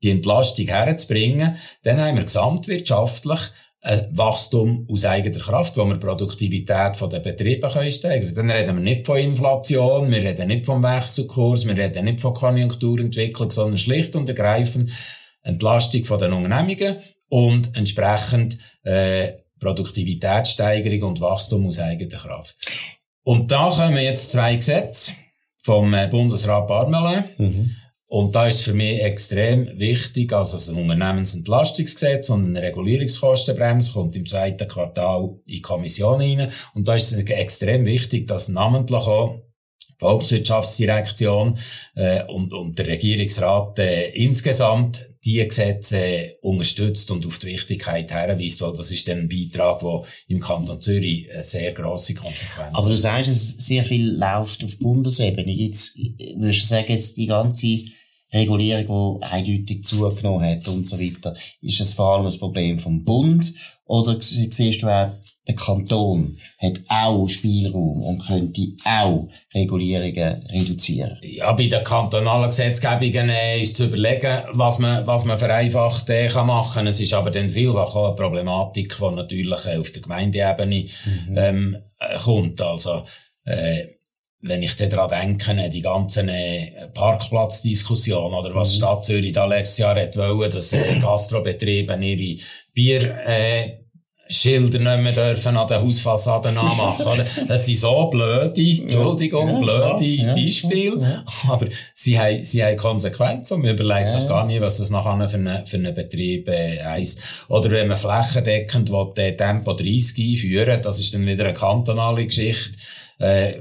die 0.00 0.10
Entlastung 0.10 0.68
herzubringen, 0.68 1.56
dann 1.82 2.00
haben 2.00 2.18
wir 2.18 2.22
gesamtwirtschaftlich 2.22 3.40
ein 3.80 4.08
Wachstum 4.16 4.86
aus 4.88 5.04
eigener 5.04 5.40
Kraft, 5.40 5.76
wo 5.76 5.84
wir 5.86 5.94
die 5.94 6.06
Produktivität 6.06 7.00
der 7.00 7.18
Betriebe 7.18 7.68
können 7.68 7.90
steigern 7.90 8.34
Dann 8.34 8.50
reden 8.50 8.76
wir 8.76 8.82
nicht 8.82 9.06
von 9.06 9.18
Inflation, 9.18 10.10
wir 10.12 10.22
reden 10.22 10.46
nicht 10.46 10.66
vom 10.66 10.80
Wechselkurs, 10.80 11.66
wir 11.66 11.76
reden 11.76 12.04
nicht 12.04 12.20
von 12.20 12.34
Konjunkturentwicklung, 12.34 13.50
sondern 13.50 13.78
schlicht 13.78 14.14
und 14.14 14.28
ergreifend 14.28 14.90
Entlastung 15.42 16.02
der 16.02 16.32
Unternehmungen 16.32 16.96
und 17.28 17.76
entsprechend 17.76 18.58
äh, 18.84 19.32
Produktivitätssteigerung 19.58 21.10
und 21.10 21.20
Wachstum 21.20 21.66
aus 21.66 21.78
eigener 21.78 22.18
Kraft. 22.18 22.56
Und 23.24 23.50
da 23.50 23.68
kommen 23.68 23.98
jetzt 23.98 24.32
zwei 24.32 24.56
Gesetze 24.56 25.12
vom 25.58 25.92
äh, 25.92 26.08
Bundesrat 26.08 26.66
Barmelin. 26.66 27.24
Mhm. 27.36 27.70
Und 28.10 28.34
da 28.34 28.46
ist 28.46 28.62
für 28.62 28.72
mich 28.72 29.02
extrem 29.02 29.78
wichtig, 29.78 30.32
also 30.32 30.72
ein 30.72 30.78
Unternehmensentlastungsgesetz 30.78 32.30
und 32.30 32.46
eine 32.46 32.62
Regulierungskostenbremse 32.62 33.92
kommt 33.92 34.16
im 34.16 34.24
zweiten 34.24 34.66
Quartal 34.66 35.24
in 35.44 35.56
die 35.56 35.60
Kommission 35.60 36.18
rein. 36.18 36.50
Und 36.72 36.88
da 36.88 36.94
ist 36.94 37.12
es 37.12 37.18
extrem 37.18 37.84
wichtig, 37.84 38.26
dass 38.26 38.48
namentlich 38.48 39.02
auch 39.02 39.42
die 39.90 39.94
Volkswirtschaftsdirektion 39.98 41.58
äh, 41.96 42.24
und, 42.24 42.54
und 42.54 42.78
der 42.78 42.86
Regierungsrat 42.86 43.78
äh, 43.78 44.08
insgesamt 44.12 45.06
die 45.24 45.46
Gesetze 45.46 46.36
unterstützt 46.40 47.10
und 47.10 47.26
auf 47.26 47.38
die 47.38 47.48
Wichtigkeit 47.48 48.10
herweist, 48.10 48.60
weil 48.60 48.74
das 48.74 48.92
ist 48.92 49.08
dann 49.08 49.18
ein 49.18 49.28
Beitrag, 49.28 49.80
der 49.80 50.02
im 50.28 50.40
Kanton 50.40 50.80
Zürich 50.80 51.30
eine 51.32 51.42
sehr 51.42 51.72
grosse 51.72 52.14
Konsequenz 52.14 52.68
hat. 52.68 52.74
Aber 52.74 52.88
du 52.88 52.96
sagst, 52.96 53.30
dass 53.30 53.48
sehr 53.48 53.84
viel 53.84 54.10
läuft 54.12 54.64
auf 54.64 54.78
Bundesebene. 54.78 55.50
Jetzt, 55.50 55.96
würdest 56.36 56.62
du 56.62 56.66
sagen, 56.66 56.92
jetzt 56.92 57.16
die 57.16 57.26
ganze 57.26 57.80
Regulierung, 58.32 59.20
die 59.20 59.26
eindeutig 59.26 59.84
zugenommen 59.84 60.44
hat 60.44 60.68
und 60.68 60.86
so 60.86 60.98
weiter, 61.00 61.34
ist 61.62 61.80
das 61.80 61.92
vor 61.92 62.14
allem 62.14 62.24
das 62.24 62.38
Problem 62.38 62.78
vom 62.78 63.04
Bund 63.04 63.54
oder 63.86 64.20
siehst 64.20 64.82
du 64.82 64.86
auch, 64.86 65.12
der 65.48 65.56
Kanton 65.56 66.38
hat 66.58 66.80
auch 66.88 67.26
Spielraum 67.26 68.02
und 68.02 68.26
könnte 68.26 68.60
auch 68.84 69.28
Regulierungen 69.54 70.46
reduzieren? 70.52 71.18
Ja, 71.22 71.52
bei 71.52 71.66
den 71.66 71.82
kantonalen 71.82 72.50
Gesetzgebungen 72.50 73.30
äh, 73.30 73.60
ist 73.60 73.76
zu 73.76 73.86
überlegen, 73.86 74.42
was 74.52 74.78
man, 74.78 75.06
was 75.06 75.24
man 75.24 75.38
vereinfacht 75.38 76.10
äh, 76.10 76.28
kann 76.28 76.48
machen. 76.48 76.86
Es 76.86 77.00
ist 77.00 77.14
aber 77.14 77.30
dann 77.30 77.48
vielfach 77.48 77.96
auch 77.96 78.08
eine 78.08 78.16
Problematik, 78.16 78.94
die 78.96 79.14
natürlich 79.14 79.64
äh, 79.66 79.78
auf 79.78 79.90
der 79.90 80.02
Gemeindeebene 80.02 80.84
mhm. 80.84 81.38
ähm, 81.38 81.76
äh, 81.98 82.18
kommt. 82.18 82.60
Also, 82.60 83.02
wenn 84.40 84.62
ich 84.62 84.76
daran 84.76 85.08
denke, 85.38 85.70
die 85.70 85.80
ganzen 85.80 86.28
äh, 86.28 86.88
Parkplatzdiskussion 86.92 88.34
oder 88.34 88.54
was 88.54 88.74
mhm. 88.74 88.76
Stadt 88.76 89.04
Zürich 89.06 89.32
da 89.32 89.46
letztes 89.46 89.78
Jahr 89.78 89.98
hat 89.98 90.16
wollen, 90.18 90.50
dass 90.50 90.76
Gastrobetriebe 91.00 91.98
ihre 92.00 92.40
Bier 92.74 93.16
Schilder 94.28 94.78
nicht 94.78 95.02
mehr 95.02 95.12
dürfen 95.12 95.56
an 95.56 95.66
den 95.66 95.82
Hausfassaden 95.82 96.56
anmachen. 96.58 97.24
das 97.48 97.66
sind 97.66 97.78
so 97.78 98.06
blöde, 98.06 98.60
Entschuldigung, 98.60 99.48
ja, 99.48 99.58
blöde 99.58 100.04
ja, 100.04 100.34
Beispiele. 100.34 101.00
Ja. 101.00 101.24
Aber 101.48 101.66
sie 101.94 102.18
haben, 102.18 102.44
sie 102.44 102.62
haben 102.62 102.76
Konsequenzen 102.76 103.54
und 103.54 103.62
man 103.62 103.74
überlegt 103.74 104.12
sich 104.12 104.26
gar 104.26 104.46
nicht, 104.46 104.60
was 104.60 104.78
das 104.78 104.90
nachher 104.90 105.28
für 105.28 105.36
einen, 105.36 105.66
für 105.66 105.76
einen 105.78 105.94
Betrieb 105.94 106.48
äh, 106.48 106.82
heisst. 106.82 107.20
Oder 107.48 107.70
wenn 107.70 107.88
man 107.88 107.96
flächendeckend 107.96 108.90
will, 108.90 109.08
den 109.16 109.36
Tempo 109.36 109.72
30 109.72 110.18
einführen 110.18 110.82
das 110.82 110.98
ist 110.98 111.14
dann 111.14 111.26
wieder 111.26 111.44
eine 111.44 111.54
kantonale 111.54 112.26
Geschichte. 112.26 112.72
Äh, 113.18 113.54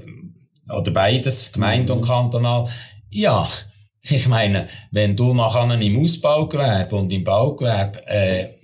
oder 0.69 0.91
beides, 0.91 1.51
Gemeinde 1.51 1.93
mhm. 1.93 1.99
und 1.99 2.05
kantonal. 2.05 2.67
Ja, 3.09 3.47
ich 4.01 4.27
meine, 4.27 4.67
wenn 4.91 5.15
du 5.15 5.33
nachher 5.33 5.69
im 5.79 6.03
Ausbaugewerbe 6.03 6.95
und 6.95 7.11
im 7.11 7.23
Baugewerbe 7.23 8.05
äh, 8.07 8.56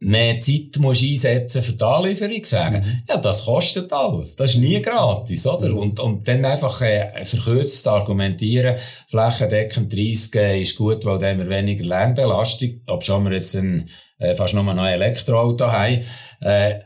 mehr 0.00 0.40
Zeit 0.40 0.78
musst 0.78 1.02
einsetzen 1.02 1.62
für 1.62 1.74
die 1.74 1.84
Anlieferung, 1.84 2.44
sagen, 2.44 2.82
mhm. 2.82 3.02
ja, 3.08 3.18
das 3.18 3.44
kostet 3.44 3.92
alles. 3.92 4.34
Das 4.34 4.54
ist 4.54 4.60
nie 4.60 4.80
gratis, 4.80 5.46
oder? 5.46 5.68
Mhm. 5.68 5.78
Und, 5.78 6.00
und 6.00 6.26
dann 6.26 6.44
einfach 6.44 6.80
äh, 6.80 7.24
verkürzt 7.24 7.86
argumentieren, 7.86 8.76
flächendeckend 9.08 9.92
30 9.92 10.34
äh, 10.36 10.62
ist 10.62 10.76
gut, 10.76 11.04
weil 11.04 11.18
dann 11.18 11.38
haben 11.38 11.38
wir 11.40 11.50
weniger 11.50 11.84
Lärmbelastung, 11.84 12.80
ob 12.86 13.04
schon 13.04 13.24
wir 13.24 13.32
jetzt 13.32 13.54
ein, 13.54 13.88
äh, 14.18 14.34
fast 14.34 14.54
nur 14.54 14.62
noch 14.62 14.72
ein 14.72 14.94
Elektroauto 14.94 15.70
haben. 15.70 16.00
Äh, 16.40 16.80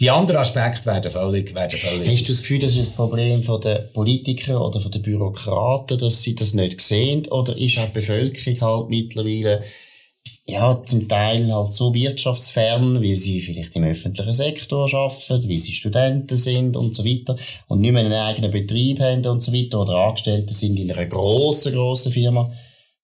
die 0.00 0.10
anderen 0.10 0.40
Aspekte 0.40 0.86
werden 0.86 1.10
völlig, 1.10 1.54
werden 1.54 1.76
völlig. 1.76 2.08
Hast 2.08 2.28
du 2.28 2.32
das 2.32 2.42
Gefühl, 2.42 2.60
das 2.60 2.76
ist 2.76 2.90
das 2.90 2.96
Problem 2.96 3.42
von 3.42 3.60
den 3.60 3.90
Politikern 3.92 4.56
oder 4.56 4.80
von 4.80 4.92
den 4.92 5.02
Bürokraten, 5.02 5.98
dass 5.98 6.22
sie 6.22 6.36
das 6.36 6.54
nicht 6.54 6.80
sehen? 6.80 7.26
Oder 7.28 7.56
ist 7.56 7.78
auch 7.78 7.86
die 7.86 7.94
Bevölkerung 7.94 8.60
halt 8.60 8.90
mittlerweile, 8.90 9.64
ja, 10.48 10.82
zum 10.82 11.06
Teil 11.08 11.52
halt 11.52 11.72
so 11.72 11.92
wirtschaftsfern, 11.92 13.02
wie 13.02 13.14
sie 13.14 13.42
vielleicht 13.42 13.76
im 13.76 13.84
öffentlichen 13.84 14.32
Sektor 14.32 14.92
arbeiten, 14.94 15.46
wie 15.46 15.60
sie 15.60 15.72
Studenten 15.72 16.36
sind 16.38 16.74
und 16.74 16.94
so 16.94 17.04
weiter 17.04 17.36
und 17.66 17.82
nicht 17.82 17.92
mehr 17.92 18.00
einen 18.00 18.14
eigenen 18.14 18.50
Betrieb 18.50 18.98
haben 19.00 19.26
und 19.26 19.42
so 19.42 19.52
weiter 19.52 19.82
oder 19.82 19.96
Angestellte 19.96 20.54
sind 20.54 20.78
in 20.78 20.90
einer 20.90 21.04
grossen, 21.04 21.74
grossen 21.74 22.12
Firma, 22.12 22.50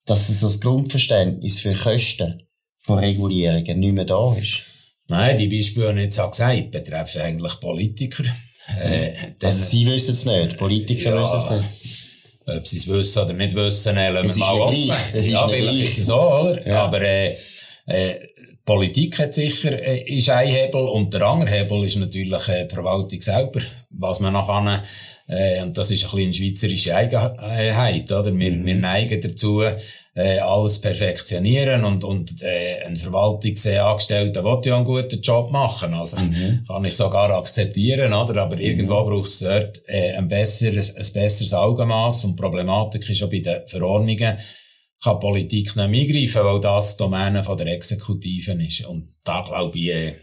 dass 0.07 0.29
so 0.29 0.47
das 0.47 0.59
Grundverständnis 0.59 1.59
für 1.59 1.75
Kosten 1.75 2.43
von 2.81 2.99
Regulierungen 2.99 3.79
nicht 3.79 3.93
mehr 3.93 4.07
da 4.07 4.35
ist. 4.35 4.63
Nein, 5.09 5.37
die 5.37 5.49
Beispiele, 5.49 5.93
die 5.93 6.01
ich 6.01 6.17
jetzt 6.17 6.31
gesagt 6.31 6.71
betreffen 6.71 7.21
eigentlich 7.21 7.61
Politiker. 7.61 8.25
Äh, 8.81 9.13
also 9.43 9.63
Sie 9.63 9.87
wissen 9.87 10.13
es 10.13 10.25
nicht, 10.25 10.57
Politiker 10.57 11.11
ja, 11.11 11.23
wissen 11.23 11.37
es 11.37 11.51
nicht. 11.51 11.84
Ob 12.47 12.67
sie 12.67 12.77
es 12.77 12.89
wissen 12.89 13.23
oder 13.23 13.33
nicht 13.33 13.55
wissen, 13.55 13.97
äh, 13.97 14.11
lassen 14.11 14.39
wir 14.39 14.47
mal 14.47 14.61
offen. 14.61 14.93
Ja, 15.23 15.49
vielleicht 15.49 15.83
ist 15.83 15.99
es 15.99 16.07
so, 16.07 16.21
oder? 16.21 16.67
Ja. 16.67 16.85
Aber 16.85 17.01
äh, 17.01 17.37
äh, 17.87 18.15
Politik 18.65 19.19
hat 19.19 19.35
sicher 19.35 19.79
äh, 19.79 20.03
ist 20.03 20.31
ein 20.31 20.49
Hebel 20.49 20.89
und 20.89 21.13
der 21.13 21.23
andere 21.23 21.51
Hebel 21.51 21.85
ist 21.85 21.97
natürlich 21.97 22.49
äh, 22.49 22.67
die 22.67 22.75
Verwaltung 22.75 23.21
selber. 23.21 23.61
Was 23.91 24.21
man 24.21 24.33
nachher, 24.33 24.83
äh, 25.29 25.63
und 25.63 25.77
das 25.77 25.91
ist 25.91 26.05
ein 26.05 26.11
bisschen 26.11 26.25
eine 26.25 26.35
schweizerische 26.35 26.95
Eigenheit, 26.95 28.11
oder? 28.11 28.37
Wir, 28.37 28.51
mhm. 28.51 28.67
wir 28.67 28.75
neigen 28.75 29.21
dazu, 29.21 29.63
äh, 30.15 30.39
alles 30.39 30.81
perfektionieren 30.81 31.85
und, 31.85 32.05
und 32.05 32.41
äh, 32.41 32.85
ein 32.85 32.97
Verwaltungsangestellter 32.97 34.45
will 34.45 34.61
ja 34.65 34.77
einen 34.77 34.85
guten 34.85 35.21
Job 35.21 35.51
machen. 35.51 35.93
Also 35.93 36.19
mhm. 36.19 36.65
kann 36.67 36.85
ich 36.85 36.97
sogar 36.97 37.31
akzeptieren, 37.31 38.13
oder? 38.13 38.43
Aber 38.43 38.55
mhm. 38.55 38.63
irgendwo 38.63 39.05
braucht 39.05 39.29
es 39.29 39.41
dort 39.41 39.83
äh, 39.87 40.13
ein, 40.13 40.29
besseres, 40.29 40.95
ein 40.95 41.13
besseres 41.13 41.53
Augenmaß 41.53 42.27
und 42.27 42.39
die 42.39 42.43
Problematik 42.43 43.09
ist 43.09 43.23
auch 43.23 43.31
bei 43.31 43.41
den 43.41 43.67
Verordnungen, 43.67 44.39
kann 45.03 45.21
Politik 45.21 45.75
nicht 45.77 45.79
eingreifen, 45.79 46.45
weil 46.45 46.61
das 46.61 46.97
Domäne 46.97 47.43
von 47.43 47.59
der 47.59 47.67
Exekutive 47.67 48.53
ist. 48.53 48.87
Und 48.87 49.15
da 49.25 49.43
glaube 49.43 49.77
ich, 49.77 49.89
äh, 49.89 50.15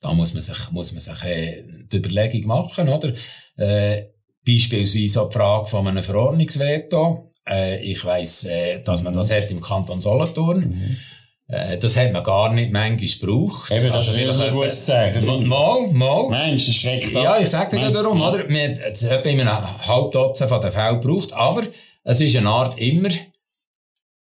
da 0.00 0.12
muss 0.12 0.34
man 0.34 0.42
sich, 0.42 0.70
muss 0.72 0.92
man 0.92 1.00
sich 1.00 1.22
äh, 1.24 1.62
die 1.92 1.98
Überlegung 1.98 2.48
machen, 2.48 2.88
oder? 2.88 3.12
Äh, 3.56 4.06
beispielsweise 4.44 5.22
auch 5.22 5.28
die 5.28 5.34
Frage 5.34 5.66
von 5.66 5.86
einem 5.86 6.02
Verordnungsveto. 6.02 7.29
Äh, 7.48 7.80
ich 7.80 8.04
weiss, 8.04 8.44
äh, 8.44 8.80
dass 8.82 9.02
man 9.02 9.14
das 9.14 9.30
hat 9.30 9.50
im 9.50 9.60
Kanton 9.60 10.00
Solothurn. 10.00 10.60
Mhm. 10.60 10.96
Äh, 11.48 11.78
das 11.78 11.96
hat 11.96 12.12
man 12.12 12.22
gar 12.22 12.52
nicht 12.52 12.72
manchmal 12.72 13.08
gebraucht. 13.08 13.70
Eben, 13.70 13.88
das 13.88 14.08
also, 14.08 14.12
ist 14.12 14.52
gut 14.52 14.70
zu 14.70 14.76
sagen. 14.76 15.48
Mal, 15.48 15.88
mal. 15.92 16.28
Mensch, 16.28 16.66
das 16.66 16.74
schreckt 16.76 17.16
ab. 17.16 17.22
Ja, 17.22 17.38
ich 17.38 17.48
sage 17.48 17.76
dir 17.76 17.90
darum, 17.90 18.20
oder? 18.20 18.48
Wir, 18.48 18.78
es 18.92 19.08
hat 19.08 19.24
bei 19.24 19.30
einem 19.30 19.48
halben 19.48 20.10
Dutzend 20.10 20.48
von 20.48 20.60
den 20.60 20.70
Fällen 20.70 21.00
gebraucht, 21.00 21.32
aber 21.32 21.62
es 22.04 22.20
ist 22.20 22.36
eine 22.36 22.48
Art 22.48 22.78
immer, 22.78 23.10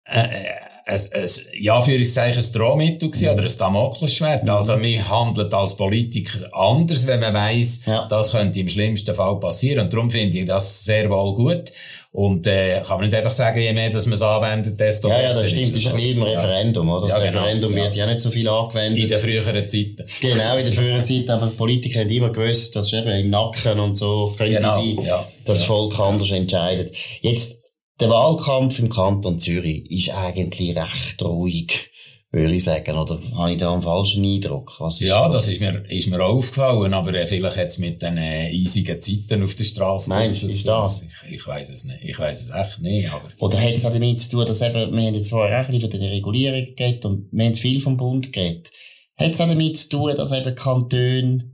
äh, 0.06 0.57
ein, 0.88 1.00
ein, 1.14 1.30
ja, 1.60 1.82
für 1.82 1.96
ich 1.96 2.18
ein 2.18 2.52
Drohmittel 2.54 3.12
gewesen, 3.12 3.30
oder 3.30 3.44
ein 3.44 3.58
Damoklesschwert. 3.58 4.44
Mhm. 4.44 4.50
Also, 4.50 4.78
man 4.78 5.10
handelt 5.10 5.54
als 5.54 5.76
Politiker 5.76 6.50
anders, 6.54 7.06
wenn 7.06 7.20
man 7.20 7.34
weiss, 7.34 7.82
ja. 7.86 8.08
das 8.08 8.32
könnte 8.32 8.60
im 8.60 8.70
schlimmsten 8.70 9.14
Fall 9.14 9.38
passieren. 9.40 9.86
Und 9.86 9.94
darum 9.94 10.10
finde 10.10 10.38
ich 10.38 10.46
das 10.46 10.86
sehr 10.86 11.10
wohl 11.10 11.34
gut. 11.34 11.72
Und 12.14 12.48
äh, 12.48 12.82
kann 12.88 12.98
man 12.98 13.10
nicht 13.10 13.16
einfach 13.16 13.32
sagen, 13.32 13.60
je 13.60 13.72
mehr 13.74 13.90
dass 13.90 14.06
man 14.06 14.14
es 14.14 14.22
anwendet, 14.22 14.80
desto 14.80 15.10
ja, 15.10 15.18
besser. 15.18 15.36
Ja, 15.36 15.42
das 15.42 15.50
stimmt. 15.52 15.76
Das 15.76 15.82
ist 15.84 15.88
ein 15.88 15.96
bisschen 15.98 16.18
im 16.18 16.24
Referendum, 16.24 16.90
oder? 16.90 17.08
Das 17.08 17.18
ja, 17.18 17.30
genau. 17.30 17.42
Referendum 17.42 17.76
wird 17.76 17.96
ja 17.96 18.06
nicht 18.08 18.20
so 18.22 18.32
viel 18.32 18.48
angewendet. 18.48 19.04
In 19.04 19.10
den 19.10 19.20
früheren 19.20 19.70
Zeiten. 19.70 20.06
Genau, 20.22 20.58
in 20.58 20.66
den 20.66 20.74
früheren 20.74 21.04
Zeiten. 21.04 21.30
Aber 21.30 21.48
die 21.48 21.56
Politiker 21.56 22.00
haben 22.00 22.10
immer 22.10 22.30
gewusst, 22.30 22.76
dass 22.76 22.94
eben 22.94 23.10
im 23.10 23.30
Nacken 23.30 23.80
und 23.80 23.98
so 23.98 24.34
könnte 24.38 24.56
genau. 24.56 24.76
sein, 24.76 24.98
ja. 25.06 25.28
dass 25.46 25.58
das 25.58 25.66
Volk 25.66 26.00
anders 26.00 26.32
entscheidet. 26.32 26.96
Jetzt, 27.22 27.67
der 28.00 28.10
Wahlkampf 28.10 28.80
im 28.80 28.90
Kanton 28.90 29.40
Zürich 29.40 29.90
ist 29.92 30.14
eigentlich 30.14 30.76
recht 30.76 31.22
ruhig 31.22 31.92
würde 32.32 32.56
ich 32.56 32.64
sagen. 32.64 32.98
Oder 32.98 33.20
habe 33.36 33.54
ich 33.54 33.58
da 33.58 33.72
einen 33.72 33.82
falschen 33.82 34.24
Eindruck? 34.24 34.80
Ja, 35.00 35.30
das 35.30 35.48
ist 35.48 35.60
mir, 35.60 35.84
ist 35.90 36.08
mir 36.08 36.24
auch 36.24 36.36
aufgefallen, 36.36 36.94
aber 36.94 37.14
äh, 37.14 37.26
vielleicht 37.26 37.58
jetzt 37.58 37.80
mit 37.80 38.02
den 38.02 38.18
äh, 38.18 38.52
eisigen 38.52 39.02
Zeiten 39.02 39.44
auf 39.44 39.56
der 39.56 39.64
Straße. 39.64 40.10
Meinst 40.10 40.44
du, 40.44 40.48
ist 40.48 40.68
das? 40.68 41.04
Ich, 41.04 41.34
ich 41.36 41.48
weiß 41.48 41.70
es 41.70 41.86
nicht. 41.86 42.04
Ich 42.04 42.20
weiß 42.20 42.42
es 42.42 42.50
echt 42.50 42.82
nicht. 42.82 43.12
Aber 43.12 43.30
Oder 43.40 43.62
hat 43.62 43.74
es 43.74 43.86
auch 43.86 43.94
damit 43.94 44.20
zu 44.20 44.30
tun, 44.30 44.46
dass 44.46 44.62
eben, 44.62 44.96
wir 44.96 45.08
haben 45.08 45.16
jetzt 45.16 45.30
vorher 45.30 45.62
auch 45.62 45.66
ein 45.66 45.72
bisschen 45.72 45.92
von 45.92 46.00
der 46.00 46.12
Regulierung 46.12 46.76
geredet 46.76 47.06
und 47.06 47.30
wir 47.32 47.46
haben 47.46 47.56
viel 47.56 47.82
vom 47.82 47.98
Bund 47.98 48.34
geredet. 48.34 48.72
Hat 49.16 49.32
es 49.32 49.42
auch 49.42 49.48
damit 49.48 49.78
zu 49.78 49.90
tun, 49.90 50.14
dass 50.16 50.32
eben 50.32 50.56
Kantone 50.56 51.52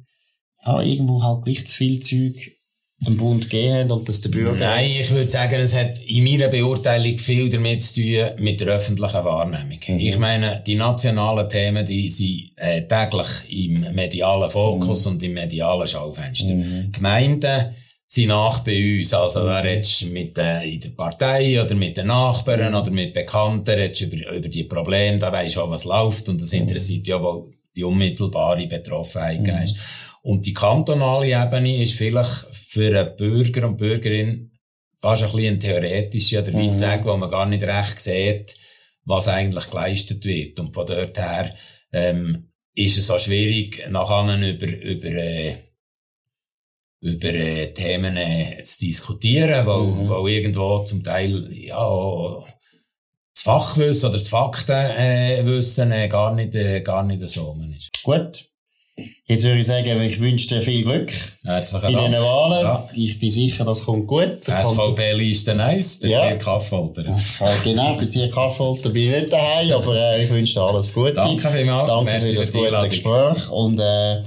ja, 0.65 0.81
irgendwo 0.81 1.21
halt 1.23 1.43
gleich 1.43 1.65
zu 1.67 1.75
viel 1.75 1.99
Zeug 1.99 2.51
dem 3.05 3.17
Bund 3.17 3.49
gegeben 3.49 3.91
und 3.91 4.07
dass 4.07 4.21
der 4.21 4.29
Bürger... 4.29 4.57
Nein, 4.57 4.85
ich 4.85 5.11
würde 5.11 5.29
sagen, 5.29 5.59
es 5.59 5.75
hat 5.75 5.99
in 6.05 6.23
meiner 6.23 6.47
Beurteilung 6.47 7.17
viel 7.17 7.49
damit 7.49 7.81
zu 7.81 8.01
tun 8.01 8.29
mit 8.39 8.59
der 8.59 8.67
öffentlichen 8.67 9.25
Wahrnehmung. 9.25 9.79
Mhm. 9.87 9.99
Ich 9.99 10.17
meine, 10.19 10.63
die 10.65 10.75
nationalen 10.75 11.49
Themen, 11.49 11.85
die 11.85 12.09
sind 12.09 12.51
äh, 12.55 12.87
täglich 12.87 13.27
im 13.49 13.93
medialen 13.93 14.49
Fokus 14.49 15.05
mhm. 15.05 15.11
und 15.11 15.23
im 15.23 15.33
medialen 15.33 15.87
Schaufenster. 15.87 16.53
Mhm. 16.53 16.91
Gemeinden 16.91 17.73
sind 18.07 18.27
nach 18.27 18.59
bei 18.59 18.99
uns. 18.99 19.13
Also, 19.13 19.43
da 19.43 19.59
redest 19.59 20.01
du 20.01 20.05
mit, 20.07 20.37
äh, 20.37 20.63
in 20.63 20.79
der 20.79 20.89
Partei 20.89 21.61
oder 21.61 21.73
mit 21.75 21.97
den 21.97 22.07
Nachbarn 22.07 22.69
mhm. 22.69 22.75
oder 22.75 22.91
mit 22.91 23.13
Bekannten, 23.13 23.69
redest 23.69 24.01
über, 24.01 24.35
über 24.35 24.47
die 24.47 24.65
Probleme, 24.65 25.17
da 25.17 25.31
weisst 25.31 25.55
du 25.55 25.61
auch, 25.61 25.69
was 25.69 25.85
läuft 25.85 26.29
und 26.29 26.41
das 26.41 26.53
interessiert 26.53 27.07
ja, 27.07 27.21
wo 27.21 27.49
die 27.75 27.83
unmittelbare 27.83 28.67
Betroffenheit 28.67 29.41
mhm. 29.41 29.75
Und 30.21 30.45
die 30.45 30.53
kantonale 30.53 31.27
Ebene 31.27 31.81
ist 31.81 31.95
vielleicht 31.95 32.45
für 32.73 32.99
einen 32.99 33.15
Bürger 33.15 33.67
und 33.67 33.77
Bürgerin 33.77 34.51
fast 34.99 35.23
ein 35.23 35.31
bisschen 35.31 35.59
theoretisch 35.59 36.33
oder 36.33 36.51
mhm. 36.51 36.79
weg, 36.79 37.01
wo 37.03 37.15
man 37.15 37.29
gar 37.29 37.45
nicht 37.45 37.63
recht 37.63 37.99
sieht, 37.99 38.55
was 39.05 39.27
eigentlich 39.27 39.69
geleistet 39.69 40.25
wird. 40.25 40.59
Und 40.59 40.73
von 40.73 40.87
dort 40.87 41.17
her 41.19 41.53
ähm, 41.91 42.49
ist 42.73 42.97
es 42.97 43.11
auch 43.11 43.19
schwierig, 43.19 43.87
nachher 43.91 44.49
über, 44.49 44.65
über, 44.65 45.07
äh, 45.09 45.55
über 47.01 47.33
äh, 47.33 47.73
Themen 47.73 48.17
äh, 48.17 48.63
zu 48.63 48.79
diskutieren, 48.79 49.67
weil, 49.67 49.83
mhm. 49.83 50.09
weil 50.09 50.31
irgendwo 50.31 50.79
zum 50.79 51.03
Teil 51.03 51.53
ja, 51.53 52.43
das 53.35 53.43
Fachwissen 53.43 54.09
oder 54.09 54.17
das 54.17 54.29
Faktenwissen 54.29 55.91
äh, 55.91 56.07
gar, 56.07 56.33
nicht, 56.33 56.55
äh, 56.55 56.81
gar 56.81 57.03
nicht 57.03 57.29
so 57.29 57.55
ist. 57.77 57.91
Gut. 58.01 58.49
Jetzt 59.25 59.43
würde 59.43 59.59
ich 59.59 59.65
sagen, 59.65 60.01
ich 60.01 60.19
wünsche 60.19 60.47
dir 60.49 60.61
viel 60.61 60.83
Glück 60.83 61.11
Herzlichen 61.43 61.89
in 61.89 61.97
diesen 61.97 62.13
Wahlen. 62.13 62.61
Ja. 62.61 62.89
Ich 62.93 63.19
bin 63.19 63.31
sicher, 63.31 63.65
das 63.65 63.83
kommt 63.83 64.05
gut. 64.05 64.43
SVP-Liste 64.43 65.59
1, 65.59 65.99
Bezirk 65.99 66.21
ja. 66.21 66.35
Kaffolter. 66.35 67.03
genau, 67.63 67.95
Bezirk 67.95 68.31
Kaffolter 68.31 68.89
bin 68.89 69.07
ich 69.07 69.21
nicht 69.21 69.33
daheim, 69.33 69.71
aber 69.71 69.95
äh, 69.95 70.23
ich 70.23 70.29
wünsche 70.29 70.53
dir 70.53 70.61
alles 70.61 70.93
Gute. 70.93 71.13
Danke 71.13 71.49
vielmals. 71.49 71.89
Danke 71.89 72.11
Merci 72.11 72.33
für 72.33 72.39
das 72.41 72.51
gute 72.51 72.89
Gespräch. 72.89 73.49
Und 73.49 73.79
äh, 73.79 74.21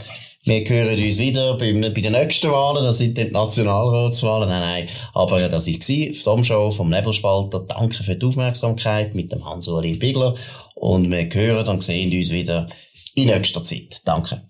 wir 0.44 0.68
hören 0.68 1.00
uns 1.00 1.18
wieder 1.18 1.56
bei, 1.58 1.72
bei 1.72 2.00
den 2.00 2.12
nächsten 2.12 2.50
Wahlen. 2.50 2.82
Das 2.82 2.98
sind 2.98 3.16
die 3.16 3.30
Nationalratswahlen. 3.30 4.48
Nein, 4.48 4.60
nein. 4.60 4.88
Aber 5.14 5.40
äh, 5.40 5.48
das 5.48 5.68
war 5.68 5.78
die 5.78 6.12
Sommershow 6.12 6.72
vom 6.72 6.90
Nebelspalter. 6.90 7.60
Danke 7.68 8.02
für 8.02 8.16
die 8.16 8.26
Aufmerksamkeit 8.26 9.14
mit 9.14 9.30
dem 9.30 9.44
Hans-Uli 9.44 9.94
Bigler. 9.94 10.34
Und 10.74 11.08
wir 11.10 11.28
hören 11.32 11.68
und 11.68 11.84
sehen 11.84 12.16
uns 12.16 12.30
wieder 12.32 12.68
in 13.14 13.28
nächster 13.28 13.62
Zeit. 13.62 14.00
Danke. 14.04 14.42